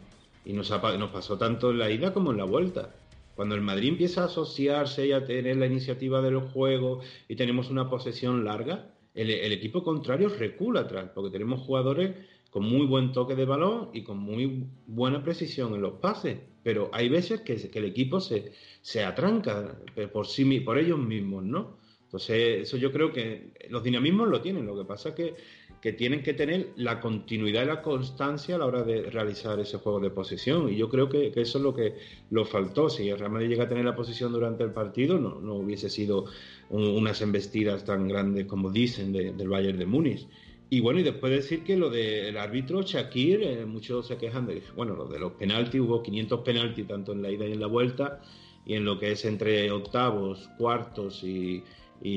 [0.44, 2.94] Y nos pasó tanto en la ida como en la vuelta.
[3.36, 7.70] Cuando el Madrid empieza a asociarse y a tener la iniciativa del juego y tenemos
[7.70, 12.14] una posesión larga, el, equipo contrario recula atrás, porque tenemos jugadores
[12.50, 16.38] con muy buen toque de balón y con muy buena precisión en los pases.
[16.62, 18.52] Pero hay veces que, el equipo se,
[18.82, 19.78] se atranca
[20.12, 21.80] por, sí, por ellos mismos, ¿no?
[22.10, 24.66] Entonces, eso yo creo que los dinamismos lo tienen.
[24.66, 25.34] Lo que pasa es que,
[25.80, 29.78] que tienen que tener la continuidad y la constancia a la hora de realizar ese
[29.78, 30.68] juego de posesión.
[30.72, 31.94] Y yo creo que, eso es lo que
[32.30, 32.90] lo faltó.
[32.90, 36.24] Si el Real llega a tener la posición durante el partido, no, no hubiese sido
[36.70, 40.26] unas embestidas tan grandes como dicen del Bayern de Múnich.
[40.72, 44.62] Y bueno, y después decir que lo del árbitro Shakir, eh, muchos se quejan de,
[44.76, 47.66] bueno, lo de los penaltis, hubo 500 penaltis tanto en la ida y en la
[47.66, 48.20] vuelta,
[48.64, 51.64] y en lo que es entre octavos, cuartos y,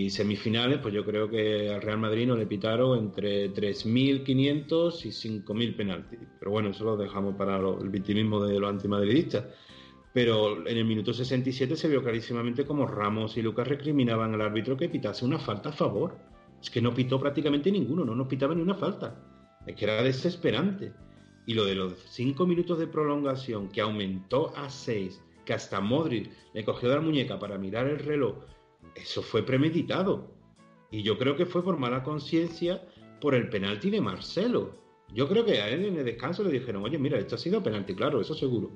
[0.10, 5.76] semifinales, pues yo creo que al Real Madrid no le pitaron entre 3.500 y 5.000
[5.76, 6.20] penaltis.
[6.40, 9.46] Pero bueno, eso lo dejamos para el victimismo de los antimadridistas
[10.14, 14.78] pero en el minuto 67 se vio clarísimamente como Ramos y Lucas recriminaban al árbitro
[14.78, 16.16] que pitase una falta a favor.
[16.64, 19.22] Es que no pitó prácticamente ninguno, no nos pitaba ni una falta.
[19.68, 20.94] Es que era desesperante.
[21.46, 26.32] Y lo de los cinco minutos de prolongación que aumentó a seis, que hasta Modric
[26.54, 28.36] le cogió la muñeca para mirar el reloj,
[28.96, 30.32] eso fue premeditado.
[30.90, 32.82] Y yo creo que fue por mala conciencia
[33.20, 34.78] por el penalti de Marcelo.
[35.14, 37.62] Yo creo que a él en el descanso le dijeron, oye, mira, esto ha sido
[37.62, 38.72] penalti, claro, eso seguro.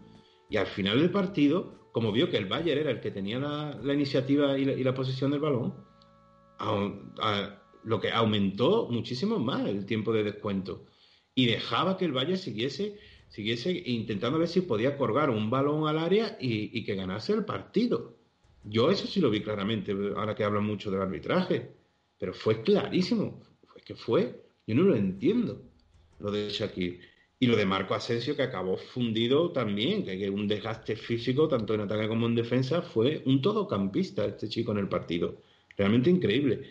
[0.50, 3.94] Y al final del partido, como vio que el Bayern era el que tenía la,
[3.94, 5.74] iniciativa y la, posición del balón,
[7.88, 10.86] lo que aumentó muchísimo más el tiempo de descuento.
[11.34, 13.00] Y dejaba que el Bayern siguiese,
[13.30, 18.18] siguiese intentando ver si podía colgar un balón al área y, que ganase el partido.
[18.66, 21.72] Yo eso sí lo vi claramente, ahora que hablan mucho del arbitraje.
[22.20, 23.42] Pero fue clarísimo.
[23.66, 24.44] Fue que fue.
[24.68, 25.62] Yo no lo entiendo,
[26.20, 27.00] lo de Shakir.
[27.40, 31.74] Y lo de Marco Asensio, que acabó fundido también, que, que un desgaste físico, tanto
[31.74, 35.42] en ataque como en defensa, fue un todocampista este chico en el partido.
[35.78, 36.64] Realmente increíble.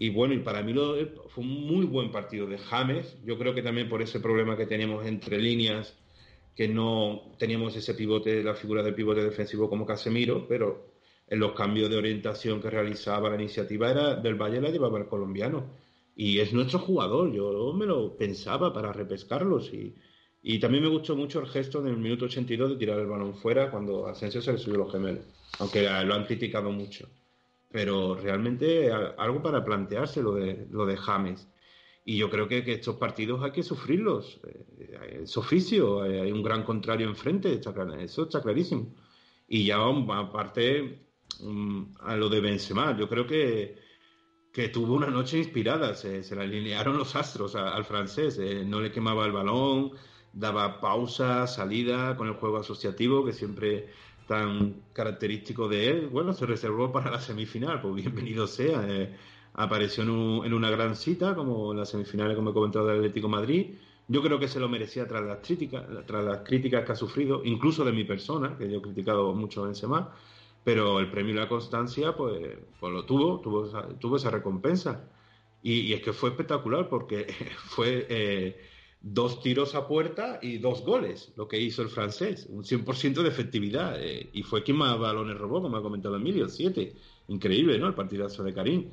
[0.00, 0.94] Y bueno, y para mí lo,
[1.28, 3.18] fue un muy buen partido de James.
[3.24, 5.98] Yo creo que también por ese problema que teníamos entre líneas,
[6.54, 10.86] que no teníamos ese pivote, la figura de pivote defensivo como Casemiro, pero
[11.26, 15.08] en los cambios de orientación que realizaba la iniciativa era del Valle la llevaba el
[15.08, 15.66] colombiano.
[16.14, 19.72] Y es nuestro jugador, yo me lo pensaba para repescarlos.
[19.74, 19.96] Y,
[20.42, 23.34] y también me gustó mucho el gesto en el minuto 82 de tirar el balón
[23.34, 25.24] fuera cuando Asensio se le subió los gemelos,
[25.58, 27.08] aunque lo han criticado mucho.
[27.70, 31.48] Pero realmente algo para plantearse lo de, lo de James.
[32.04, 34.40] Y yo creo que, estos partidos hay que sufrirlos.
[34.46, 38.94] Eh, es oficio, hay un gran contrario enfrente, eso está clarísimo.
[39.46, 41.06] Y ya aparte
[41.40, 43.76] mm, a lo de Benzema, yo creo que,
[44.52, 48.90] que tuvo una noche inspirada, se, se alinearon los astros al francés, eh, no le
[48.90, 49.92] quemaba el balón,
[50.32, 53.90] daba pausa, salida con el juego asociativo que siempre
[54.28, 56.08] tan característico de él.
[56.08, 58.84] Bueno, se reservó para la semifinal, pues bienvenido sea.
[58.86, 59.16] Eh,
[59.54, 63.74] apareció en, una gran cita, como en las semifinales, como he comentado, del Atlético Madrid.
[64.06, 67.42] Yo creo que se lo merecía tras las críticas, tras las críticas que ha sufrido,
[67.44, 70.14] incluso de mi persona, que yo he criticado mucho en Benzema,
[70.62, 75.08] pero el premio y la constancia, pues, pues lo tuvo, tuvo esa, tuvo esa recompensa.
[75.62, 77.26] Y, es que fue espectacular porque
[77.56, 78.60] fue eh,
[79.00, 83.28] dos tiros a puerta y dos goles, lo que hizo el francés, un 100% de
[83.28, 83.96] efectividad.
[83.98, 86.94] Eh, y fue quien más balones robó, como ha comentado Emilio, siete.
[87.28, 87.86] Increíble, ¿no?
[87.86, 88.90] El partidazo de Karim.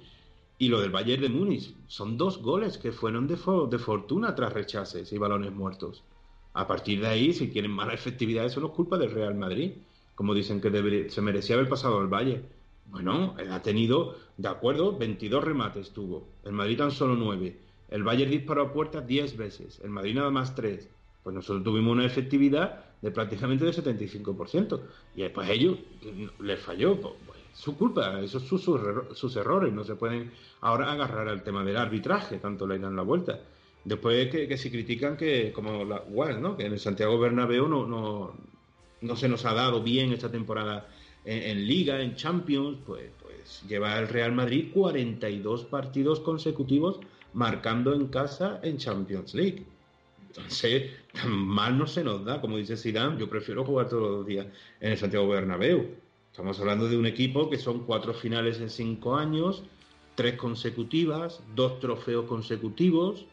[0.58, 5.12] Y lo del Bayern de Múnich, son dos goles que fueron de, fortuna tras rechaces
[5.12, 6.04] y balones muertos.
[6.54, 9.74] A partir de ahí, si quieren mala efectividad, eso no es culpa del Real Madrid,
[10.14, 12.44] como dicen que se merecía haber pasado al Valle.
[12.86, 18.32] Bueno, ha tenido, de acuerdo, 22 remates tuvo, el Madrid tan solo 9 el Bayern
[18.32, 20.90] disparó a puerta 10 veces, el Madrid nada más 3.
[21.24, 24.80] Pues nosotros tuvimos una efectividad de prácticamente del 75%.
[25.16, 25.78] Y después ellos
[26.40, 27.00] les falló.
[27.00, 28.60] Pues, pues, su culpa, esos son
[29.16, 29.74] sus, errores.
[29.74, 30.32] No se pueden
[30.62, 33.40] ahora agarrar al tema del arbitraje, tanto le dan la vuelta.
[33.84, 36.04] Después que, que si critican que, como la
[36.40, 36.58] ¿no?
[36.58, 38.34] que en el Santiago Bernabéu no, no,
[39.02, 40.88] no se nos ha dado bien esta temporada
[41.24, 47.00] en, en Liga, en Champions, pues, pues lleva el Real Madrid 42 partidos consecutivos
[47.36, 49.66] marcando en casa en Champions League.
[50.28, 50.92] Entonces,
[51.28, 54.48] mal no se nos da, como dice Zidane, yo prefiero jugar todos los días
[54.80, 55.86] en el Santiago Bernabéu.
[56.32, 59.64] Estamos hablando de un equipo que son cuatro finales en cinco años,
[60.16, 63.26] tres consecutivas, dos trofeos consecutivos,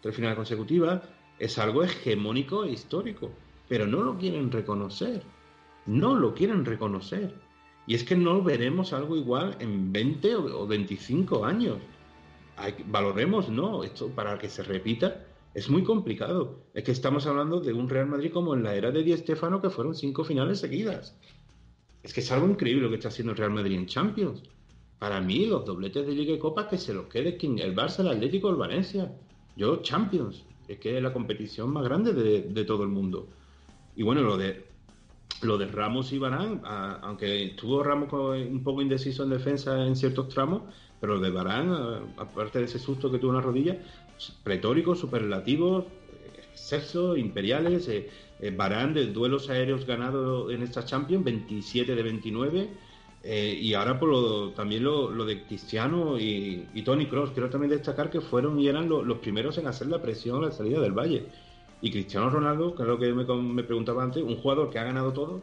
[0.00, 1.02] tres finales consecutivas.
[1.38, 3.30] Es algo hegemónico e histórico,
[3.68, 5.22] pero no lo quieren reconocer.
[5.86, 7.34] No lo quieren reconocer.
[7.86, 11.76] Y es que no veremos algo igual en 20 o 25 años
[12.86, 15.24] valoremos, no, esto para que se repita
[15.56, 16.58] es muy complicado.
[16.74, 19.62] Es que estamos hablando de un Real Madrid como en la era de Di Stéfano
[19.62, 21.16] que fueron cinco finales seguidas.
[22.02, 24.42] Es que es algo increíble lo que está haciendo el Real Madrid en Champions.
[24.98, 28.00] Para mí, los dobletes de Liga y Copa que se los quede quien, el Barça,
[28.00, 29.12] el Atlético, el Valencia.
[29.56, 30.44] Yo, Champions.
[30.68, 33.26] Es que es la competición más grande de, todo el mundo.
[33.94, 34.66] Y bueno, lo de
[35.42, 40.28] lo de Ramos y Barán, aunque estuvo Ramos un poco indeciso en defensa en ciertos
[40.28, 40.62] tramos,
[41.00, 43.78] pero de Barán, aparte de ese susto que tuvo en la rodilla,
[44.42, 45.84] pretóricos, superlativos,
[46.54, 47.88] sexo, imperiales.
[47.88, 48.08] Eh,
[48.40, 52.70] eh, Barán de duelos aéreos ganados en esta Champions, 27 de 29.
[53.22, 57.30] Eh, y ahora por lo, también lo, de Cristiano y, Tony Cross.
[57.32, 60.52] Quiero también destacar que fueron y eran los primeros en hacer la presión a la
[60.52, 61.26] salida del Valle.
[61.80, 64.84] Y Cristiano Ronaldo, que es lo que me, me preguntaba antes, un jugador que ha
[64.84, 65.42] ganado todo,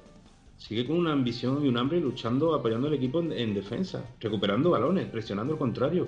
[0.68, 5.08] sigue con una ambición y un hambre luchando, apoyando al equipo en, defensa, recuperando balones,
[5.08, 6.08] presionando al contrario.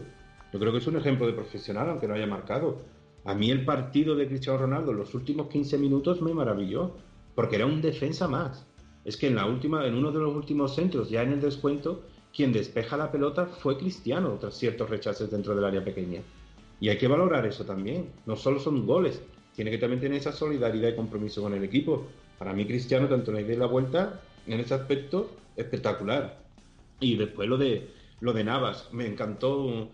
[0.53, 2.77] Yo creo que es un ejemplo de profesional, aunque no haya marcado.
[3.25, 6.95] A mí el partido de Cristiano Ronaldo, los últimos 15 minutos, me maravilló,
[7.35, 8.65] porque era un defensa más.
[9.03, 12.03] Es que en, la última, en uno de los últimos centros, ya en el descuento,
[12.33, 16.21] quien despeja la pelota fue Cristiano, tras ciertos rechaces dentro del área pequeña.
[16.79, 18.11] Y hay que valorar eso también.
[18.25, 19.21] No solo son goles,
[19.53, 22.07] tiene que también tener esa solidaridad y compromiso con el equipo.
[22.39, 26.39] Para mí, Cristiano, tanto en la ida y la vuelta, en ese aspecto espectacular.
[26.99, 27.89] Y después lo de
[28.19, 29.91] lo de Navas, me encantó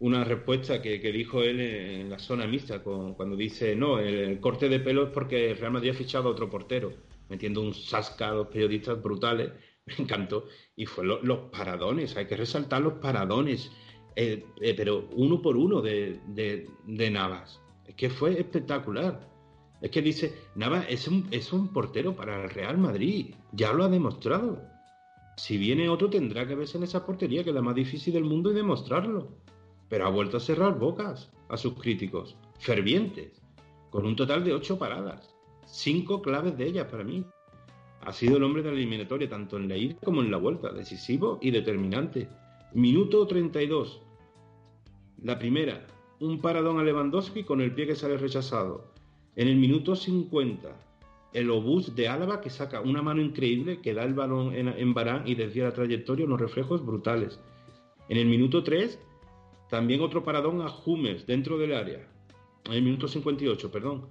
[0.00, 4.80] una respuesta que, dijo él en la zona mixta, cuando dice, no, el, corte de
[4.80, 6.92] pelo es porque el Real Madrid ha fichado a otro portero,
[7.28, 9.52] metiendo un sasca a los periodistas brutales,
[9.86, 10.46] me encantó.
[10.76, 13.70] Y fue los paradones, hay que resaltar los paradones,
[14.16, 17.60] eh, eh, pero uno por uno de, de, de Navas.
[17.86, 19.28] Es que fue espectacular.
[19.80, 23.84] Es que dice, Nava es un, es un portero para el Real Madrid, ya lo
[23.84, 24.60] ha demostrado.
[25.36, 28.24] Si viene otro tendrá que verse en esa portería, que es la más difícil del
[28.24, 29.28] mundo, y demostrarlo.
[29.88, 33.40] Pero ha vuelto a cerrar bocas a sus críticos, fervientes,
[33.90, 35.34] con un total de ocho paradas.
[35.64, 37.24] cinco claves de ellas para mí.
[38.00, 40.72] Ha sido el hombre de la eliminatoria, tanto en la ida como en la vuelta,
[40.72, 42.28] decisivo y determinante.
[42.74, 44.02] Minuto 32.
[45.22, 45.86] La primera,
[46.20, 48.92] un paradón a Lewandowski con el pie que sale rechazado.
[49.36, 50.74] En el minuto 50,
[51.32, 55.28] el obús de Álava que saca una mano increíble que da el balón en, Barán
[55.28, 57.38] y desvía la trayectoria, unos reflejos brutales.
[58.08, 58.98] En el minuto 3,
[59.68, 62.08] también otro paradón a Hummels dentro del área.
[62.64, 64.06] En el minuto 58, perdón.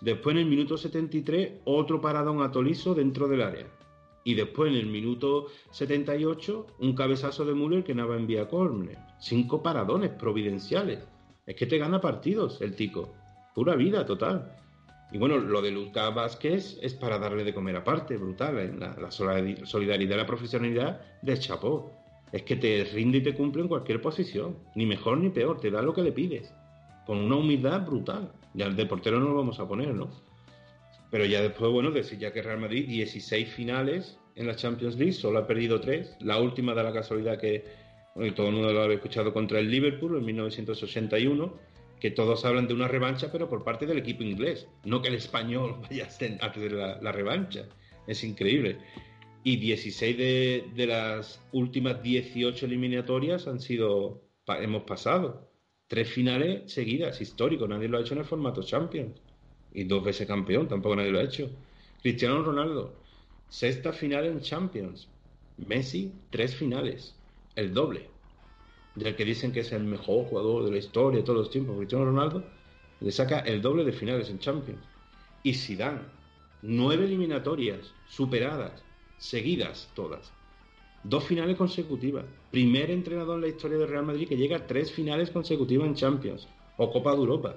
[0.00, 3.66] Después en el minuto 73, otro paradón a Tolisso dentro del área.
[4.24, 8.96] Y después en el minuto 78, un cabezazo de Müller que nada envía córner.
[9.20, 11.00] Cinco paradones providenciales.
[11.46, 13.12] Es que te gana partidos el tico.
[13.54, 14.52] Pura vida, total.
[15.12, 18.58] Y bueno, lo de Lucas Vázquez es para darle de comer aparte, brutal.
[18.58, 18.72] ¿eh?
[18.76, 21.92] La, la solidaridad la profesionalidad de Chapó.
[22.32, 24.56] Es que te rinde y te cumple en cualquier posición.
[24.74, 26.52] Ni mejor ni peor, te da lo que le pides.
[27.06, 28.32] Con una humildad brutal.
[28.54, 30.10] Ya de portero no lo vamos a poner, ¿no?
[31.10, 35.12] Pero ya después, bueno, decir ya que Real Madrid, 16 finales en la Champions League,
[35.12, 36.16] solo ha perdido 3.
[36.20, 37.64] La última da la casualidad que
[38.14, 41.52] bueno, todo el mundo lo había escuchado contra el Liverpool en 1981,
[42.04, 45.14] que todos hablan de una revancha, pero por parte del equipo inglés, no que el
[45.14, 46.06] español vaya
[46.42, 47.66] a tener la, revancha.
[48.06, 48.76] Es increíble.
[49.42, 55.50] Y 16 de, de, las últimas 18 eliminatorias han sido, hemos pasado.
[55.86, 59.18] Tres finales seguidas, histórico, nadie lo ha hecho en el formato Champions
[59.72, 61.50] y dos veces campeón, tampoco nadie lo ha hecho.
[62.02, 62.92] Cristiano Ronaldo,
[63.48, 65.08] sexta final en Champions.
[65.56, 67.14] Messi, tres finales,
[67.56, 68.10] el doble.
[68.94, 71.76] Del que dicen que es el mejor jugador de la historia de todos los tiempos,
[71.76, 72.44] Cristiano Ronaldo,
[73.00, 74.80] le saca el doble de finales en Champions.
[75.42, 76.02] Y Zidane,
[76.62, 78.82] nueve eliminatorias superadas,
[79.18, 80.32] seguidas todas.
[81.02, 82.24] Dos finales consecutivas.
[82.50, 85.94] Primer entrenador en la historia del Real Madrid que llega a tres finales consecutivas en
[85.94, 87.56] Champions o Copa de Europa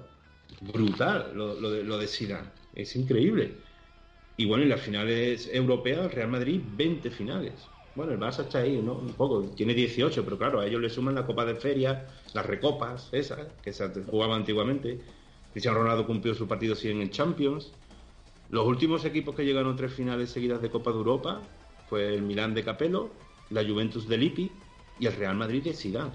[0.61, 2.49] brutal lo, lo, de, lo de Zidane.
[2.73, 3.63] Es increíble.
[4.35, 7.71] Y bueno, en las finales europeas, Real Madrid, 20 finales.
[7.97, 8.93] Bueno, el Barça está ahí, ¿no?
[8.93, 12.05] Un poco, tiene 18, pero claro, a ellos le suman la Copa de Feria,
[12.35, 14.99] las recopas, esas, que se jugaban antiguamente.
[15.51, 17.73] Cristiano Ronaldo cumplió su partido 100 en Champions.
[18.51, 21.41] Los últimos equipos que llegaron tres finales seguidas de Copa de Europa
[21.89, 23.09] fue el Milán de Capello,
[23.49, 24.51] la Juventus de Lippi
[24.99, 26.11] y el Real Madrid de Zidane.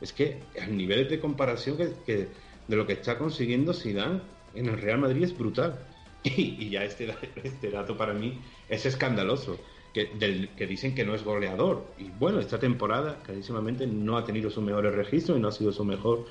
[0.00, 2.28] Es que el nivel de comparación que
[2.66, 4.20] de lo que está consiguiendo Zidane
[4.56, 5.78] en el Real Madrid es brutal.
[6.22, 8.38] Y, y ya este, este, dato para mí
[8.68, 9.58] es escandaloso,
[9.92, 11.84] que, dicen que no es goleador.
[11.98, 15.72] Y bueno, esta temporada clarísimamente no ha tenido sus mejores registros y no ha sido
[15.72, 16.26] su mejor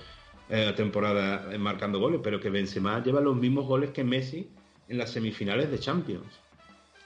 [0.49, 4.49] eh, temporada marcando goles, pero que Benzema lleva los mismos goles que Messi
[4.87, 6.39] en las semifinales de Champions.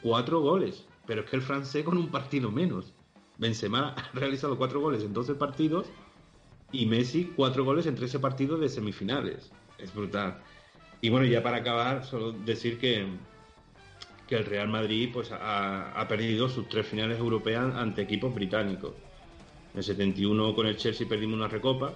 [0.01, 2.93] Cuatro goles, pero es que el francés con un partido menos.
[3.37, 5.87] Benzema ha realizado cuatro goles en 12 partidos
[6.71, 9.51] y Messi cuatro goles en 13 partidos de semifinales.
[9.77, 10.41] Es brutal.
[11.01, 13.05] Y bueno, ya para acabar, solo decir que,
[14.27, 18.93] que el Real Madrid pues, ha, perdido sus tres finales europeas ante equipos británicos.
[19.73, 21.93] En el 71 con el Chelsea perdimos una recopa,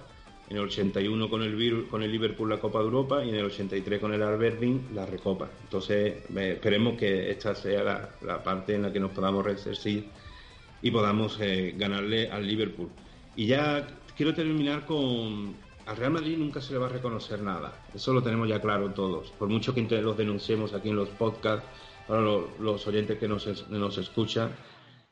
[0.48, 3.44] en el 81 con el, con el Liverpool la Copa de Europa y en el
[3.44, 5.48] 83 con el Alberdin la recopa.
[5.64, 10.06] Entonces eh, esperemos que esta sea la, la, parte en la que nos podamos resistir
[10.82, 12.88] y podamos eh, ganarle al Liverpool.
[13.36, 13.86] Y ya
[14.16, 15.54] quiero terminar con.
[15.86, 17.72] Al Real Madrid nunca se le va a reconocer nada.
[17.94, 19.30] Eso lo tenemos ya claro todos.
[19.30, 21.66] Por mucho que los denunciemos aquí en los podcasts,
[22.08, 24.56] para los, los oyentes que nos, nos escuchan.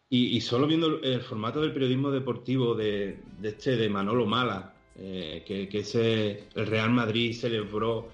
[0.09, 4.75] Y, y, solo viendo el formato del periodismo deportivo de, de este, de Manolo Mala,
[4.99, 8.09] eh, que, que ese, el Real Madrid celebró,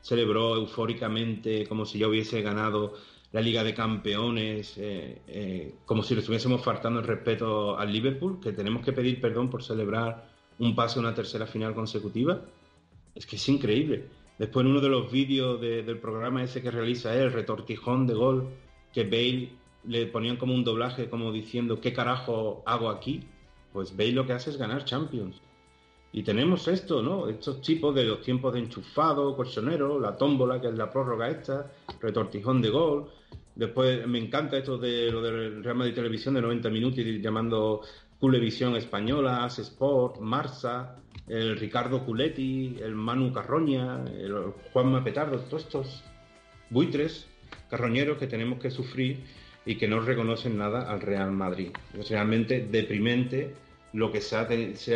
[0.00, 2.94] celebró eufóricamente como si ya hubiese ganado
[3.32, 8.38] la Liga de Campeones, eh, eh, como si le estuviésemos faltando el respeto al Liverpool,
[8.40, 12.42] que tenemos que pedir perdón por celebrar un pase a una tercera final consecutiva.
[13.14, 14.04] Es que es increíble.
[14.42, 18.14] Después en uno de los vídeos de, del programa ese que realiza él, retortijón de
[18.14, 18.48] gol,
[18.92, 19.50] que Bale
[19.84, 23.22] le ponían como un doblaje como diciendo ¿qué carajo hago aquí?
[23.72, 25.40] Pues Bale lo que hace es ganar Champions.
[26.12, 27.28] Y tenemos esto, ¿no?
[27.28, 31.70] Estos tipos de los tiempos de enchufado, colchonero, la tómbola, que es la prórroga esta,
[32.00, 33.12] retortijón de gol.
[33.54, 37.82] Después me encanta esto de lo del Real Madrid Televisión de 90 minutos y llamando
[38.18, 40.96] Culevisión Española, As Sport, Marsa,
[41.28, 46.04] el Ricardo Culetti, el Manu Carroña, el Juanma Petardo, todos estos
[46.70, 47.28] buitres
[47.70, 49.24] carroñeros que tenemos que sufrir
[49.64, 51.70] y que no reconocen nada al Real Madrid.
[51.98, 53.54] Es realmente deprimente
[53.92, 54.36] lo que se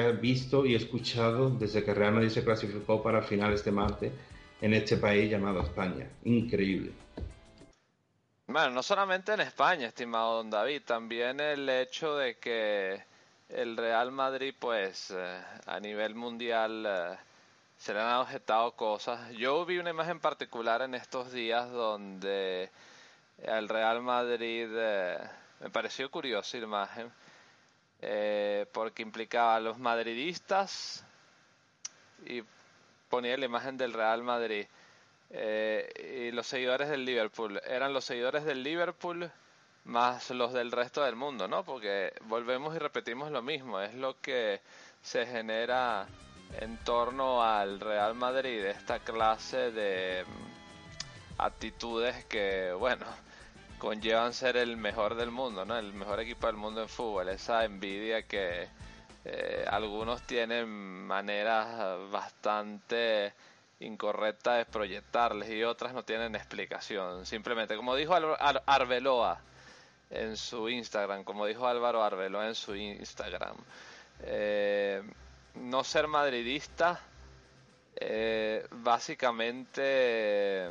[0.00, 4.12] ha, visto y escuchado desde que Real Madrid se clasificó para finales de martes
[4.60, 6.08] en este país llamado España.
[6.24, 6.92] Increíble.
[8.46, 13.02] Bueno, no solamente en España, estimado don David, también el hecho de que
[13.48, 17.16] el Real Madrid, pues, eh, a nivel mundial, eh,
[17.76, 19.30] se le han objetado cosas.
[19.32, 22.70] Yo vi una imagen particular en estos días donde
[23.38, 25.18] el Real Madrid, eh,
[25.60, 27.12] me pareció curiosa imagen,
[28.72, 31.04] porque implicaba a los madridistas
[32.26, 32.42] y
[33.08, 34.66] ponía la imagen del Real Madrid
[35.30, 37.60] y los seguidores del Liverpool.
[37.66, 39.30] Eran los seguidores del Liverpool
[39.86, 41.64] más los del resto del mundo, ¿no?
[41.64, 44.60] Porque volvemos y repetimos lo mismo, es lo que
[45.02, 46.06] se genera
[46.60, 53.06] en torno al Real Madrid, esta clase de mm, actitudes que, bueno,
[53.78, 55.76] conllevan ser el mejor del mundo, ¿no?
[55.78, 58.68] El mejor equipo del mundo en fútbol, esa envidia que
[59.24, 60.68] eh, algunos tienen
[61.06, 63.34] maneras bastante
[63.80, 67.26] incorrectas de proyectarles y otras no tienen explicación.
[67.26, 68.14] Simplemente, como dijo
[68.66, 69.40] Arbeloa
[70.10, 73.56] en su Instagram, como dijo Álvaro Arbeloa en su Instagram,
[74.20, 75.02] eh,
[75.54, 77.00] no ser madridista
[77.98, 80.68] eh, básicamente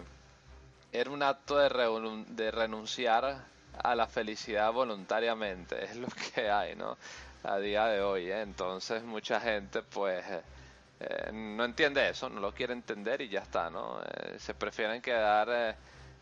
[0.91, 3.44] era un acto de, de, renunciar
[3.84, 6.98] a la felicidad voluntariamente, es lo que hay, ¿no?
[7.44, 8.41] A día de hoy, ¿eh?
[8.41, 10.24] entonces mucha gente pues
[10.99, 13.99] eh, no entiende eso, no lo quiere entender y ya está, ¿no?
[14.38, 15.76] se prefieren quedar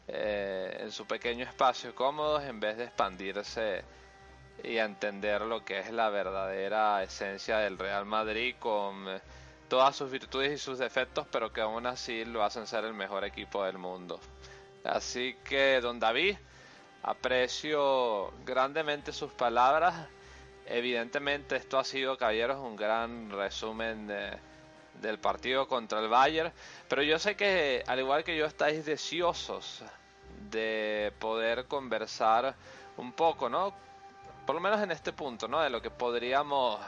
[0.07, 3.83] en su pequeño espacio cómodos en vez de expandirse
[4.63, 9.21] y entender lo que es la verdadera esencia del Real Madrid con eh,
[9.67, 13.23] todas sus virtudes y sus defectos, pero que aún así lo hacen ser el mejor
[13.23, 14.19] equipo del mundo.
[14.83, 16.35] Así que, don David,
[17.01, 20.07] aprecio grandemente sus palabras.
[20.65, 24.07] Evidentemente esto ha sido, caballeros, un gran resumen
[25.01, 26.51] del partido contra el Bayern,
[26.87, 29.83] pero yo sé que, al igual que yo, estáis deseosos
[30.49, 32.55] de poder conversar
[32.97, 33.73] un poco, ¿no?
[34.45, 35.61] por lo menos en este punto, ¿no?
[35.61, 36.79] De lo que podríamos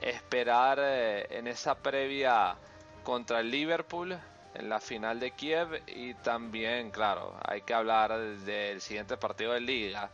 [0.00, 2.56] esperar eh, en esa previa
[3.02, 4.16] contra el Liverpool
[4.54, 9.60] en la final de Kiev y también, claro, hay que hablar del siguiente partido de
[9.60, 10.10] liga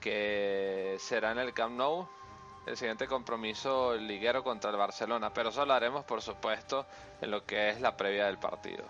[0.00, 2.08] que será en el Camp Nou,
[2.66, 6.86] el siguiente compromiso liguero contra el Barcelona, pero eso lo haremos por supuesto
[7.20, 8.84] en lo que es la previa del partido.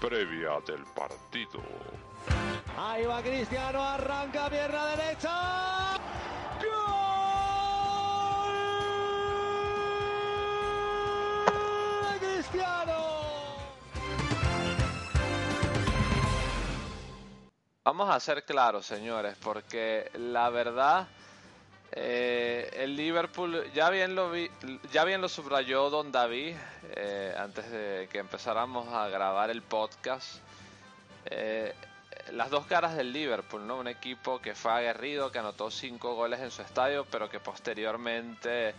[0.00, 1.62] Previa del partido.
[2.76, 5.80] Ahí va Cristiano, arranca pierna derecha.
[17.82, 21.08] Vamos a ser claros, señores, porque la verdad,
[21.92, 24.48] eh, el Liverpool ya bien lo vi,
[24.92, 26.54] ya bien lo subrayó Don David
[26.94, 30.36] eh, antes de que empezáramos a grabar el podcast.
[31.26, 31.74] Eh,
[32.32, 33.78] las dos caras del Liverpool, ¿no?
[33.78, 38.74] Un equipo que fue aguerrido, que anotó cinco goles en su estadio, pero que posteriormente,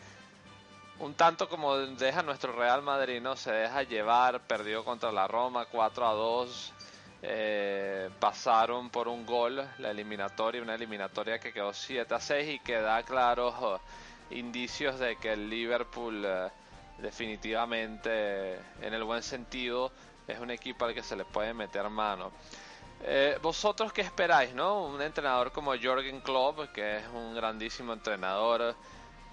[0.99, 3.35] un tanto como deja nuestro Real Madrid, ¿no?
[3.35, 6.73] Se deja llevar, perdió contra la Roma 4 a 2.
[7.23, 12.59] Eh, pasaron por un gol la eliminatoria, una eliminatoria que quedó 7 a 6 y
[12.59, 13.79] que da claros oh,
[14.31, 16.49] indicios de que el Liverpool eh,
[16.97, 19.91] definitivamente en el buen sentido
[20.27, 22.31] es un equipo al que se le puede meter mano.
[23.03, 24.85] Eh, ¿Vosotros qué esperáis, no?
[24.85, 28.75] Un entrenador como Jorgen Klopp, que es un grandísimo entrenador,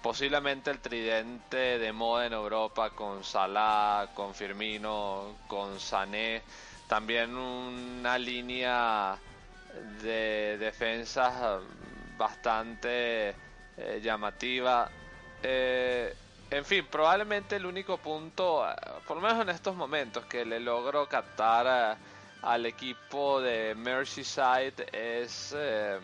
[0.01, 6.41] posiblemente el tridente de moda en Europa con Salah, con Firmino, con Sané,
[6.89, 9.15] también una línea
[10.01, 11.61] de defensas
[12.17, 13.29] bastante
[13.77, 14.89] eh, llamativa.
[15.43, 16.15] Eh,
[16.49, 18.65] en fin, probablemente el único punto,
[19.07, 21.95] por lo menos en estos momentos, que le logro captar
[22.41, 25.99] al equipo de Merseyside es eh,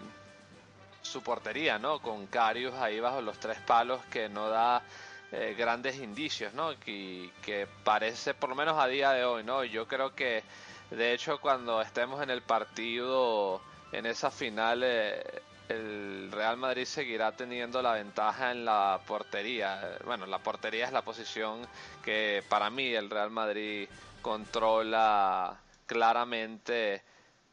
[1.02, 2.00] su portería, ¿no?
[2.00, 4.84] Con Carius ahí bajo los tres palos que no da
[5.32, 6.80] eh, grandes indicios, ¿no?
[6.80, 9.64] Que, que parece, por lo menos a día de hoy, ¿no?
[9.64, 10.44] Yo creo que,
[10.92, 15.24] de hecho, cuando estemos en el partido, en esa final, eh,
[15.70, 19.98] el Real Madrid seguirá teniendo la ventaja en la portería.
[20.06, 21.68] Bueno, la portería es la posición
[22.04, 23.88] que para mí el Real Madrid
[24.22, 27.02] controla claramente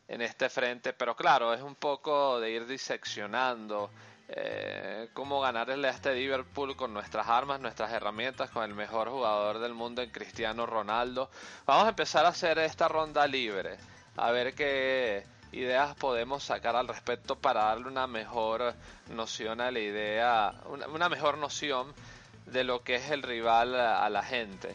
[0.09, 3.91] en este frente, pero claro, es un poco de ir diseccionando
[4.35, 9.59] eh, cómo ganarle a este Liverpool con nuestras armas, nuestras herramientas, con el mejor jugador
[9.59, 11.31] del mundo en Cristiano Ronaldo.
[11.67, 13.77] Vamos a empezar a hacer esta ronda libre,
[14.17, 18.75] a ver qué ideas podemos sacar al respecto para darle una mejor
[19.11, 21.93] noción a la idea, una mejor noción
[22.47, 24.75] de lo que es el rival a la gente.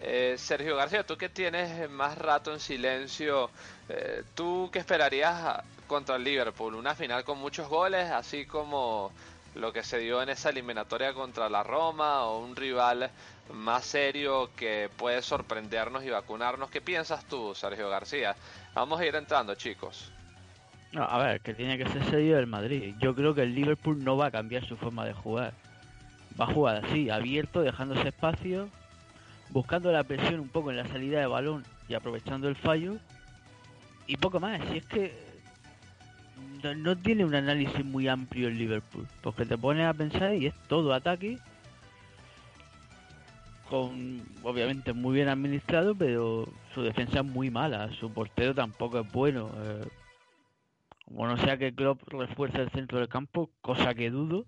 [0.00, 3.50] Eh, Sergio García, tú que tienes más rato en silencio,
[3.88, 6.76] eh, ¿tú qué esperarías contra el Liverpool?
[6.76, 9.10] ¿Una final con muchos goles, así como
[9.54, 13.10] lo que se dio en esa eliminatoria contra la Roma o un rival
[13.52, 16.70] más serio que puede sorprendernos y vacunarnos.
[16.70, 18.36] ¿Qué piensas tú, Sergio García?
[18.74, 20.12] Vamos a ir entrando, chicos.
[20.92, 22.94] No, a ver, que tiene que ser serio el Madrid.
[23.00, 25.52] Yo creo que el Liverpool no va a cambiar su forma de jugar.
[26.40, 28.68] Va a jugar así, abierto, dejándose espacio,
[29.50, 32.96] buscando la presión un poco en la salida de balón y aprovechando el fallo.
[34.06, 35.27] Y poco más, si es que
[36.62, 40.54] no, tiene un análisis muy amplio el Liverpool, porque te pones a pensar y es
[40.68, 41.38] todo ataque,
[43.68, 49.12] con obviamente muy bien administrado, pero su defensa es muy mala, su portero tampoco es
[49.12, 49.50] bueno.
[49.56, 49.88] Eh,
[51.04, 54.44] como no sea que Klopp refuerce el centro del campo, cosa que dudo,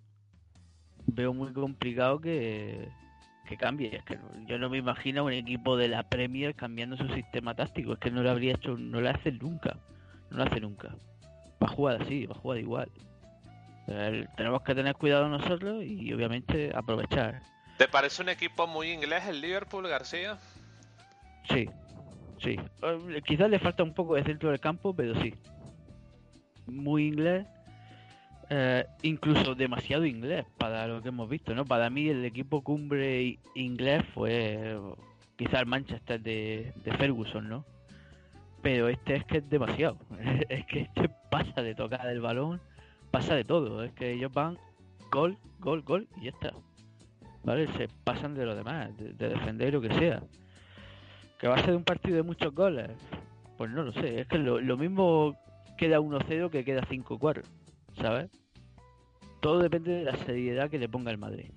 [1.06, 2.88] veo muy complicado que,
[3.48, 3.96] que cambie.
[3.96, 7.94] Es que yo no me imagino un equipo de la Premier cambiando su sistema táctico.
[7.94, 9.76] Es que no lo habría hecho, no lo hace nunca.
[10.30, 10.94] No lo hace nunca.
[11.62, 12.90] Va a jugar así, va a jugar igual.
[14.36, 17.42] Tenemos que tener cuidado nosotros y obviamente aprovechar.
[17.76, 20.38] ¿Te parece un equipo muy inglés el Liverpool, García?
[21.48, 21.68] Sí,
[22.42, 22.56] sí.
[22.82, 25.34] Eh, quizás le falta un poco de centro del campo, pero sí.
[26.66, 27.46] Muy inglés.
[28.50, 31.64] eh, incluso demasiado inglés para lo que hemos visto, ¿no?
[31.64, 34.76] Para mí el equipo cumbre inglés fue
[35.36, 37.64] quizás el Manchester de, de Ferguson, ¿no?
[38.62, 39.98] Pero este es que es demasiado.
[40.48, 42.60] es que este pasa de tocar el balón,
[43.10, 43.82] pasa de todo.
[43.82, 44.58] Es que ellos van
[45.10, 46.52] gol, gol, gol y ya está.
[47.42, 47.72] ¿Vale?
[47.74, 50.22] Se pasan de lo demás, de, de defender lo que sea.
[51.38, 52.90] ¿Que va a ser un partido de muchos goles?
[53.56, 54.20] Pues no lo sé.
[54.20, 55.36] Es que lo, lo mismo
[55.78, 57.42] queda 1-0 que queda 5-4.
[57.96, 58.30] ¿Sabes?
[59.40, 61.50] Todo depende de la seriedad que le ponga el Madrid.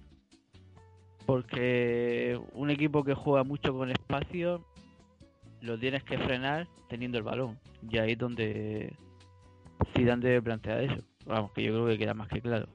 [1.26, 4.66] Porque un equipo que juega mucho con espacio
[5.64, 7.58] lo tienes que frenar teniendo el balón.
[7.90, 8.94] Y ahí es donde
[9.96, 11.02] Zidane debe plantear eso.
[11.26, 12.68] Vamos, que yo creo que queda más que claro.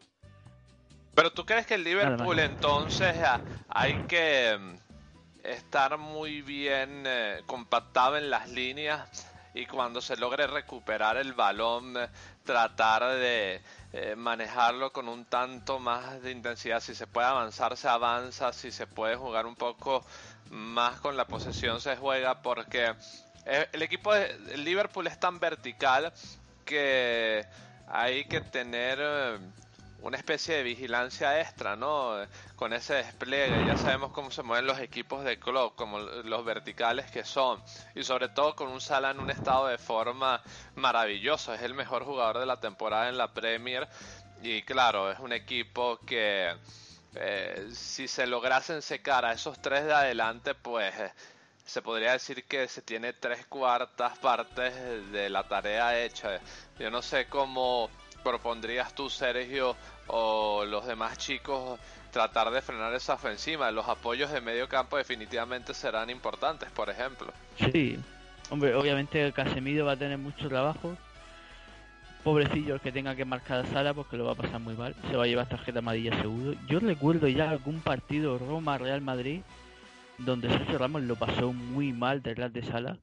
[1.15, 7.43] Pero tú crees que el Liverpool entonces ah, hay que mm, estar muy bien eh,
[7.45, 12.09] compactado en las líneas y cuando se logre recuperar el balón eh,
[12.45, 13.61] tratar de
[13.93, 16.81] eh, manejarlo con un tanto más de intensidad.
[16.81, 18.53] Si se puede avanzar, se avanza.
[18.53, 20.05] Si se puede jugar un poco
[20.51, 22.95] más con la posesión, se juega porque
[23.47, 26.13] eh, el equipo de Liverpool es tan vertical
[26.65, 27.45] que
[27.89, 29.39] hay que tener eh,
[30.03, 32.15] una especie de vigilancia extra, ¿no?
[32.57, 37.11] Con ese despliegue, ya sabemos cómo se mueven los equipos de club, como los verticales
[37.11, 37.63] que son,
[37.95, 40.41] y sobre todo con un Salah en un estado de forma
[40.77, 43.89] maravilloso, es el mejor jugador de la temporada en la Premier,
[44.43, 46.55] y claro, es un equipo que
[47.15, 51.13] eh, si se lograsen secar a esos tres de adelante, pues eh,
[51.65, 54.75] se podría decir que se tiene tres cuartas partes
[55.13, 56.41] de la tarea hecha.
[56.79, 57.91] Yo no sé cómo
[58.23, 59.77] propondrías tú, Sergio,
[60.07, 61.79] o los demás chicos
[62.11, 63.71] tratar de frenar esa ofensiva.
[63.71, 67.33] Los apoyos de medio campo definitivamente serán importantes, por ejemplo.
[67.73, 67.99] Sí,
[68.51, 70.97] hombre, obviamente Casemiro va a tener mucho trabajo.
[72.29, 74.95] Pobrecillo el que tenga que marcar a Sala porque lo va a pasar muy mal.
[75.09, 76.53] Se va a llevar tarjeta amarilla seguro.
[76.69, 79.41] Yo recuerdo ya algún partido Roma-Real Madrid
[80.19, 82.99] donde Sergio Ramos lo pasó muy mal detrás de Sala.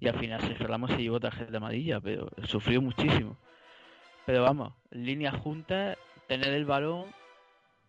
[0.00, 3.36] Y al final Sergio Ramos se llevó tarjeta amarilla, pero sufrió muchísimo.
[4.24, 7.04] Pero vamos, líneas juntas, tener el balón,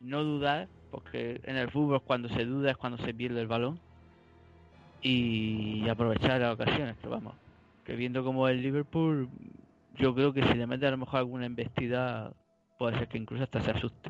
[0.02, 3.80] no dudar, porque en el fútbol cuando se duda es cuando se pierde el balón
[5.02, 7.36] y aprovechar las ocasiones, pero vamos,
[7.86, 9.30] que viendo como el Liverpool,
[9.96, 12.32] yo creo que si le mete a lo mejor alguna embestida,
[12.78, 14.10] puede ser que incluso hasta se asuste.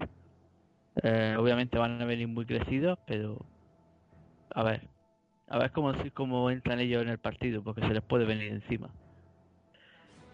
[1.04, 3.46] Eh, obviamente van a venir muy crecidos, pero
[4.54, 4.88] a ver,
[5.48, 8.90] a ver cómo, cómo entran ellos en el partido, porque se les puede venir encima.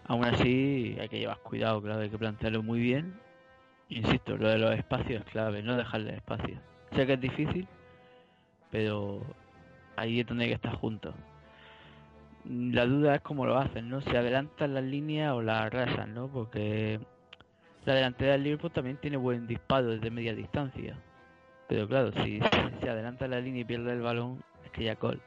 [0.04, 3.14] Aún así, hay que llevar cuidado, claro, hay que plantearlo muy bien.
[3.88, 6.58] Insisto, lo de los espacios es clave, no dejarle espacio.
[6.94, 7.68] Sé que es difícil,
[8.70, 9.22] pero
[9.96, 11.14] ahí es donde hay que estar juntos.
[12.44, 14.00] La duda es cómo lo hacen, ¿no?
[14.00, 16.28] Si adelantan las líneas o las arrasan, ¿no?
[16.28, 16.98] Porque
[17.84, 20.96] la delantera del Liverpool también tiene buen disparo desde media distancia.
[21.68, 22.40] Pero claro, si
[22.80, 25.20] se adelanta la línea y pierde el balón, es que ya gol.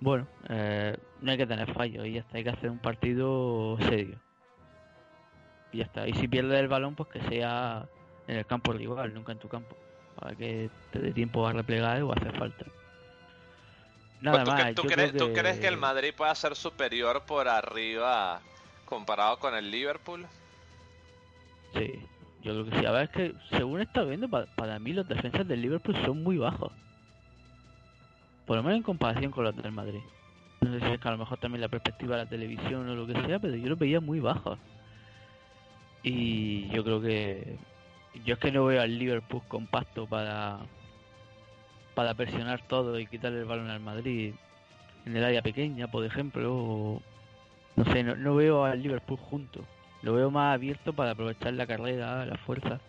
[0.00, 3.76] Bueno, eh, no hay que tener fallos y ya está, hay que hacer un partido
[3.88, 4.18] serio.
[5.72, 6.08] Y ya está.
[6.08, 7.86] Y si pierde el balón, pues que sea
[8.26, 9.76] en el campo rival, nunca en tu campo.
[10.16, 12.66] Para que te dé tiempo a replegar o a hacer falta.
[14.22, 14.74] Nada Pues, ¿tú, más.
[14.74, 18.40] tú crees, creo tú crees que el Madrid pueda ser superior por arriba
[18.84, 20.26] comparado con el Liverpool?
[21.72, 22.06] Sí,
[22.42, 22.86] yo creo que sí.
[22.86, 26.22] A ver, es que según estado viendo, pa- para mí los defensas del Liverpool son
[26.22, 26.72] muy bajos.
[28.46, 30.00] Por lo menos en comparación con los del Madrid.
[30.60, 32.94] No sé si es que a lo mejor también la perspectiva de la televisión o
[32.94, 34.58] lo que sea, pero yo los veía muy bajos.
[36.02, 37.56] Y yo creo que.
[38.24, 40.58] Yo es que no veo al Liverpool compacto para.
[41.94, 44.34] Para presionar todo y quitarle el balón al Madrid
[45.06, 46.54] en el área pequeña, por ejemplo.
[46.54, 47.02] o-
[47.76, 49.64] no sé, no, no veo al Liverpool junto.
[50.02, 52.80] Lo veo más abierto para aprovechar la carrera, la fuerza.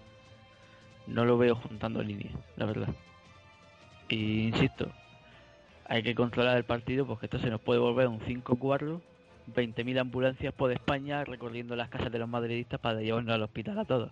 [1.08, 2.90] No lo veo juntando líneas, la verdad.
[4.10, 4.92] Y insisto,
[5.86, 9.02] hay que controlar el partido porque esto se nos puede volver un 5-4,
[9.48, 13.86] 20.000 ambulancias por España recorriendo las casas de los madridistas para llevarnos al hospital a
[13.86, 14.12] todos.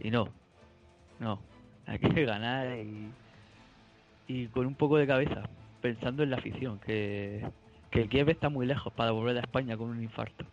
[0.00, 0.28] Y no,
[1.18, 1.40] no,
[1.86, 3.10] hay que ganar y,
[4.28, 5.42] y con un poco de cabeza,
[5.80, 7.50] pensando en la afición, que,
[7.90, 10.44] que el Kiev está muy lejos para volver a España con un infarto.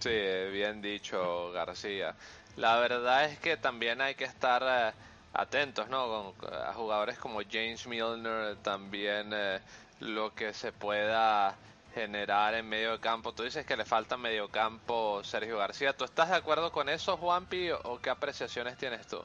[0.00, 0.10] Sí,
[0.52, 2.14] bien dicho García.
[2.56, 4.92] La verdad es que también hay que estar eh,
[5.32, 6.34] atentos, ¿no?
[6.36, 9.60] Con, a jugadores como James Milner, también eh,
[10.00, 11.56] lo que se pueda
[11.94, 13.32] generar en medio de campo.
[13.32, 15.96] Tú dices que le falta medio campo Sergio García.
[15.96, 19.22] ¿Tú estás de acuerdo con eso, Juanpi, o qué apreciaciones tienes tú?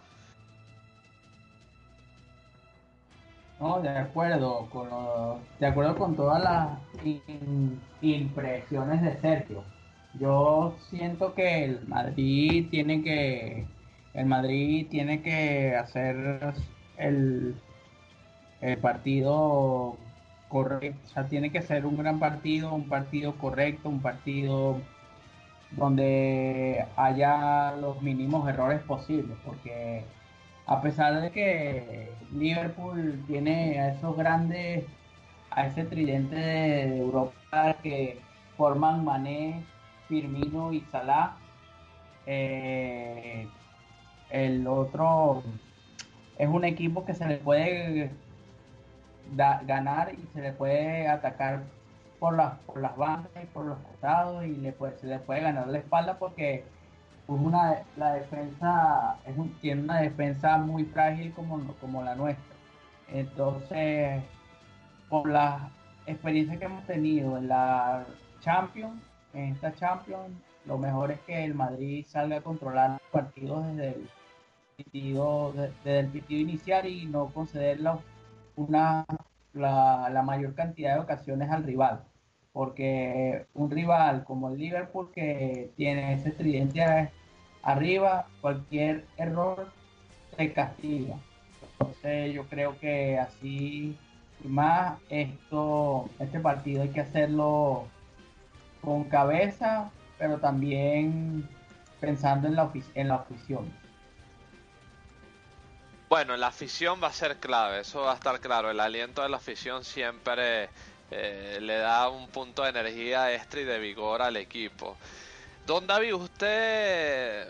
[3.64, 6.80] No, de acuerdo con lo- de acuerdo con todas las
[8.02, 9.73] impresiones de Sergio.
[10.14, 13.72] Yo siento que el Madrid tiene que
[14.14, 16.53] el Madrid tiene que hacer
[16.98, 17.64] el,
[18.60, 20.11] el partido
[20.48, 24.91] correcto, o sea, tiene que ser un gran partido, un partido correcto, un partido
[25.69, 30.15] donde haya los mínimos errores posibles, porque
[30.65, 34.85] a pesar de que Liverpool tiene a esos grandes,
[35.52, 38.19] a ese tridente de Europa que
[38.57, 39.64] forman Mané,
[40.07, 41.35] Firmino y Salah,
[42.26, 43.48] eh,
[44.30, 45.44] el otro
[46.38, 48.10] es un equipo que se le puede
[49.35, 51.64] da- ganar y se le puede atacar
[52.19, 55.41] por las, por las bandas y por los costados y le puede, se le puede
[55.41, 56.64] ganar la espalda porque
[57.34, 62.55] pues una, la defensa es un- tiene una defensa muy frágil como, como la nuestra.
[63.11, 64.22] Entonces,
[65.10, 65.69] por la
[66.05, 68.05] experiencia que hemos tenido en la
[68.41, 69.01] Champions,
[69.34, 70.31] en esta Champions,
[70.65, 74.10] lo mejor es que el Madrid salga a controlar los partidos desde el
[74.77, 77.97] pitido, de- desde el pitido inicial y no conceder la,
[78.55, 79.05] una,
[79.53, 82.03] la, la mayor cantidad de ocasiones al rival.
[82.51, 87.10] Porque un rival como el Liverpool que tiene ese tridente
[87.64, 89.68] arriba, cualquier error
[90.38, 91.15] te castiga.
[91.80, 93.98] Entonces yo creo que así
[94.44, 97.88] y más esto, este partido hay que hacerlo
[98.81, 101.48] con cabeza, pero también
[101.99, 103.72] pensando en la, en la afición.
[106.10, 108.69] Bueno, la afición va a ser clave, eso va a estar claro.
[108.69, 110.69] El aliento de la afición siempre
[111.10, 114.98] eh, le da un punto de energía extra y de vigor al equipo.
[115.65, 117.48] Don David, usted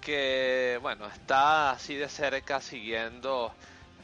[0.00, 3.52] que, bueno, está así de cerca siguiendo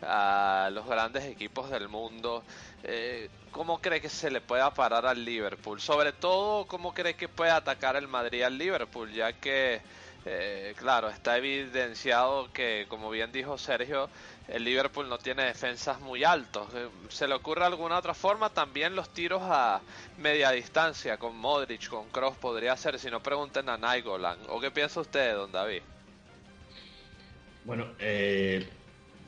[0.03, 2.45] a los grandes equipos del mundo,
[2.83, 5.81] eh, ¿cómo cree que se le pueda parar al Liverpool?
[5.81, 9.11] Sobre todo, ¿cómo cree que puede atacar el Madrid al Liverpool?
[9.11, 9.81] Ya que,
[10.27, 14.11] eh, claro, está evidenciado que, como bien dijo Sergio,
[14.49, 16.69] el Liverpool no tiene defensas muy altos.
[16.75, 18.51] Eh, ¿Se le ocurre alguna otra forma?
[18.51, 19.81] También los tiros a
[20.19, 24.39] media distancia con Modric, con Cross podría ser, si no pregunten a Nainggolan.
[24.49, 25.83] ¿O qué piensa usted, don David?
[27.65, 28.67] Bueno, eh,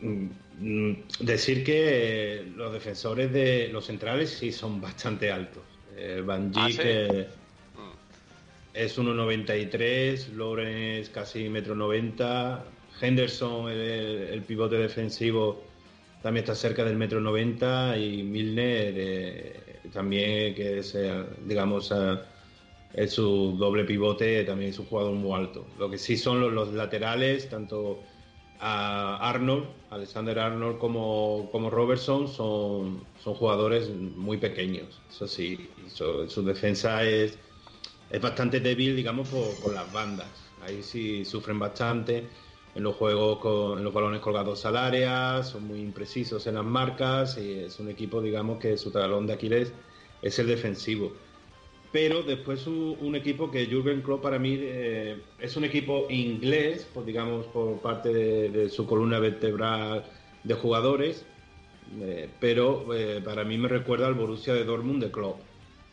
[0.00, 0.26] mm,
[0.58, 5.62] mm, decir que los defensores de los centrales sí son bastante altos.
[5.96, 6.78] Eh, Van Ah, ¿sí?
[6.82, 7.28] eh,
[8.74, 12.58] es 1,93, Loren es casi 1,90 m,
[13.02, 15.62] Henderson, el, pivote defensivo,
[16.22, 21.92] también está cerca del 1,90 m y Milner eh, también, que es, eh, digamos,
[22.94, 25.66] eh, su doble pivote, también es un jugador muy alto.
[25.78, 28.00] Lo que sí son los, los laterales, tanto
[28.60, 35.00] a Arnold, Alexander Arnold como, como Robertson son, son jugadores muy pequeños.
[35.10, 37.36] Eso sí, su, su defensa es,
[38.10, 40.28] es bastante débil, digamos, por, por las bandas.
[40.64, 42.28] Ahí sí sufren bastante.
[42.74, 46.64] En los juegos, con, en los balones colgados al área, son muy imprecisos en las
[46.64, 49.72] marcas y es un equipo, digamos, que su talón de Aquiles
[50.22, 51.12] es el defensivo.
[51.92, 57.04] Pero después un, equipo que Jürgen Klopp para mí eh, es un equipo inglés, pues
[57.04, 60.06] digamos por parte de, su columna vertebral
[60.42, 61.26] de jugadores,
[62.00, 65.40] eh, pero eh, para mí me recuerda al Borussia de Dortmund de Klopp,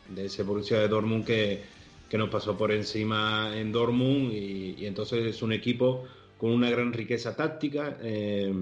[0.08, 1.64] de ese Borussia de Dortmund que,
[2.08, 6.06] que nos pasó por encima en Dortmund y entonces es un equipo
[6.40, 7.98] con una gran riqueza táctica.
[8.00, 8.54] eh,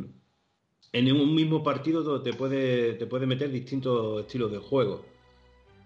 [0.93, 5.05] en un mismo partido te puede, te puede meter distintos estilos de juego.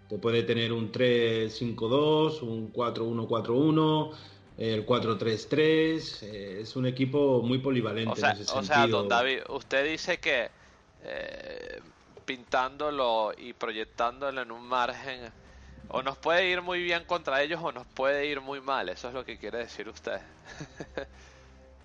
[0.08, 4.12] Te puede tener un 3-5-2, un 4-1-4-1,
[4.58, 9.08] el 4-3-3, eh, es un equipo muy polivalente O sea, en ese o sea, don
[9.08, 10.50] David, usted dice que
[11.02, 11.80] eh,
[12.24, 15.20] pintándolo y proyectándolo en un margen,
[15.88, 18.88] o nos puede ir muy bien contra ellos o nos puede ir muy mal.
[18.88, 20.20] Eso es lo que quiere decir usted.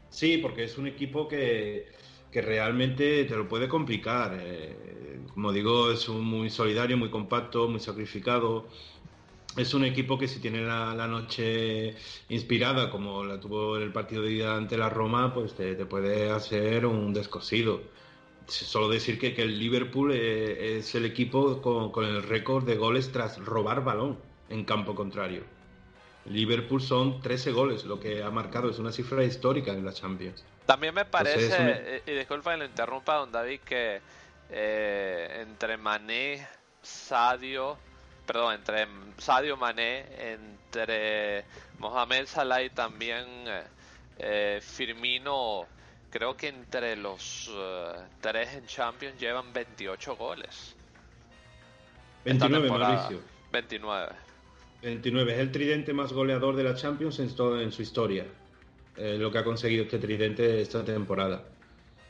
[0.09, 1.88] Sí, porque es un equipo que,
[2.31, 4.38] que realmente te lo puede complicar.
[4.41, 8.67] eh, como digo, es un muy solidario, muy compacto, muy sacrificado.
[9.55, 11.95] Es un equipo que si tiene la, noche
[12.29, 15.85] inspirada, como la tuvo en el partido de ida ante la Roma, pues te, te
[15.85, 17.81] puede hacer un descosido.
[18.47, 22.75] Solo decir que, que el Liverpool eh, es el equipo con, con el récord de
[22.77, 24.17] goles tras robar balón
[24.49, 25.56] en campo contrario.
[26.29, 30.43] Liverpool son 13 goles, lo que ha marcado es una cifra histórica en la Champions.
[30.65, 34.01] También me parece, un- eh, y disculpa que lo interrumpa, don David, que
[34.49, 36.45] eh, entre Mané,
[36.81, 37.77] Sadio,
[38.25, 38.87] perdón, entre
[39.17, 41.45] Sadio Mané, entre
[41.79, 43.25] Mohamed Salah y también
[44.19, 45.65] eh, Firmino,
[46.09, 50.75] creo que entre los eh, tres en Champions llevan 28 goles.
[52.25, 52.93] Esta 29, temporada.
[52.95, 53.21] Mauricio.
[53.51, 54.26] 29.
[54.81, 55.33] 29.
[55.33, 58.25] Es el tridente más goleador de la Champions en, todo, su historia.
[58.97, 61.43] Eh, lo que ha conseguido este tridente esta temporada.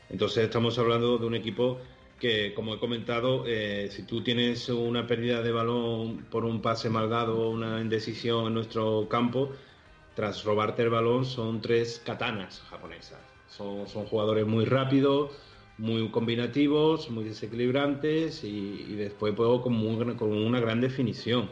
[0.10, 1.80] Entonces estamos hablando de un equipo
[2.18, 6.90] que, como he comentado, eh, si tú tienes una pérdida de balón por un pase
[6.90, 9.52] mal dado, una indecisión en nuestro campo,
[10.16, 13.20] tras robarte el balón son tres katanas japonesas.
[13.50, 15.32] Son, jugadores muy rápidos,
[15.78, 21.50] muy combinativos, muy desequilibrantes y, después pues, con una gran definición.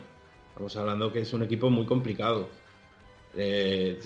[0.55, 2.47] Estamos hablando que es un equipo muy complicado.
[3.35, 3.99] Eh,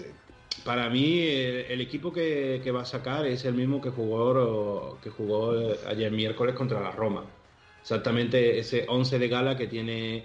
[0.65, 5.53] para mí, el, equipo que, va a sacar es el mismo que jugó, que jugó
[5.85, 7.23] ayer miércoles contra la Roma.
[7.83, 10.23] Exactamente ese 11 de gala que tiene,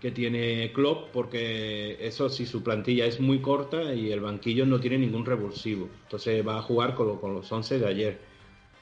[0.00, 4.80] que tiene Klopp, porque eso sí, su plantilla es muy corta y el banquillo no
[4.80, 5.88] tiene ningún revulsivo.
[6.02, 8.18] Entonces va a jugar con, lo- con los 11 de ayer.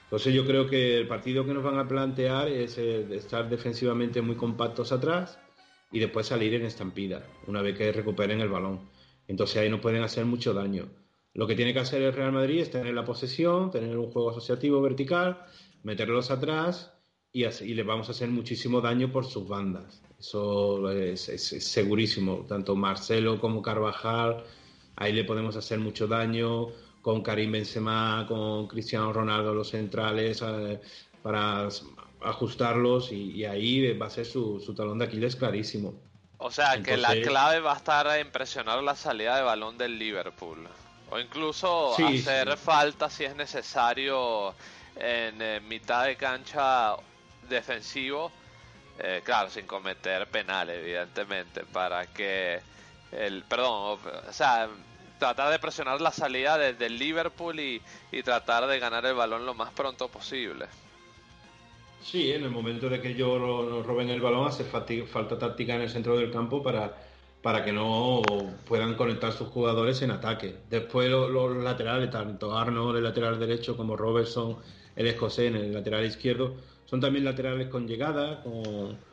[0.05, 4.23] Entonces yo creo que el partido que nos van a plantear es eh, estar defensivamente
[4.23, 5.39] muy compactos atrás
[5.93, 8.81] y después salir en estampida, una vez que recuperen el balón.
[9.29, 10.89] Entonces ahí no pueden hacer mucho daño.
[11.35, 14.31] Lo que tiene que hacer el Real Madrid es tener la posesión, tener un juego
[14.31, 15.39] asociativo vertical,
[15.85, 16.93] meterlos atrás
[17.33, 20.03] y, así- les vamos a hacer muchísimo daño por sus bandas.
[20.19, 22.45] Eso es, es- es segurísimo.
[22.49, 24.45] Tanto Marcelo como Carvajal,
[24.97, 26.69] ahí le podemos hacer mucho daño.
[27.01, 30.81] Con Karim Benzema, con Cristiano Ronaldo, los centrales, eh,
[31.23, 31.69] para
[32.21, 35.95] ajustarlos y, y ahí va a ser su, su talón de Aquiles clarísimo.
[36.39, 39.99] O sea, que la clave va a estar en presionar la salida de balón del
[39.99, 40.69] Liverpool.
[41.11, 42.57] O incluso Sí, hacer sí.
[42.57, 44.55] falta si es necesario
[44.97, 46.97] en eh, mitad de cancha
[47.49, 48.33] defensivo.
[48.99, 52.61] Eh, claro, sin cometer penal, evidentemente, para que
[53.13, 53.45] el.
[53.45, 53.93] Perdón, o,
[54.29, 54.69] o sea,
[55.19, 57.83] tratar de presionar la salida desde el Liverpool y,
[58.13, 60.69] y tratar de ganar el balón lo más pronto posible.
[62.03, 65.83] Sí, en el momento de que ellos nos roben el balón hace falta táctica en
[65.83, 66.99] el centro del campo para,
[67.43, 70.65] para que no puedan conectar sus jugadores en ataque.
[70.67, 74.61] Después lo- los laterales, tanto Arnold, el lateral derecho, como Robertson,
[74.95, 79.05] el escocés, en el lateral izquierdo, son también laterales con llegada, con,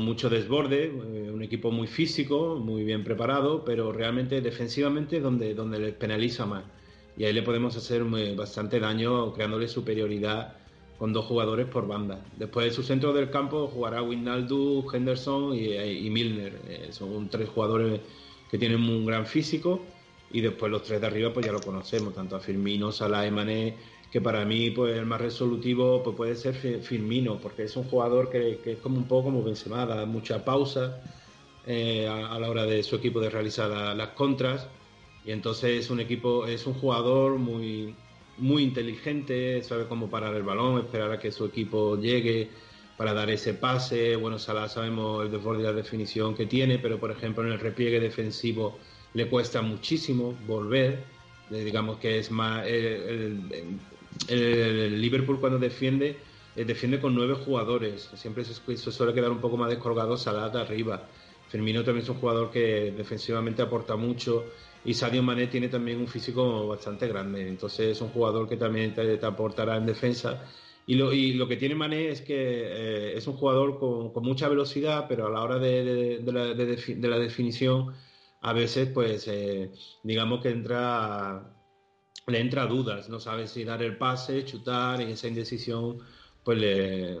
[0.00, 5.78] mucho desborde, eh, un equipo muy físico, muy bien preparado, pero realmente defensivamente donde, donde
[5.78, 6.72] les penaliza más.
[7.14, 10.63] Y ahí le podemos hacer muy- bastante daño creándole superioridad
[10.98, 12.24] con dos jugadores por banda.
[12.36, 16.60] Después de su centro del campo jugará Wijnaldum, Henderson y, Milner.
[16.66, 18.00] Eh, son tres jugadores
[18.50, 19.80] que tienen un gran físico
[20.30, 23.30] y después los tres de arriba pues ya lo conocemos, tanto a Firmino, Salah y
[23.30, 23.76] Mané,
[24.10, 27.84] que para mí pues el más resolutivo pues puede ser Fi- Firmino, porque es un
[27.84, 31.00] jugador que, es como un poco como Benzema, da mucha pausa
[31.64, 34.68] eh, a, la hora de su equipo de realizar la- las contras
[35.24, 37.94] y entonces es un equipo, es un jugador muy,
[38.36, 42.50] muy inteligente, sabe cómo parar el balón, esperar a que su equipo llegue
[42.96, 44.16] para dar ese pase.
[44.16, 47.60] Bueno, Salah sabemos el desborde y la definición que tiene, pero por ejemplo en el
[47.60, 48.80] repliegue defensivo
[49.12, 51.14] le cuesta muchísimo volver.
[51.50, 52.66] Eh, Digamos que es más.
[52.66, 53.80] El,
[54.28, 56.24] el- Liverpool cuando defiende,
[56.54, 58.10] eh, defiende con nueve jugadores.
[58.14, 61.10] Siempre se, se suele quedar un poco más descolgado Salah de arriba.
[61.54, 64.44] Firmino también es un jugador que defensivamente aporta mucho
[64.84, 67.48] y Sadio Mané tiene también un físico bastante grande.
[67.48, 70.42] Entonces es un jugador que también te, aportará en defensa.
[70.84, 74.24] Y lo, y lo que tiene Mané es que eh, es un jugador con, con
[74.24, 77.94] mucha velocidad, pero a la hora de, de- la, de la definición,
[78.40, 79.70] a veces, pues, eh,
[80.02, 81.54] digamos que entra,
[82.26, 86.00] le entra dudas, no sabe si dar el pase, chutar, esa indecisión,
[86.44, 87.18] pues le,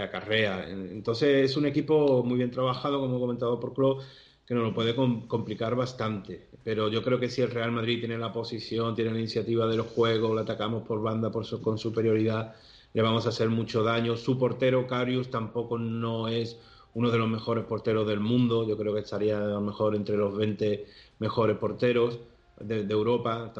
[0.00, 0.68] acarrea.
[0.68, 4.02] Entonces es un equipo muy bien trabajado, como he comentado por Klopp,
[4.44, 6.48] que nos lo puede complicar bastante.
[6.64, 9.76] Pero yo creo que si el Real Madrid tiene la posición, tiene la iniciativa de
[9.76, 12.56] los juegos, le atacamos por banda por con superioridad,
[12.92, 14.16] le vamos a hacer mucho daño.
[14.16, 16.58] Su portero, Carius, tampoco no es
[16.94, 18.66] uno de los mejores porteros del mundo.
[18.66, 20.86] Yo creo que estaría a lo mejor entre los 20
[21.20, 22.18] mejores porteros
[22.60, 23.52] de, Europa.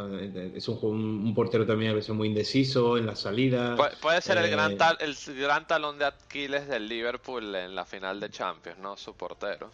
[0.54, 3.76] Es un, un, portero también a veces muy indeciso en la salida.
[4.00, 8.20] puede ser el, gran eh, el gran talón de Aquiles del Liverpool en la final
[8.20, 8.96] de Champions, ¿no?
[8.96, 9.70] Su portero.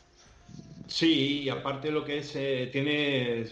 [0.86, 3.46] Sí, y aparte lo que es, eh, tiene,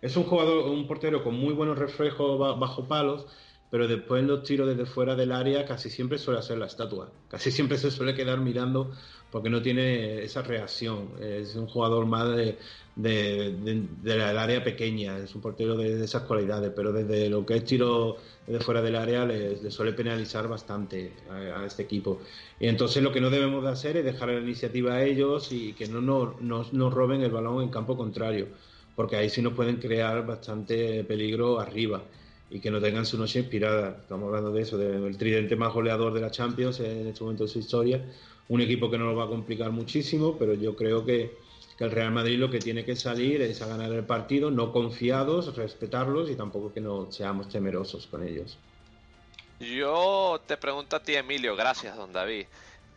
[0.00, 3.26] es un jugador, un portero con muy buenos reflejos bajo palos,
[3.70, 7.10] pero después en los tiros desde fuera del área casi siempre suele hacer la estatua,
[7.28, 8.90] casi siempre se suele quedar mirando
[9.30, 12.58] porque no tiene esa reacción, es un jugador más de,
[12.94, 17.64] de, del área pequeña, es un portero de, esas cualidades, pero desde lo que es
[17.64, 18.16] tiro
[18.46, 22.20] de fuera del área le, suele penalizar bastante a, este equipo.
[22.60, 25.72] Y entonces lo que no debemos de hacer es dejar la iniciativa a ellos y
[25.72, 28.48] que no nos, roben el balón en campo contrario,
[28.94, 32.02] porque ahí sí nos pueden crear bastante peligro arriba
[32.50, 33.96] y que no tengan su noche inspirada.
[34.02, 37.48] Estamos hablando de eso, del tridente más goleador de la Champions en este momento de
[37.48, 38.04] su historia.
[38.48, 41.38] Un equipo que no lo va a complicar muchísimo, pero yo creo que,
[41.76, 44.72] que el Real Madrid lo que tiene que salir es a ganar el partido, no
[44.72, 48.58] confiados, respetarlos y tampoco que no seamos temerosos con ellos.
[49.60, 52.46] Yo te pregunto a ti, Emilio, gracias, don David.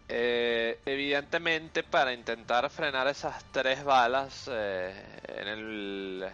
[0.08, 4.94] Eh, evidentemente, para intentar frenar esas tres balas eh,
[5.28, 6.26] en el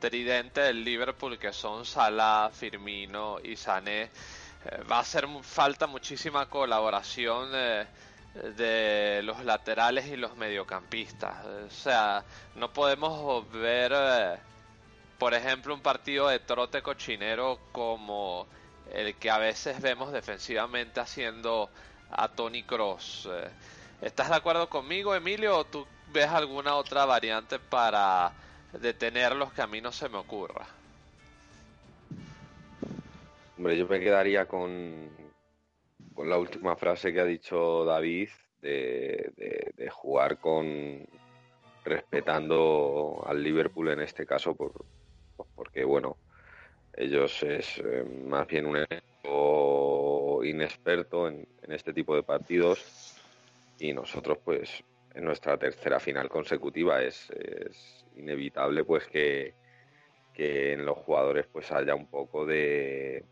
[0.00, 4.08] tridente del Liverpool, que son Salah, Firmino y Sané, eh,
[4.90, 7.50] va a hacer falta muchísima colaboración
[8.56, 11.44] de los laterales y los mediocampistas.
[11.44, 14.36] O sea, no podemos ver, eh,
[15.18, 18.46] por ejemplo, un partido de trote cochinero como
[18.92, 21.70] el que a veces vemos defensivamente haciendo
[22.10, 23.28] a Tony Cross.
[23.30, 23.48] Eh,
[24.02, 28.32] ¿Estás de acuerdo conmigo, Emilio, o tú ves alguna otra variante para
[28.72, 30.66] detenerlos que a mí no se me ocurra?
[33.56, 35.08] Hombre, yo me quedaría con,
[36.16, 38.30] con la última frase que ha dicho David
[38.62, 41.06] de, jugar con
[41.84, 44.72] respetando al Liverpool en este caso por,
[45.54, 46.16] porque bueno
[46.96, 53.20] ellos es eh, más bien un equipo inexperto en, este tipo de partidos.
[53.78, 54.82] Y nosotros pues
[55.14, 59.52] en nuestra tercera final consecutiva es, es inevitable pues que,
[60.32, 63.24] que en los jugadores pues haya un poco de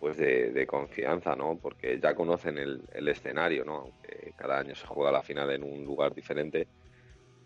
[0.00, 1.58] pues de, confianza, ¿no?
[1.60, 3.76] Porque ya conocen el, escenario, ¿no?
[3.76, 6.66] Aunque cada año se juega la final en un lugar diferente,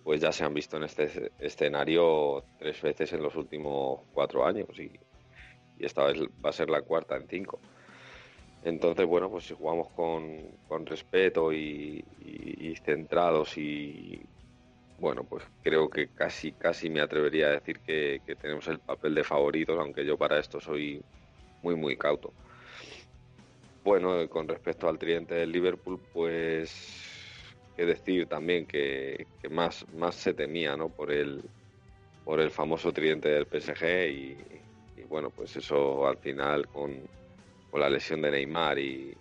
[0.05, 4.69] pues ya se han visto en este escenario tres veces en los últimos cuatro años
[4.79, 4.91] y,
[5.81, 7.59] esta vez va a ser la cuarta en cinco.
[8.63, 12.05] Entonces, bueno, pues si jugamos con, respeto y,
[12.85, 14.23] centrados y,
[14.99, 19.25] bueno, pues creo que casi, casi me atrevería a decir que tenemos el papel de
[19.25, 21.03] favoritos, aunque yo para esto soy
[21.65, 22.33] muy, muy cauto.
[23.85, 27.05] Bueno, con respecto al tridente del Liverpool, pues
[27.77, 30.89] que decir también que, más, más se temía ¿no?
[30.89, 31.43] por, el,
[32.24, 34.36] por el famoso tridente del PSG y,
[35.06, 36.94] bueno, pues eso al final con,
[37.70, 39.15] con la lesión de Neymar y,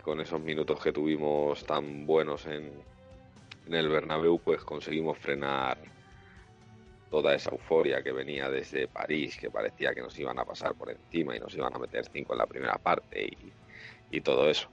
[0.00, 2.72] con esos minutos que tuvimos tan buenos en,
[3.68, 5.78] el Bernabéu, pues conseguimos frenar
[7.10, 10.90] toda esa euforia que venía desde París, que parecía que nos iban a pasar por
[10.90, 13.30] encima y nos iban a meter cinco en la primera parte
[14.20, 14.68] todo eso.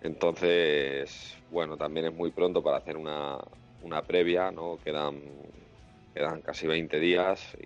[0.00, 3.38] Entonces, bueno, también es muy pronto para hacer una,
[3.82, 4.78] una previa, ¿no?
[4.82, 5.22] Quedan,
[6.14, 7.56] quedan casi 20 días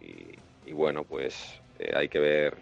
[0.64, 2.56] y, bueno, pues eh, hay que ver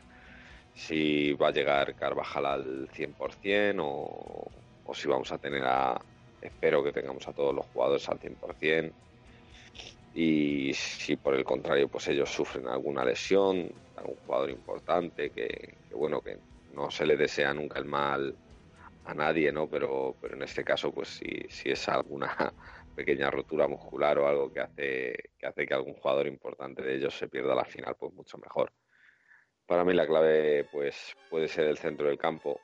[0.75, 4.51] si va a llegar Carvajal al 100% o,
[4.85, 6.01] o si vamos a tener a,
[6.41, 8.93] espero que tengamos a todos los jugadores al 100%
[10.17, 16.23] y si por el contrario pues ellos sufren alguna lesión, algún jugador importante que, bueno
[16.23, 16.39] que
[16.77, 18.37] no se le desea nunca el mal
[19.05, 19.69] a nadie, ¿no?
[19.69, 22.53] Pero, pero en este caso pues si, si es alguna
[22.95, 27.17] pequeña rotura muscular o algo que hace que hace que algún jugador importante de ellos
[27.17, 28.73] se pierda la final, pues mucho mejor.
[29.67, 32.61] Para mí la clave pues puede ser el centro del campo,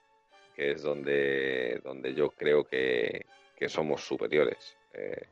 [0.55, 3.26] que es donde, donde yo creo que,
[3.56, 4.76] que somos superiores.
[4.94, 5.26] Eh,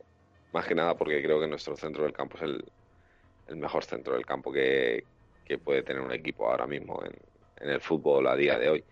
[0.52, 4.24] más que nada porque creo que nuestro centro del campo es el, mejor centro del
[4.24, 5.04] campo que,
[5.64, 7.12] puede tener un equipo ahora mismo en,
[7.68, 8.84] el fútbol a día de hoy.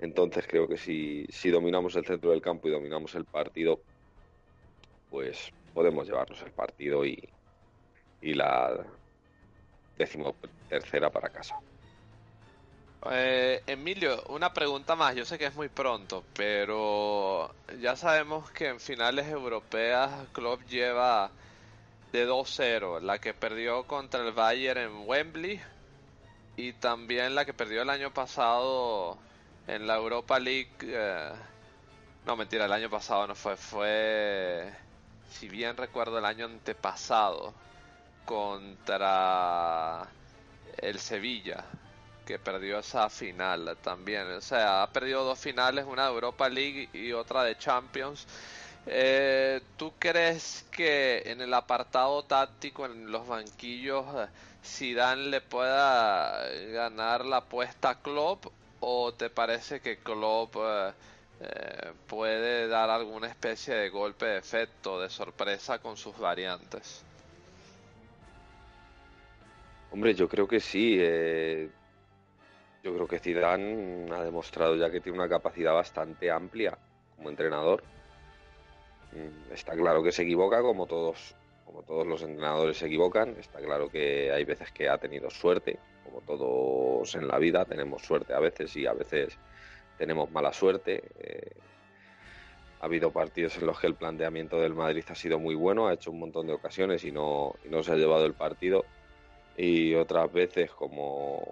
[0.00, 3.80] Entonces creo que si, si dominamos el centro del campo y dominamos el partido,
[5.10, 7.26] pues podemos llevarnos el partido y,
[8.20, 8.84] y la
[9.96, 10.34] décimo
[10.68, 11.56] tercera para casa.
[13.10, 15.14] Eh, Emilio, una pregunta más.
[15.14, 21.30] Yo sé que es muy pronto, pero ya sabemos que en finales europeas Klopp lleva
[22.12, 25.60] de 2-0, la que perdió contra el Bayern en Wembley
[26.56, 29.18] y también la que perdió el año pasado
[29.66, 30.70] en la Europa League.
[30.82, 31.32] eh,
[32.26, 34.72] no, mentira, el año pasado no fue, fue,
[35.30, 37.54] si bien recuerdo, el año antepasado
[38.24, 40.08] contra
[40.78, 41.64] el Sevilla,
[42.26, 44.30] que perdió esa final también.
[44.32, 48.26] O sea, ha perdido dos finales, una de Europa League y otra de Champions.
[48.86, 54.04] Eh, ¿Tú crees que en el apartado táctico, en los banquillos,
[54.64, 58.46] Zidane le pueda ganar la apuesta a Klopp
[58.80, 60.92] o te parece que Klopp eh,
[61.40, 67.02] eh, puede dar alguna especie de golpe de efecto, de sorpresa con sus variantes?
[69.90, 70.96] Hombre, yo creo que sí.
[70.98, 71.70] eh,
[72.82, 76.76] yo creo que Zidane ha demostrado ya que tiene una capacidad bastante amplia
[77.16, 77.82] como entrenador.
[79.12, 81.34] Mm, Está claro que se equivoca, como todos,
[81.64, 83.36] como todos los entrenadores se equivocan.
[83.38, 88.02] Está claro que hay veces que ha tenido suerte, como todos en la vida tenemos
[88.02, 89.38] suerte a veces y a veces
[89.98, 91.02] tenemos mala suerte.
[91.20, 91.50] Eh,
[92.80, 95.94] ha habido partidos en los que el planteamiento del Madrid ha sido muy bueno, ha
[95.94, 98.84] hecho un montón de ocasiones y no, y no se ha llevado el partido.
[99.56, 101.42] Y otras veces, como,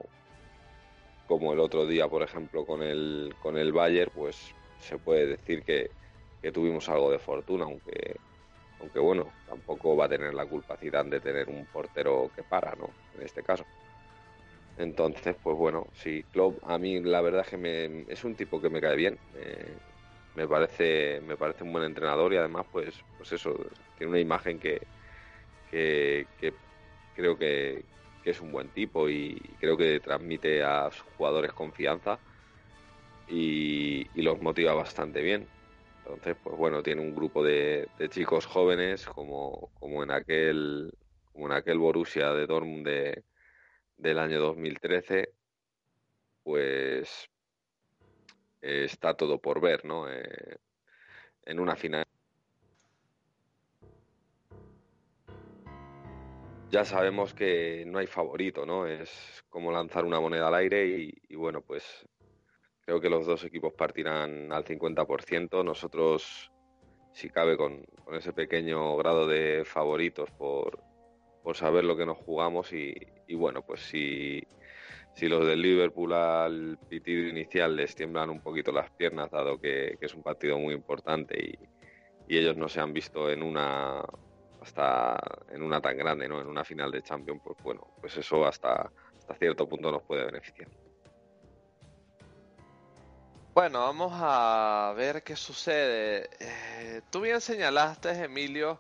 [1.27, 5.63] como el otro día, por ejemplo, con el, con el Bayern, pues se puede decir
[5.63, 5.91] que,
[6.43, 8.17] que tuvimos algo de fortuna, aunque,
[8.83, 12.91] aunque bueno, tampoco va a tener la culpa de tener un portero que para, ¿no?
[13.17, 13.65] En este caso.
[14.77, 18.61] Entonces, pues bueno, sí, Klopp a mí la verdad es que me, es un tipo
[18.61, 19.19] que me cae bien.
[20.35, 23.55] me parece me parece un buen entrenador y además pues pues eso
[23.97, 24.81] tiene una imagen que
[25.71, 26.53] que, que
[27.15, 27.85] creo que,
[28.25, 32.19] es un buen tipo y creo que transmite a sus jugadores confianza
[33.29, 35.49] y los motiva bastante bien.
[36.05, 40.93] Entonces, pues bueno, tiene un grupo de, chicos jóvenes como, como en aquel
[41.33, 43.25] como en aquel Borussia de Dortmund de,
[43.97, 45.33] del año 2013,
[46.43, 47.31] pues
[48.61, 50.11] está todo por ver, ¿no?
[50.11, 50.59] Eh,
[51.45, 52.05] en una final.
[56.71, 58.87] Ya sabemos que no hay favorito, ¿no?
[58.87, 62.07] Es como lanzar una moneda al aire y bueno, pues
[62.93, 65.65] creo que los dos equipos partirán al 50%.
[65.65, 66.53] Nosotros,
[67.13, 67.83] si cabe, con,
[68.13, 70.79] ese pequeño grado de favoritos por,
[71.43, 72.95] por saber lo que nos jugamos y,
[73.27, 74.43] y bueno, pues si,
[75.15, 79.97] si los del Liverpool al pitido inicial les tiemblan un poquito las piernas, dado que,
[79.99, 81.59] que es un partido muy importante y,
[82.29, 84.03] y ellos no se han visto en una
[84.61, 86.43] hasta en una tan grande, ¿no?
[86.43, 90.27] En una final de Champions, pues bueno, pues eso hasta, hasta cierto punto nos puede
[90.27, 90.69] beneficiar.
[93.55, 96.31] Bueno, vamos a ver qué sucede.
[96.41, 98.79] Eh, tú bien señalaste, Emilio,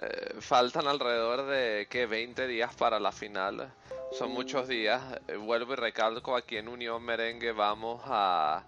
[0.00, 3.72] eh, faltan alrededor de que 20 días para la final.
[4.10, 5.00] Son muchos días.
[5.28, 8.64] Eh, vuelvo y recalco, aquí en Unión Merengue vamos a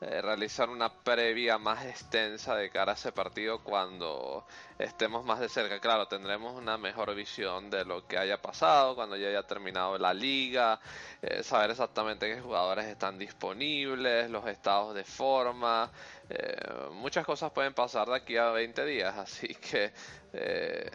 [0.00, 4.46] eh, realizar una previa más extensa de cara a ese partido cuando
[4.78, 5.80] estemos más de cerca.
[5.80, 10.12] Claro, tendremos una mejor visión de lo que haya pasado, cuando ya haya terminado la
[10.14, 10.80] liga,
[11.22, 15.90] eh, saber exactamente qué jugadores están disponibles, los estados de forma.
[16.28, 16.56] eh,
[16.92, 19.92] muchas cosas pueden pasar de aquí a 20 días, así que
[20.32, 20.90] eh,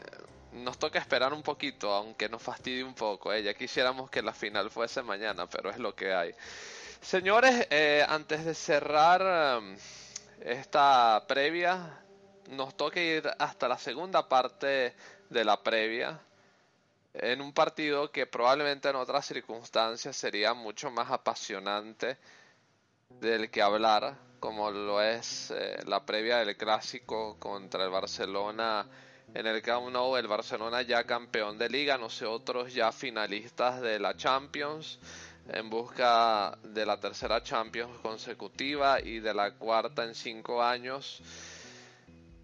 [0.52, 3.36] nos toca esperar un poquito, aunque nos fastidie un poco.
[3.36, 6.34] Ya quisiéramos que la final fuese mañana, pero es lo que hay.
[7.02, 9.76] Señores, eh, antes de cerrar um,
[10.40, 12.00] esta previa,
[12.52, 14.94] nos toca ir hasta la segunda parte
[15.28, 16.20] de la previa.
[17.16, 22.18] En un partido que probablemente en otras circunstancias sería mucho más apasionante
[23.20, 28.86] del que hablar, como lo es eh, la previa del clásico contra el Barcelona
[29.34, 34.16] en el Camp Nou, el Barcelona ya campeón de liga, nosotros ya finalistas de la
[34.16, 35.00] Champions,
[35.54, 41.22] en busca de la tercera Champions consecutiva y de la cuarta en cinco años.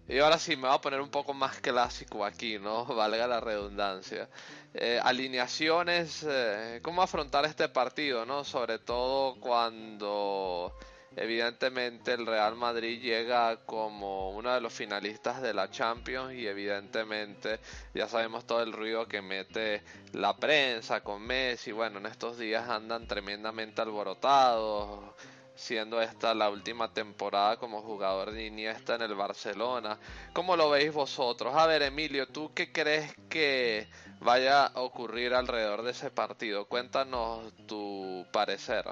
[0.08, 2.84] Y ahora sí, me voy a poner un poco más clásico aquí, ¿no?
[2.94, 4.28] Valga la redundancia.
[4.74, 8.44] Eh, alineaciones, eh, cómo afrontar este partido, ¿no?
[8.44, 10.74] Sobre todo cuando
[11.16, 17.60] evidentemente el Real Madrid llega como uno de los finalistas de la Champions y evidentemente
[17.94, 19.82] ya sabemos todo el ruido que mete
[20.12, 21.72] la prensa con Messi.
[21.72, 25.14] Bueno, en estos días andan tremendamente alborotados
[25.58, 29.98] siendo esta la última temporada como jugador de Iniesta en el Barcelona.
[30.32, 31.54] ¿Cómo lo veis vosotros?
[31.56, 33.88] A ver, Emilio, ¿tú qué crees que
[34.20, 36.66] vaya a ocurrir alrededor de ese partido?
[36.66, 38.84] Cuéntanos tu parecer.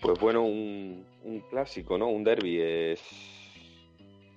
[0.00, 1.04] Pues bueno, un,
[1.50, 2.08] clásico, ¿no?
[2.08, 3.02] Un derby es,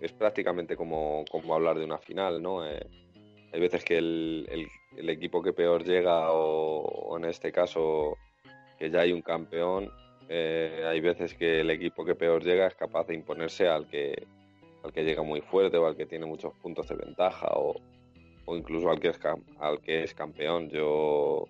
[0.02, 2.68] es prácticamente como, como hablar de una final, ¿no?
[2.68, 2.86] Eh,
[3.54, 4.48] hay veces que el,
[4.98, 8.18] el- equipo que peor llega, o, en este caso
[8.78, 9.90] que ya hay un campeón,
[10.28, 14.28] eh, hay veces que el equipo que peor llega es capaz de imponerse al que,
[14.84, 17.76] al que llega muy fuerte o al que tiene muchos puntos de ventaja o,
[18.46, 19.20] o incluso al que es,
[19.60, 20.70] al que es campeón.
[20.70, 21.46] Yo,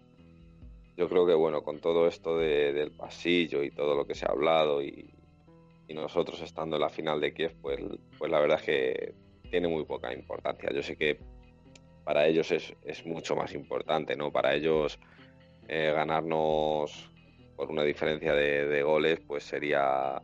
[0.96, 4.26] yo creo que bueno, con todo esto de- del pasillo y todo lo que se
[4.26, 5.10] ha hablado y,
[5.94, 7.80] nosotros estando en la final de Kiev, pues,
[8.18, 9.14] pues la verdad es que
[9.52, 10.72] tiene muy poca importancia.
[10.74, 11.20] Yo sé que
[12.04, 14.32] para ellos es, es mucho más importante, ¿no?
[14.32, 14.98] Para ellos
[15.68, 17.12] eh, ganarnos
[17.56, 20.20] por una diferencia de, de goles, pues sería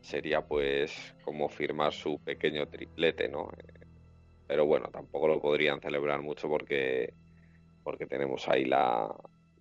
[0.00, 3.48] sería pues como firmar su pequeño triplete, ¿no?
[4.46, 7.14] Pero bueno, tampoco lo podrían celebrar mucho porque
[7.82, 9.14] porque tenemos ahí la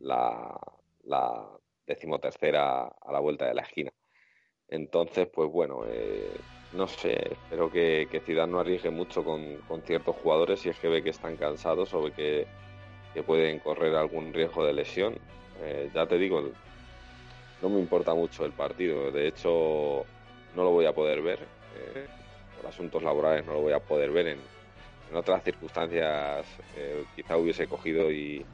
[0.06, 1.50] la,
[1.86, 3.92] decimotercera a la vuelta de la esquina.
[4.68, 6.32] Entonces, pues bueno, eh,
[6.74, 10.80] no sé, espero que, que Zidane no arriesgue mucho con, con ciertos jugadores si es
[10.80, 12.48] que ve que están cansados o ve que,
[13.14, 15.18] que pueden correr algún riesgo de lesión.
[15.62, 16.50] Eh, ya te digo,
[17.62, 20.06] no me importa mucho el partido, de hecho
[20.56, 21.40] no lo voy a poder ver,
[21.78, 22.08] eh,
[22.58, 24.40] por asuntos laborales no lo voy a poder ver en,
[25.12, 26.46] en otras circunstancias
[26.76, 28.46] eh, quizá hubiese cogido y,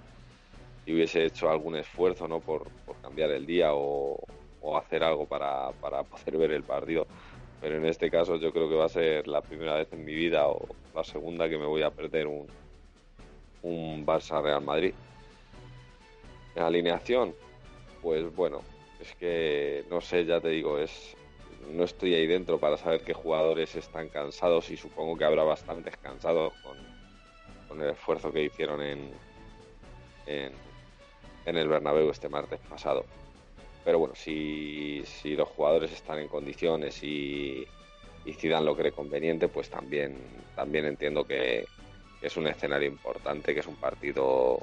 [0.86, 2.40] y hubiese hecho algún esfuerzo ¿no?
[2.40, 4.20] por, por cambiar el día o,
[4.78, 7.08] hacer algo para, para poder ver el partido.
[7.60, 10.14] Pero en este caso yo creo que va a ser la primera vez en mi
[10.14, 12.48] vida o la segunda que me voy a perder un,
[13.64, 14.94] un Barça Real Madrid.
[16.56, 17.36] En alineación,
[18.02, 18.62] pues bueno,
[19.00, 21.16] es que no sé, ya te digo, es
[21.70, 25.96] no estoy ahí dentro para saber qué jugadores están cansados y supongo que habrá bastantes
[25.98, 26.78] cansados con,
[27.68, 29.12] con el esfuerzo que hicieron en,
[30.26, 30.52] en,
[31.46, 33.06] en el Bernabéu este martes pasado.
[33.84, 37.68] Pero bueno, si, si los jugadores están en condiciones y,
[38.26, 40.18] y Zidane lo cree conveniente, pues también,
[40.56, 41.66] también entiendo que,
[42.22, 44.60] es un escenario importante, que es un partido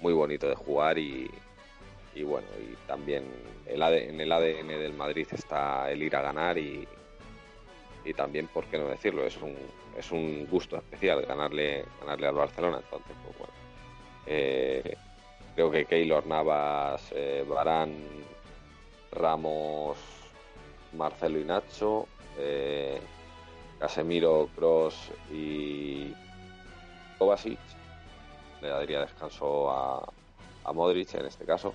[0.00, 1.30] muy bonito de jugar y,
[2.14, 3.24] y bueno, y también
[3.66, 6.86] el AD en el ADN del Madrid está el ir a ganar y,
[8.04, 9.24] y también, ¿por qué no decirlo?
[9.24, 9.56] Es un,
[9.96, 13.52] es un gusto especial ganarle, ganarle al Barcelona, entonces, pues bueno.
[14.26, 14.96] eh,
[15.58, 17.92] creo que Keylor Navas, eh, Barán,
[19.10, 19.98] Ramos,
[20.92, 22.06] Marcelo y Nacho,
[22.38, 23.00] eh,
[23.80, 26.14] Casemiro, Cross y
[27.18, 27.58] Kovacic.
[28.62, 30.08] Le daría descanso a,
[30.62, 31.74] a Modric en este caso.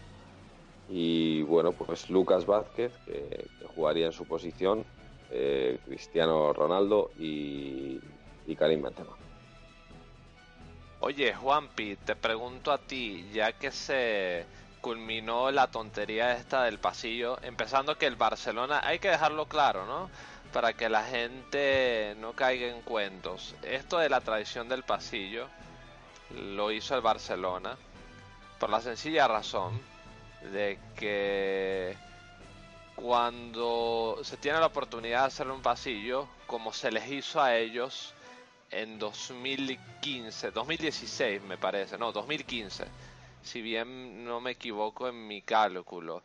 [0.87, 3.45] Y bueno, pues Lucas Vázquez, que,
[3.75, 4.85] jugaría en su posición,
[5.29, 7.99] eh, Cristiano Ronaldo y,
[8.47, 9.22] y Karim Benzema.
[11.05, 14.45] Oye, Juanpi, te pregunto a ti, ya que se
[14.79, 20.09] culminó la tontería esta del pasillo, empezando que el Barcelona, hay que dejarlo claro, ¿no?
[20.53, 23.53] Para que la gente no caiga en cuentos.
[23.63, 25.49] Esto de la tradición del pasillo
[26.31, 27.75] lo hizo el Barcelona
[28.57, 29.81] por la sencilla razón
[30.53, 31.97] de que
[32.95, 38.12] cuando se tiene la oportunidad de hacer un pasillo, como se les hizo a ellos
[38.73, 42.85] en 2015, 2016 me parece, no, 2015,
[43.41, 46.23] si bien no me equivoco en mi cálculo.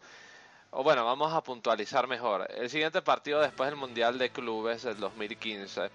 [0.71, 2.47] O bueno, vamos a puntualizar mejor.
[2.55, 5.91] El siguiente partido después del Mundial de Clubes del 2015,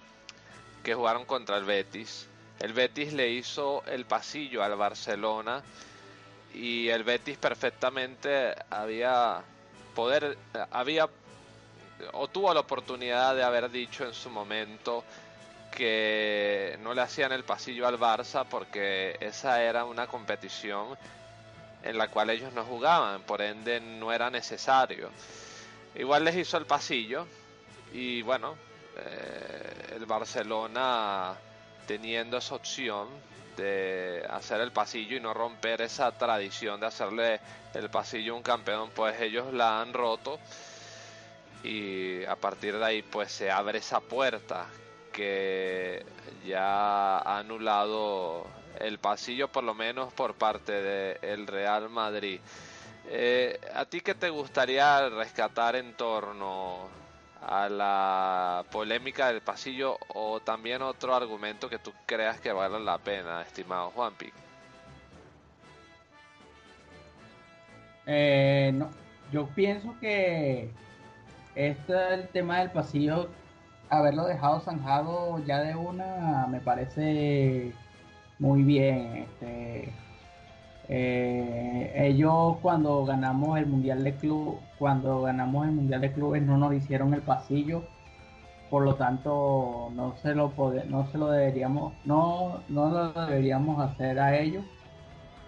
[0.84, 2.28] que jugaron contra el Betis,
[2.60, 5.62] el Betis le hizo el pasillo al Barcelona
[6.54, 9.44] y el Betis perfectamente había
[9.96, 10.38] poder
[10.72, 11.10] había
[12.14, 15.04] o tuvo la oportunidad de haber dicho en su momento
[15.74, 20.98] que no le hacían el pasillo al Barça porque esa era una competición
[21.84, 25.10] en la cual ellos no jugaban, por ende no era necesario.
[25.96, 27.28] Igual les hizo el pasillo
[27.92, 28.56] y bueno,
[28.98, 31.36] eh, el Barcelona
[31.86, 33.10] teniendo esa opción
[33.58, 37.40] de hacer el pasillo y no romper esa tradición de hacerle
[37.74, 40.40] el pasillo a un campeón, pues ellos la han roto
[41.64, 44.68] y a partir de ahí pues se abre esa puerta
[45.14, 46.06] que
[46.46, 48.46] ya ha anulado
[48.80, 50.74] el pasillo por lo menos por parte
[51.22, 52.40] del Real Madrid.
[53.10, 56.90] Eh, ¿A ti qué te gustaría rescatar en torno
[57.46, 62.98] a la polémica del pasillo o también otro argumento que tú creas que vale la
[62.98, 64.32] pena, estimado Juanpi?
[68.06, 68.90] Eh, no,
[69.32, 70.70] yo pienso que
[71.56, 73.30] este el tema del pasillo,
[74.00, 77.82] haberlo dejado zanjado ya de una, me parece
[78.40, 79.16] muy bien.
[79.18, 80.02] Este,
[80.90, 86.58] eh, ellos cuando ganamos el mundial de club, cuando ganamos el mundial de clubes no
[86.58, 87.92] nos hicieron el pasillo
[88.70, 93.80] por lo tanto no se lo pode- no se lo deberíamos no no lo deberíamos
[93.82, 94.66] hacer a ellos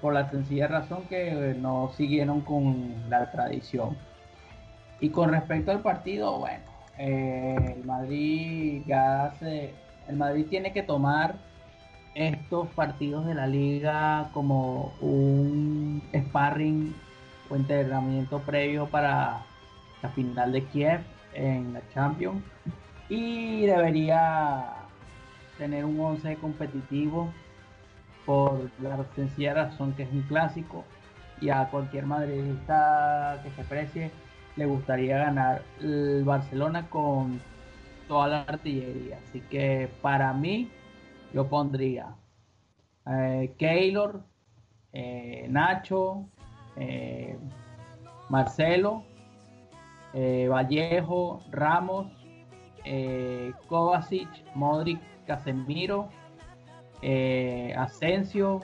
[0.01, 3.97] por la sencilla razón que no siguieron con la tradición
[4.99, 9.73] y con respecto al partido bueno eh, el Madrid ya se
[10.07, 11.35] el Madrid tiene que tomar
[12.13, 16.95] estos partidos de la liga como un sparring
[17.49, 19.41] o entrenamiento previo para
[20.01, 21.01] la final de Kiev
[21.33, 22.41] en la Champions.
[23.09, 24.73] Y debería
[25.57, 27.31] tener un 11 competitivo
[28.25, 30.83] por la sencilla razón que es un clásico.
[31.41, 34.11] Y a cualquier madridista que se precie
[34.55, 37.41] le gustaría ganar el Barcelona con
[38.07, 40.69] toda la artillería así que para mí
[41.33, 42.15] yo pondría
[43.07, 44.23] eh, Keylor,
[44.91, 46.25] eh, Nacho,
[46.75, 47.37] eh,
[48.29, 49.03] Marcelo,
[50.13, 52.07] eh, Vallejo, Ramos,
[53.67, 56.09] Kovacic, Modric, Casemiro,
[57.77, 58.61] Asensio,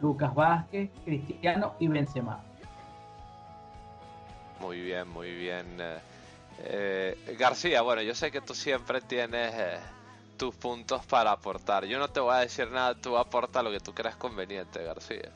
[0.00, 2.42] Lucas Vázquez, Cristiano y Benzema.
[4.62, 5.66] Muy bien, muy bien.
[5.80, 5.98] eh,
[6.60, 9.78] eh, García, bueno, yo sé que tú siempre tienes eh,
[10.38, 11.84] tus puntos para aportar.
[11.84, 15.32] Yo no te voy a decir nada, tú aporta lo que tú creas conveniente, García.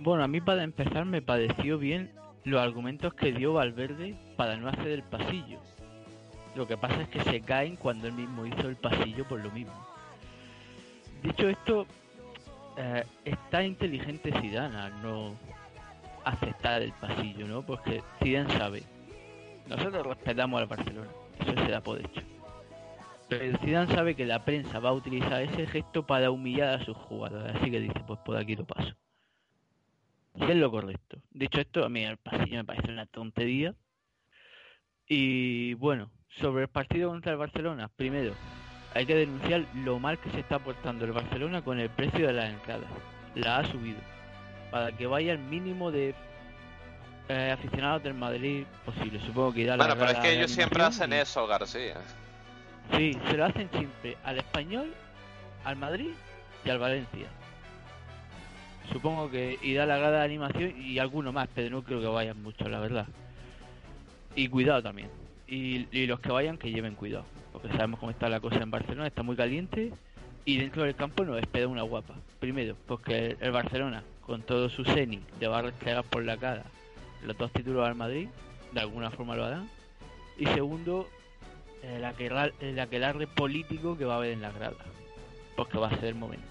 [0.00, 2.10] Bueno, a mí para empezar me pareció bien
[2.42, 5.60] los argumentos que dio Valverde para no hacer el pasillo.
[6.56, 9.52] Lo que pasa es que se caen cuando él mismo hizo el pasillo por lo
[9.52, 9.86] mismo.
[11.22, 11.86] Dicho esto,
[13.24, 15.36] está inteligente Zidane no
[16.28, 17.62] aceptar el pasillo, ¿no?
[17.62, 18.82] Porque Zidane sabe.
[19.66, 21.10] Nosotros respetamos al Barcelona,
[21.40, 22.22] eso se da por hecho.
[23.28, 26.96] Pero Zidane sabe que la prensa va a utilizar ese gesto para humillar a sus
[26.96, 28.94] jugadores, así que dice, pues por aquí lo paso.
[30.34, 31.18] Y es lo correcto.
[31.30, 33.74] Dicho esto, a mí el pasillo me parece una tontería.
[35.06, 36.10] Y bueno,
[36.40, 38.32] sobre el partido contra el Barcelona, primero,
[38.94, 42.32] hay que denunciar lo mal que se está portando el Barcelona con el precio de
[42.32, 42.90] las entradas.
[43.34, 44.17] La ha subido.
[44.70, 46.14] Para que vaya el mínimo de
[47.28, 49.20] eh, aficionados del Madrid posible.
[49.26, 51.96] Supongo que irá Bueno, pero es que ellos siempre hacen y- eso, García.
[52.96, 54.94] Sí, se lo hacen siempre al español,
[55.64, 56.10] al Madrid
[56.64, 57.26] y al Valencia.
[58.92, 62.42] Supongo que irá la grada de animación y alguno más, pero no creo que vayan
[62.42, 63.06] muchos, la verdad.
[64.34, 65.10] Y cuidado también.
[65.46, 67.26] Y, y los que vayan, que lleven cuidado.
[67.52, 69.92] Porque sabemos cómo está la cosa en Barcelona, está muy caliente.
[70.46, 72.14] Y dentro del campo nos espera una guapa.
[72.40, 76.36] Primero, porque el, el Barcelona, con todo su seni, le va a restregar por la
[76.36, 76.64] cara
[77.24, 78.28] los dos títulos al Madrid.
[78.72, 79.64] De alguna forma lo hará.
[80.36, 81.08] Y segundo,
[81.82, 84.76] el aquelarre, el aquelarre político que va a haber en la grada.
[85.56, 86.46] Porque va a ser el momento.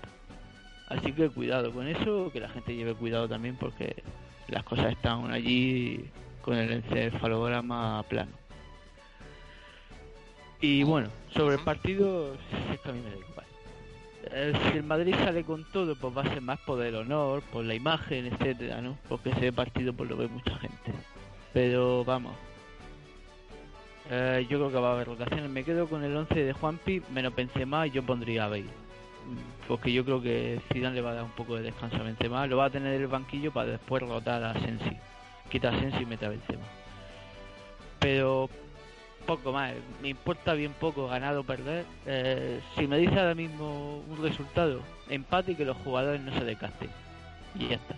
[0.89, 4.03] Así que cuidado con eso, que la gente lleve cuidado también porque
[4.47, 6.09] las cosas están allí
[6.41, 8.31] con el encefalograma plano.
[10.59, 12.33] Y bueno, sobre el partido,
[12.73, 13.46] es que a mí me da igual.
[14.31, 17.41] Eh, si el Madrid sale con todo, pues va a ser más por el honor,
[17.51, 18.97] por la imagen, etcétera, ¿no?
[19.07, 20.93] Porque ese partido pues lo ve mucha gente.
[21.53, 22.33] Pero vamos,
[24.09, 25.49] eh, yo creo que va a haber rotaciones.
[25.49, 28.65] Me quedo con el 11 de Juanpi, menos Benzema y yo pondría a Bale.
[29.67, 32.47] Porque yo creo que Zidane le va a dar un poco de descanso a Benzema.
[32.47, 34.97] Lo va a tener en el banquillo para después rotar a Sensi.
[35.49, 36.63] Quita a Sensi y mete a Benzema.
[37.99, 38.49] Pero
[39.27, 39.73] poco más.
[40.01, 41.85] Me importa bien poco ganar o perder.
[42.07, 46.43] Eh, si me dice ahora mismo un resultado, empate y que los jugadores no se
[46.43, 46.89] desgasten.
[47.53, 47.95] Y ya está.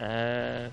[0.00, 0.70] Eh,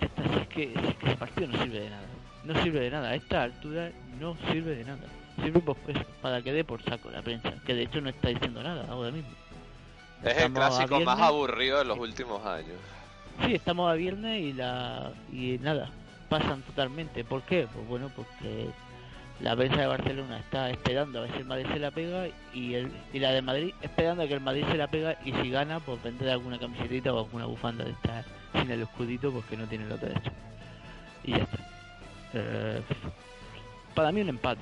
[0.00, 2.06] ya está, si es que, si es que el partido no sirve de nada.
[2.44, 3.08] No sirve de nada.
[3.08, 3.90] A esta altura
[4.20, 5.06] no sirve de nada.
[5.36, 7.54] Sirve pues, pues, para que dé por saco la prensa.
[7.64, 9.30] Que de hecho no está diciendo nada ahora mismo.
[10.22, 12.76] Es el Estamos clásico más aburrido de los últimos años.
[13.46, 15.90] Sí, estamos a viernes y la y nada,
[16.28, 17.24] pasan totalmente.
[17.24, 17.66] ¿Por qué?
[17.72, 18.68] Pues bueno, porque
[19.40, 22.74] la prensa de Barcelona está esperando a ver si el Madrid se la pega y
[22.74, 25.50] el y la de Madrid esperando a que el Madrid se la pega y si
[25.50, 29.66] gana pues vender alguna camisetita o alguna bufanda de esta sin el escudito porque no
[29.66, 30.32] tiene los derechos.
[31.24, 31.58] Y ya está.
[32.34, 32.82] Eh,
[33.94, 34.60] para mí un empate.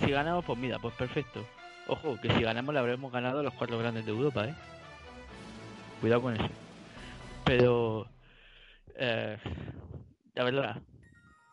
[0.00, 1.46] Si ganamos pues mira, pues perfecto.
[1.88, 4.54] Ojo, que si ganamos le habremos ganado a los cuatro grandes de Europa, ¿eh?
[6.00, 6.48] Cuidado con eso.
[7.44, 8.08] Pero
[8.96, 9.38] eh,
[10.34, 10.82] la verdad,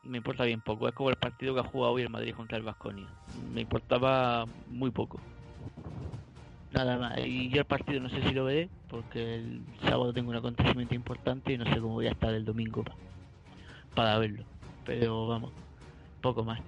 [0.04, 0.88] me importa bien poco.
[0.88, 3.08] Es como el partido que ha jugado hoy el Madrid contra el Vasconia.
[3.54, 5.20] Me importaba muy poco.
[6.72, 7.18] Nada más.
[7.26, 10.96] Y yo el partido no sé si lo veré, porque el sábado tengo un acontecimiento
[10.96, 12.96] importante y no sé cómo voy a estar el domingo pa-
[13.96, 14.44] para verlo.
[14.86, 15.52] Pero vamos,
[16.22, 16.60] poco más.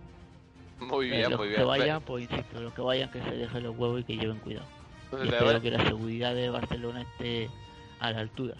[0.79, 1.67] Muy Eh, bien, los muy que bien.
[1.67, 4.67] vayan, pues insisto, los que vayan que se dejen los huevos y que lleven cuidado.
[5.11, 7.49] Y Le espero que la seguridad de Barcelona esté
[7.99, 8.55] a la altura.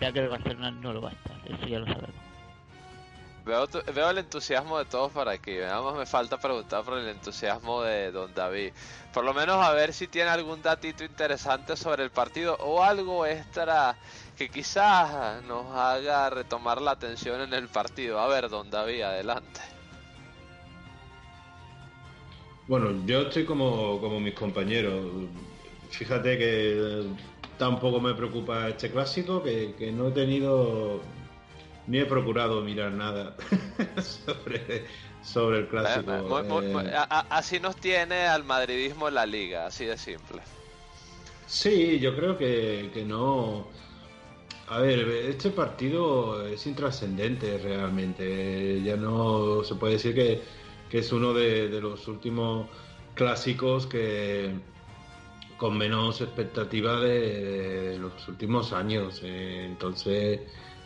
[0.00, 2.23] Ya que el Barcelona no lo va a estar, eso ya lo sabemos.
[3.44, 5.54] Veo, tu- veo el entusiasmo de todos por aquí.
[5.58, 8.72] Más me falta preguntar por el entusiasmo de Don David.
[9.12, 13.26] Por lo menos a ver si tiene algún datito interesante sobre el partido o algo
[13.26, 13.96] extra
[14.38, 18.18] que quizás nos haga retomar la atención en el partido.
[18.18, 19.60] A ver, Don David, adelante.
[22.66, 25.04] Bueno, yo estoy como, como mis compañeros.
[25.90, 27.04] Fíjate que
[27.58, 31.02] tampoco me preocupa este clásico, que, que no he tenido
[31.86, 33.36] ni he procurado mirar nada
[34.02, 34.86] sobre,
[35.22, 36.12] sobre el clásico.
[36.12, 39.66] Eh, muy- muy- Eh, muy- a- a- así nos tiene al madridismo en la liga,
[39.66, 40.40] así de simple.
[41.46, 43.68] Sí, yo creo que, que no.
[44.68, 48.80] A ver, este partido es intrascendente realmente.
[48.82, 50.42] Ya no se puede decir que,
[50.88, 52.68] que es uno de, de los últimos
[53.14, 54.52] clásicos que
[55.58, 59.20] con menos expectativa de, de los últimos años.
[59.22, 60.40] Eh, Entonces,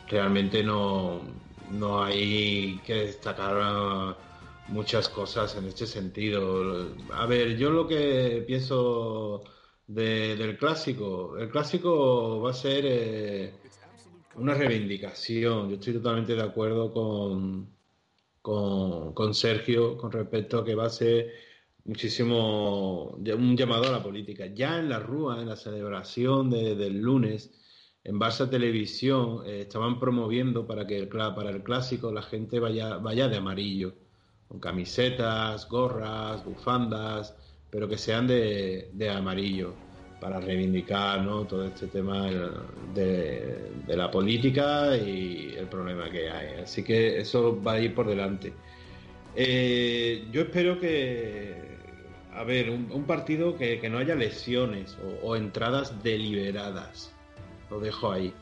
[0.09, 4.19] realmente no, no hay que destacar ah,
[4.67, 6.97] muchas cosas en este sentido.
[7.13, 9.43] A ver, yo lo que pienso
[9.87, 13.63] de- del clásico, el clásico va a ser eh,
[14.35, 15.69] una reivindicación.
[15.71, 17.75] Yo estoy totalmente de acuerdo con,
[18.43, 21.33] con, con Sergio con respecto a que va a ser
[21.85, 24.47] muchísimo un llamado a la política.
[24.47, 27.53] Ya en la Rúa, en la celebración de- del lunes,
[28.09, 32.97] en Barça Televisión eh, estaban promoviendo para que el, para el clásico la gente vaya,
[32.97, 33.93] vaya de amarillo,
[34.49, 37.37] con camisetas, gorras, bufandas,
[37.69, 39.75] pero que sean de, de amarillo,
[40.23, 41.45] para reivindicar ¿no?
[41.45, 42.31] todo este tema
[42.95, 46.63] de, de la política y el problema que hay.
[46.63, 48.55] Así que eso va a ir por delante.
[49.37, 51.77] Eh, yo espero que,
[52.33, 57.15] a ver, un, partido que, que no haya lesiones o entradas deliberadas.
[57.71, 58.33] Lo dejo ahí,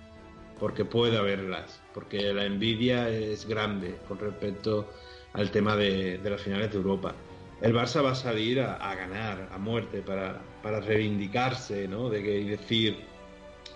[0.59, 4.89] porque puede haberlas, porque la envidia es grande con respecto
[5.32, 7.15] al tema de, de las finales de Europa.
[7.61, 12.11] El Barça va a salir a, a ganar, a muerte, para, para reivindicarse, ¿no?
[12.11, 12.98] De que y decir,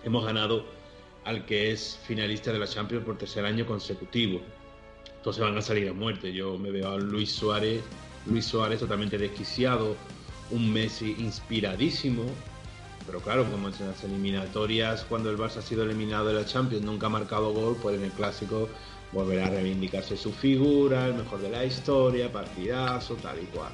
[0.04, 0.66] hemos ganado
[1.24, 4.40] al que es finalista de la Champions por tercer año consecutivo.
[5.16, 6.32] Entonces van a salir a muerte.
[6.32, 7.82] Yo me veo a Luis Suárez,
[8.26, 9.96] Luis Suárez totalmente desquiciado,
[10.50, 12.24] un Messi inspiradísimo,
[13.10, 16.84] pero claro, como en las eliminatorias, cuando el Barça ha sido eliminado de la Champions,
[16.84, 18.68] nunca ha marcado gol, pues en el clásico
[19.10, 23.72] volverá a reivindicarse su figura, el mejor de la historia, partidazo, tal y cual.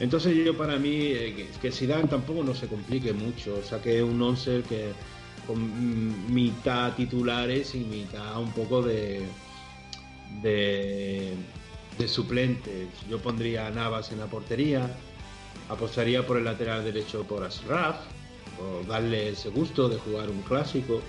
[0.00, 4.02] Entonces yo para mí, eh, que, Zidane tampoco no se complique mucho, o sea que
[4.02, 4.92] un once que
[5.46, 9.22] con mitad titulares y mitad un poco de,
[10.42, 11.36] de,
[12.08, 12.88] suplentes.
[13.08, 14.90] Yo pondría Navas en la portería,
[15.68, 17.98] apostaría por el lateral derecho por Asraf,
[18.58, 21.00] por darle ese gusto de jugar un clásico,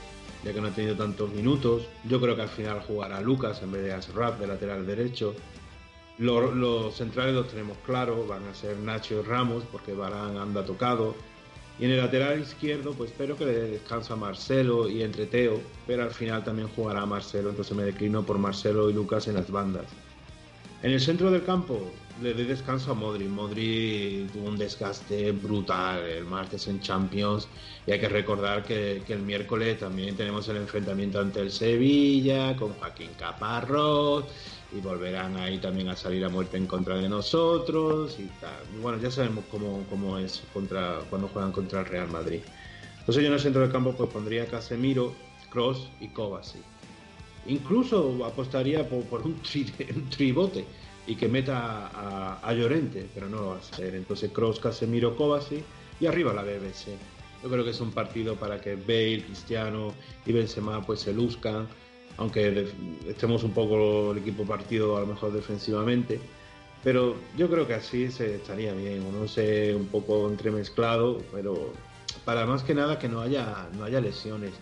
[0.43, 1.87] ya que no ha tenido tantos minutos.
[2.07, 5.35] Yo creo que al final jugará Lucas en vez de Asraf de lateral derecho.
[6.17, 11.15] Los, centrales los tenemos claros, van a ser Nacho y Ramos, porque Barán anda tocado.
[11.77, 16.03] Y en el lateral izquierdo, pues espero que le descansa Marcelo y entre Teo, pero
[16.03, 19.85] al final también jugará Marcelo, entonces me declino por Marcelo y Lucas en las bandas.
[20.83, 23.25] En el centro del campo le doy descanso a Modri.
[23.25, 27.47] Modri tuvo un desgaste brutal el martes en Champions
[27.85, 32.55] y hay que recordar que, que el miércoles también tenemos el enfrentamiento ante el Sevilla
[32.55, 34.25] con Joaquín Caparrós
[34.71, 38.29] y volverán ahí también a salir a muerte en contra de nosotros y
[38.81, 42.41] bueno, ya sabemos cómo, cómo es contra, cuando juegan contra el Real Madrid.
[42.99, 45.13] Entonces yo en el centro del campo pues pondría Casemiro,
[45.49, 46.63] Cross y Kovacic.
[47.47, 49.33] Incluso apostaría por, por un,
[49.95, 50.65] un tribote
[51.07, 53.95] y que meta a, Llorente, pero no lo va a hacer.
[53.95, 55.63] Entonces Cross, Casemiro, Kovacic
[55.99, 56.97] y arriba la BBC.
[57.43, 59.93] Yo creo que es un partido para que Bale, Cristiano
[60.25, 61.67] y Benzema pues se luzcan,
[62.17, 62.67] aunque
[63.07, 66.19] estemos un poco el equipo partido a lo mejor defensivamente.
[66.83, 71.73] Pero yo creo que así se estaría bien, no sé, un poco entremezclado, pero
[72.23, 74.53] para más que nada que no haya, no haya lesiones.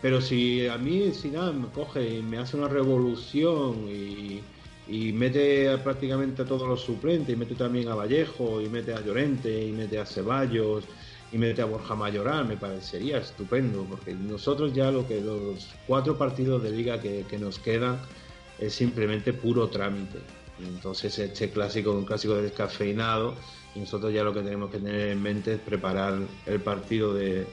[0.00, 4.40] Pero si a mí Zidane me coge y me hace una revolución y,
[4.88, 9.00] y mete prácticamente a todos los suplentes, y mete también a Vallejo, y mete a
[9.00, 10.84] Llorente, y mete a Ceballos,
[11.30, 16.16] y mete a Borja Mayoral, me parecería estupendo, porque nosotros ya lo que los cuatro
[16.16, 18.00] partidos de liga que, que nos quedan
[18.58, 20.18] es simplemente puro trámite.
[20.58, 23.34] Entonces este clásico un clásico descafeinado
[23.74, 27.46] y nosotros ya lo que tenemos que tener en mente es preparar el partido de,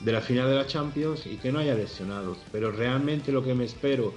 [0.00, 2.38] de la final de la Champions y que no haya lesionados.
[2.50, 4.12] Pero realmente lo que me espero,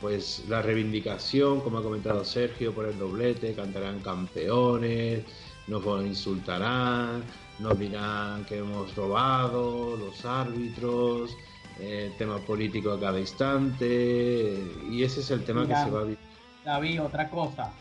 [0.00, 5.24] pues la reivindicación, como ha comentado Sergio, por el doblete, cantarán campeones,
[5.66, 7.22] nos insultarán,
[7.58, 11.36] nos dirán que hemos robado, los árbitros,
[11.80, 14.58] eh, tema político a cada instante,
[14.90, 16.18] y ese es el tema que se va a vivir.
[16.64, 17.72] David, otra cosa.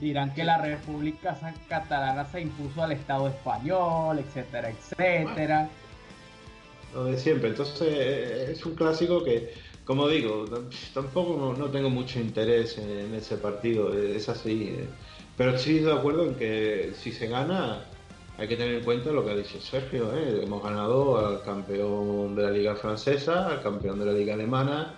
[0.00, 5.68] Dirán que la República Catalana se impuso al Estado español, etcétera, etcétera.
[6.92, 7.50] Lo de siempre.
[7.50, 10.46] Entonces eh, es un clásico que, como digo,
[10.94, 13.92] tampoco no, tengo mucho interés en, ese partido.
[13.92, 14.68] Es así.
[14.70, 14.88] Eh.
[15.36, 17.84] Pero sí de acuerdo en que si se gana,
[18.38, 20.14] hay que tener en cuenta lo que ha dicho Sergio.
[20.16, 20.42] ¿eh?
[20.42, 24.94] Hemos ganado al campeón de la Liga Francesa, al campeón de la Liga Alemana,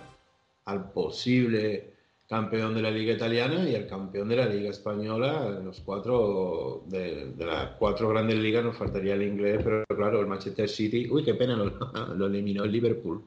[0.65, 1.93] al posible
[2.27, 5.49] campeón de la Liga Italiana y el campeón de la Liga Española.
[5.63, 10.69] Los cuatro, de, las cuatro grandes ligas nos faltaría el inglés, pero claro, el Manchester
[10.69, 13.23] City, uy, qué pena, lo eliminó el Liverpool.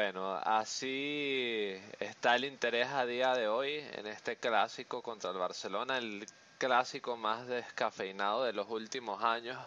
[0.00, 5.98] Bueno, así está el interés a día de hoy en este clásico contra el Barcelona,
[5.98, 6.24] el
[6.56, 9.58] clásico más descafeinado de los últimos años.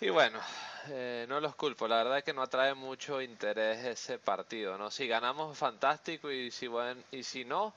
[0.00, 0.38] Y bueno,
[0.86, 4.88] eh, no los culpo, la verdad es que no atrae mucho interés ese partido, ¿no?
[4.92, 7.74] Si ganamos, fantástico, y si, bueno, y si no,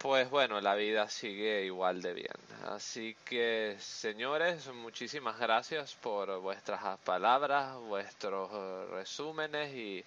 [0.00, 2.32] pues bueno, la vida sigue igual de bien.
[2.70, 10.02] Así que, señores, muchísimas gracias por vuestras palabras, vuestros eh, resúmenes y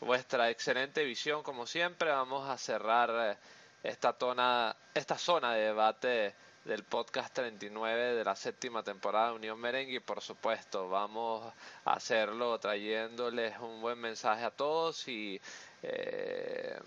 [0.00, 2.10] vuestra excelente visión, como siempre.
[2.10, 3.36] Vamos a cerrar eh,
[3.82, 9.60] esta, tona, esta zona de debate del podcast 39 de la séptima temporada de Unión
[9.60, 11.52] Merengue y por supuesto vamos
[11.84, 15.38] a hacerlo trayéndoles un buen mensaje a todos y
[15.82, 16.78] eh,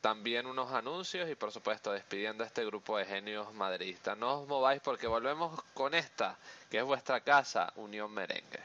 [0.00, 4.16] también unos anuncios y por supuesto despidiendo a este grupo de genios madridistas.
[4.16, 6.36] No os mováis porque volvemos con esta,
[6.70, 8.60] que es vuestra casa, Unión Merengue.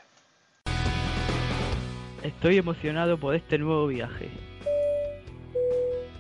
[2.22, 4.32] Estoy emocionado por este nuevo viaje.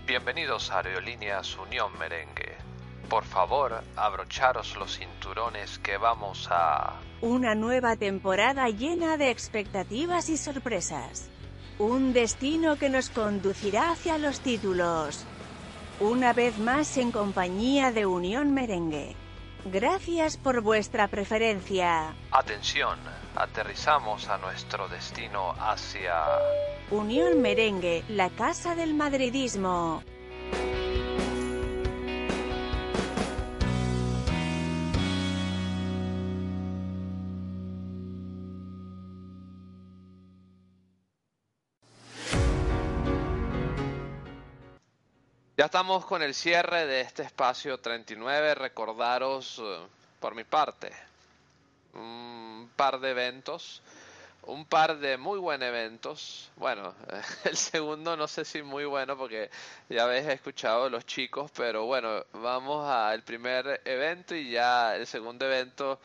[0.06, 2.74] Bienvenidos a Aerolíneas Unión Merengue
[3.14, 7.00] por favor, abrocharos los cinturones que vamos a...
[7.22, 11.30] Una nueva temporada llena de expectativas y sorpresas.
[11.80, 15.26] Un destino que nos conducirá hacia los títulos.
[16.00, 19.16] Una vez más en compañía de Unión Merengue.
[19.66, 22.14] Gracias por vuestra preferencia.
[22.32, 23.00] Atención,
[23.36, 26.14] aterrizamos a nuestro destino hacia...
[26.92, 30.04] Unión Merengue, la casa del madridismo.
[45.74, 48.54] Estamos con el cierre de este espacio 39.
[48.54, 49.80] Recordaros, eh,
[50.20, 50.92] por mi parte,
[51.96, 53.82] un par de eventos,
[54.44, 56.52] un par de muy buenos eventos.
[56.58, 56.94] Bueno,
[57.46, 59.50] el segundo no sé si muy bueno porque
[59.90, 65.48] ya habéis escuchado los chicos, pero bueno, vamos al primer evento y ya el segundo
[65.48, 66.00] evento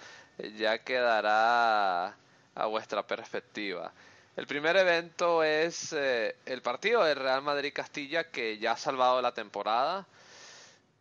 [0.56, 2.16] ya quedará
[2.54, 3.92] a vuestra perspectiva.
[4.38, 9.34] El primer evento es eh, el partido del Real Madrid-Castilla que ya ha salvado la
[9.34, 10.06] temporada.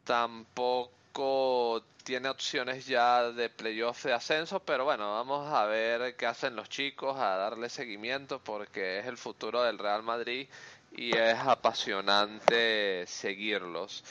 [0.03, 6.55] Tampoco tiene opciones ya de playoff de ascenso, pero bueno, vamos a ver qué hacen
[6.55, 10.47] los chicos, a darle seguimiento porque es el futuro del Real Madrid
[10.93, 14.03] y es apasionante seguirlos.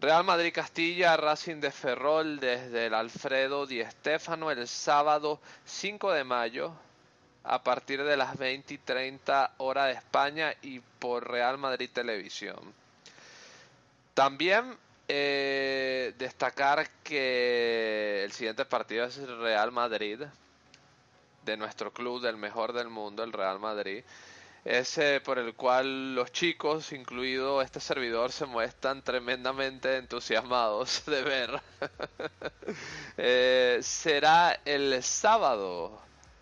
[0.00, 6.24] Real Madrid Castilla, Racing de Ferrol desde el Alfredo Di Stéfano el sábado 5 de
[6.24, 6.87] mayo
[7.48, 12.58] a partir de las 20 y 30 hora de España y por Real Madrid Televisión.
[14.12, 14.76] También
[15.08, 20.20] eh, destacar que el siguiente partido es el Real Madrid,
[21.46, 24.04] de nuestro club, del mejor del mundo, el Real Madrid.
[24.66, 31.60] Ese por el cual los chicos, incluido este servidor, se muestran tremendamente entusiasmados de ver.
[33.20, 36.00] Eh, será el sábado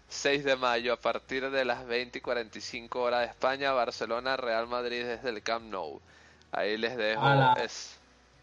[0.09, 4.67] 6 de mayo a partir de las 20 y 45 horas de España, Barcelona, Real
[4.67, 6.01] Madrid desde el Camp Nou.
[6.53, 7.23] Ahí les dejo.
[7.23, 7.99] A, es...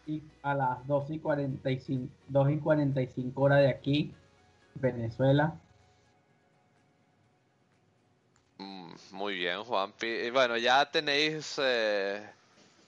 [0.06, 4.14] y a las 2 y, 45, 2 y 45 horas de aquí,
[4.74, 5.54] Venezuela.
[8.58, 10.06] Mm, muy bien, Juanpi.
[10.06, 12.22] Y bueno, ya tenéis eh,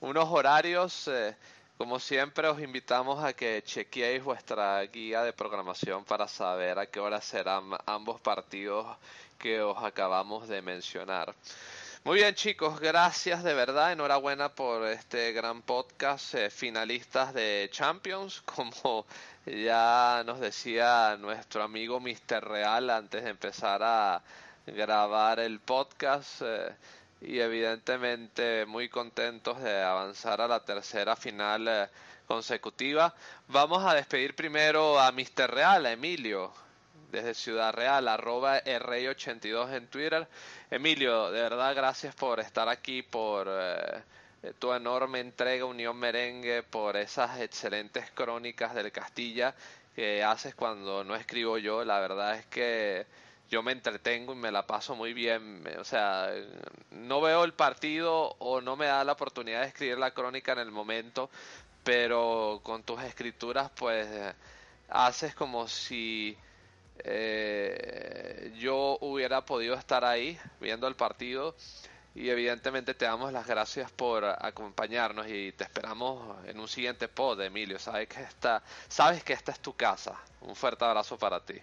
[0.01, 1.09] unos horarios.
[1.09, 1.35] Eh,
[1.79, 7.01] como siempre, os invitamos a que chequeéis vuestra guía de programación para saber a qué
[7.01, 8.87] hora serán ambos partidos
[9.39, 11.35] que os acabamos de mencionar.
[12.05, 18.41] Muy bien chicos, gracias de verdad, enhorabuena por este gran podcast, eh, finalistas de Champions,
[18.55, 19.05] como
[19.45, 22.43] ya nos decía nuestro amigo Mr.
[22.49, 24.23] Real antes de empezar a
[24.67, 26.43] grabar el podcast.
[26.43, 26.75] Eh,
[27.21, 31.89] y evidentemente muy contentos de avanzar a la tercera final eh,
[32.27, 33.15] consecutiva.
[33.49, 35.51] Vamos a despedir primero a Mr.
[35.51, 36.53] Real, a Emilio,
[37.11, 40.29] desde Ciudad Real, arroba rey82 en Twitter.
[40.71, 44.03] Emilio, de verdad gracias por estar aquí, por eh,
[44.59, 49.55] tu enorme entrega Unión Merengue, por esas excelentes crónicas del Castilla
[49.95, 51.85] que haces cuando no escribo yo.
[51.85, 53.07] La verdad es que
[53.51, 55.65] yo me entretengo y me la paso muy bien.
[55.79, 56.31] O sea,
[56.91, 60.59] no veo el partido o no me da la oportunidad de escribir la crónica en
[60.61, 61.31] el momento,
[61.85, 64.09] pero con tus escrituras pues
[64.89, 66.37] haces como si
[66.99, 71.55] eh, yo hubiera podido estar ahí viendo el partido
[72.15, 77.41] y evidentemente te damos las gracias por acompañarnos y te esperamos en un siguiente pod,
[77.43, 77.79] Emilio.
[77.79, 80.19] Sabes que esta, sabes que esta es tu casa.
[80.41, 81.61] Un fuerte abrazo para ti.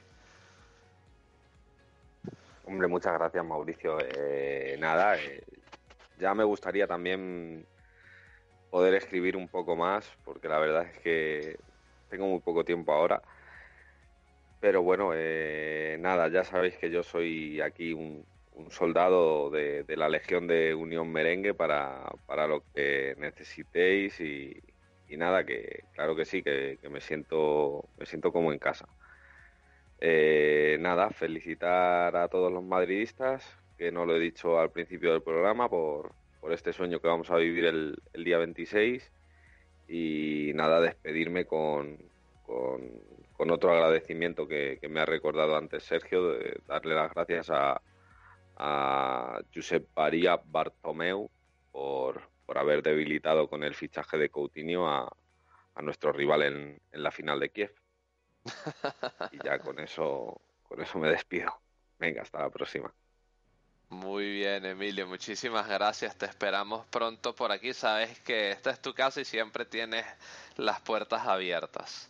[2.65, 3.97] Hombre, muchas gracias Mauricio.
[3.99, 5.43] Eh, nada, eh,
[6.17, 7.65] ya me gustaría también
[8.69, 11.59] poder escribir un poco más, porque la verdad es que
[12.09, 13.21] tengo muy poco tiempo ahora.
[14.61, 18.25] Pero bueno, eh, nada, ya sabéis que yo soy aquí un,
[18.69, 24.61] soldado de, la Legión de Unión Merengue para, para lo que necesitéis y,
[25.17, 28.87] nada, que claro que sí, que, que me siento me siento como en casa.
[30.05, 35.21] Eh, nada, felicitar a todos los madridistas, que no lo he dicho al principio del
[35.21, 36.11] programa, por,
[36.51, 39.09] este sueño que vamos a vivir el, día 26.
[39.87, 41.99] Y nada, despedirme con,
[43.37, 47.81] otro agradecimiento que, me ha recordado antes Sergio, de darle las gracias a,
[49.55, 51.29] Josep María Bartomeu
[51.71, 55.09] por, haber debilitado con el fichaje de Coutinho a,
[55.81, 57.82] nuestro rival en la final de Kiev
[59.31, 61.53] y ya con eso, con eso me despido.
[61.99, 62.93] Venga, hasta la próxima.
[63.89, 66.17] Muy bien, Emilio, muchísimas gracias.
[66.17, 67.73] Te esperamos pronto por aquí.
[67.73, 70.05] Sabes que esta es tu casa y siempre tienes
[70.57, 72.09] las puertas abiertas.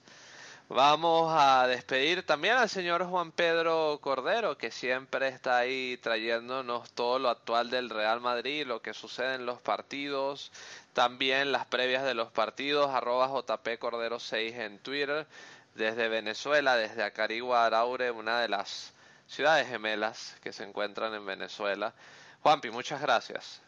[0.69, 7.19] Vamos a despedir también al señor Juan Pedro Cordero, que siempre está ahí trayéndonos todo
[7.19, 10.53] lo actual del Real Madrid, lo que sucede en los partidos,
[10.93, 15.27] también las previas de los partidos, arroba JP Cordero 6 en Twitter
[15.75, 18.93] desde Venezuela, desde Acarigua, Araure, una de las
[19.27, 21.93] ciudades gemelas que se encuentran en Venezuela.
[22.41, 23.61] Juanpi, muchas gracias.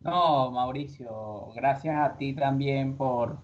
[0.00, 3.38] No, Mauricio, gracias a ti también por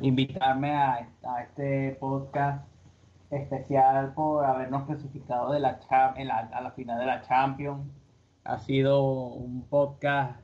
[0.00, 1.08] invitarme a,
[1.42, 2.66] este podcast
[3.30, 7.86] especial, por habernos clasificado de la, a la final de la Champions.
[8.44, 10.40] Ha sido un podcast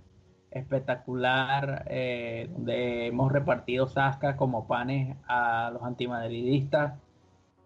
[0.54, 6.94] espectacular eh, donde hemos repartido sascas como panes a los antimadridistas.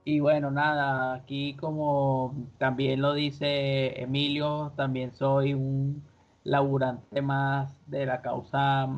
[0.04, 6.02] Y bueno, nada, aquí como también lo dice Emilio, también soy un
[6.44, 8.88] laburante más de la causa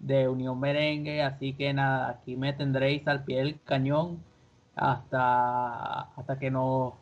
[0.00, 4.22] de Unión Merengue, así que nada, aquí me tendréis al pie del cañón
[4.76, 6.94] hasta, hasta que nos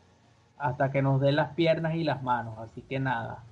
[0.58, 3.44] hasta que nos den las piernas y las manos, así que nada,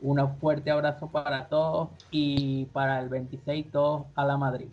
[0.00, 4.68] un fuerte abrazo para todos y para el 26 todos a la Madrid.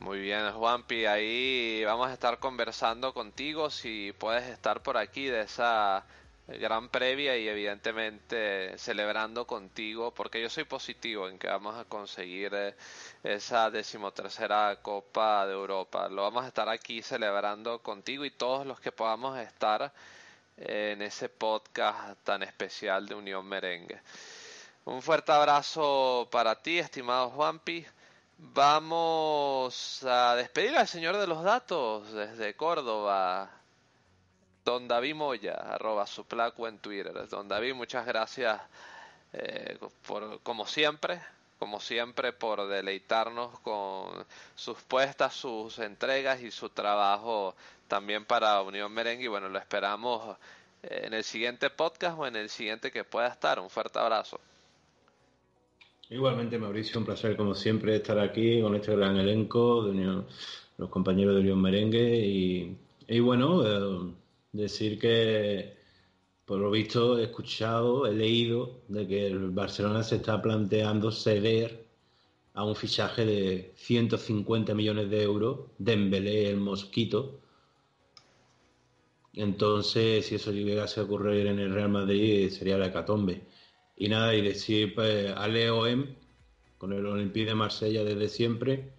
[0.00, 5.42] Muy bien, Juanpi, ahí vamos a estar conversando contigo si puedes estar por aquí de
[5.42, 6.04] esa
[6.46, 12.52] gran previa y evidentemente celebrando contigo porque yo soy positivo en que vamos a conseguir
[12.52, 12.74] eh,
[13.22, 16.08] esa decimotercera Copa de Europa.
[16.10, 19.92] Lo vamos a estar aquí celebrando contigo y todos los que podamos estar
[20.56, 24.00] en ese podcast tan especial de Unión Merengue.
[24.84, 27.84] Un fuerte abrazo para ti, estimado Juanpi.
[28.36, 33.50] Vamos a despedir al señor de los datos desde Córdoba,
[34.64, 37.28] don David Moya, arroba su placo en Twitter.
[37.28, 38.60] Don David, muchas gracias
[39.32, 41.20] eh, por, como siempre,
[41.58, 47.54] como siempre, por deleitarnos con sus puestas, sus entregas y su trabajo
[47.94, 49.26] también para Unión Merengue.
[49.26, 50.36] Y bueno, lo esperamos
[50.82, 53.60] eh, en el siguiente podcast o en el siguiente que pueda estar.
[53.60, 54.40] Un fuerte abrazo.
[56.10, 60.24] Igualmente, Mauricio, un placer como siempre estar aquí con este gran elenco de
[60.76, 64.12] los compañeros de Unión Merengue y, y bueno, eh,
[64.50, 65.76] decir que
[66.44, 71.86] por lo visto he escuchado, he leído de que el Barcelona se está planteando ceder
[72.54, 77.43] a un fichaje de 150 millones de euros, Dembélé el Mosquito.
[79.36, 83.42] Entonces, si eso llegase a ocurrir en el Real Madrid, sería la hecatombe.
[83.96, 86.06] Y nada, y decir pues, a Leo M,
[86.78, 88.92] con el Olympique de Marsella desde siempre.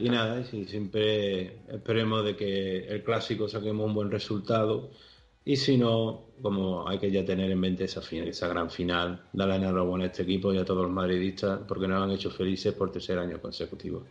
[0.00, 4.90] Y nada, y siempre esperemos de que el clásico saquemos un buen resultado
[5.48, 9.56] y si no, como hay que ya tener en mente esa, esa gran final, darle
[9.56, 12.92] enhorabuena a este equipo y a todos los madridistas porque nos han hecho felices por
[12.92, 14.04] tercer año consecutivo.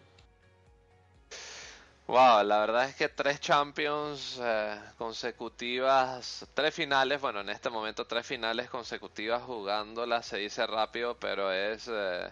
[2.07, 8.07] Wow, la verdad es que tres Champions eh, consecutivas, tres finales, bueno, en este momento
[8.07, 12.31] tres finales consecutivas jugándolas se dice rápido, pero es eh,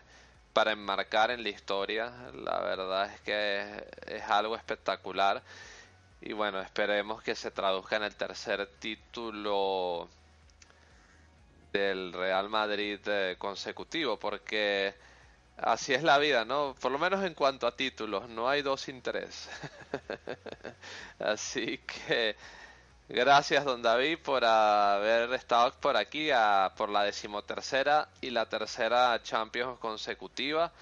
[0.54, 2.10] para enmarcar en la historia.
[2.34, 5.44] La verdad es que es, algo espectacular.
[6.22, 10.10] Y bueno, esperemos que se traduzca en el tercer título
[11.74, 14.96] del Real Madrid eh, consecutivo, porque
[15.58, 16.76] Así es la vida, ¿no?
[16.82, 19.50] Por lo menos en cuanto a títulos, no hay dos interés.
[21.20, 22.36] Así que
[23.08, 26.30] gracias, don David, por haber estado por aquí
[26.76, 30.74] por la decimotercera y la tercera Champions consecutiva.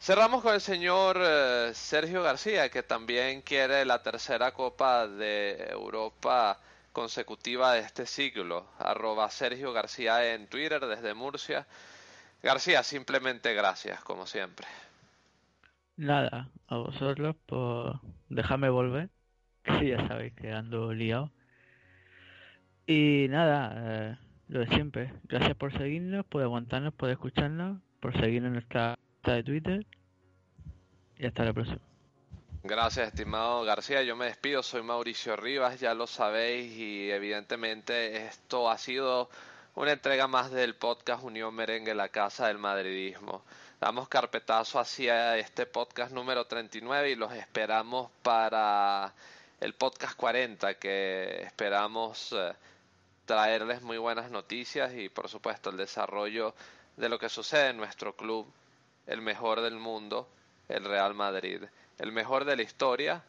[0.00, 6.58] Cerramos con el señor eh, Sergio García, que también quiere la tercera Copa de Europa
[6.92, 8.66] consecutiva de este siglo.
[8.78, 11.66] Arroba Sergio García en Twitter desde Murcia.
[12.44, 14.66] García, simplemente gracias, como siempre.
[15.96, 19.08] Nada, a vosotros por dejarme volver,
[19.62, 21.32] que ya sabéis que ando liado.
[22.86, 24.16] Y nada, eh,
[24.48, 25.14] lo de siempre.
[25.22, 29.86] Gracias por seguirnos, por aguantarnos, por escucharnos, por seguirnos en nuestra de Twitter.
[31.16, 31.80] Y hasta la próxima.
[32.62, 34.02] Gracias, estimado García.
[34.02, 34.62] Yo me despido.
[34.62, 36.76] Soy Mauricio Rivas, ya lo sabéis.
[36.76, 39.30] Y evidentemente esto ha sido
[39.76, 43.42] una entrega más del podcast Unión Merengue, la casa del madridismo.
[43.80, 49.12] Damos carpetazo hacia este podcast número 39 y los esperamos para
[49.60, 52.52] el podcast 40, que esperamos eh,
[53.24, 56.54] traerles muy buenas noticias y por supuesto el desarrollo
[56.96, 58.46] de lo que sucede en nuestro club,
[59.08, 60.28] el mejor del mundo,
[60.68, 61.64] el Real Madrid,
[61.98, 63.24] el mejor de la historia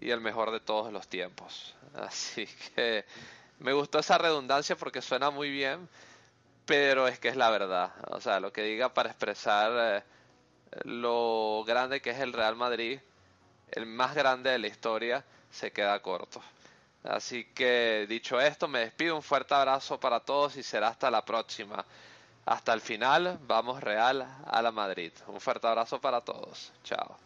[0.00, 1.74] y el mejor de todos los tiempos.
[1.94, 3.04] Así que
[3.58, 5.88] me gustó esa redundancia porque suena muy bien,
[6.66, 7.92] pero es que es la verdad.
[8.10, 10.04] O sea, lo que diga para expresar eh,
[10.84, 13.00] lo grande que es el Real Madrid,
[13.72, 16.42] el más grande de la historia, se queda corto.
[17.04, 19.16] Así que dicho esto, me despido.
[19.16, 21.84] Un fuerte abrazo para todos y será hasta la próxima.
[22.44, 25.12] Hasta el final, vamos Real a la Madrid.
[25.28, 26.72] Un fuerte abrazo para todos.
[26.84, 27.25] Chao.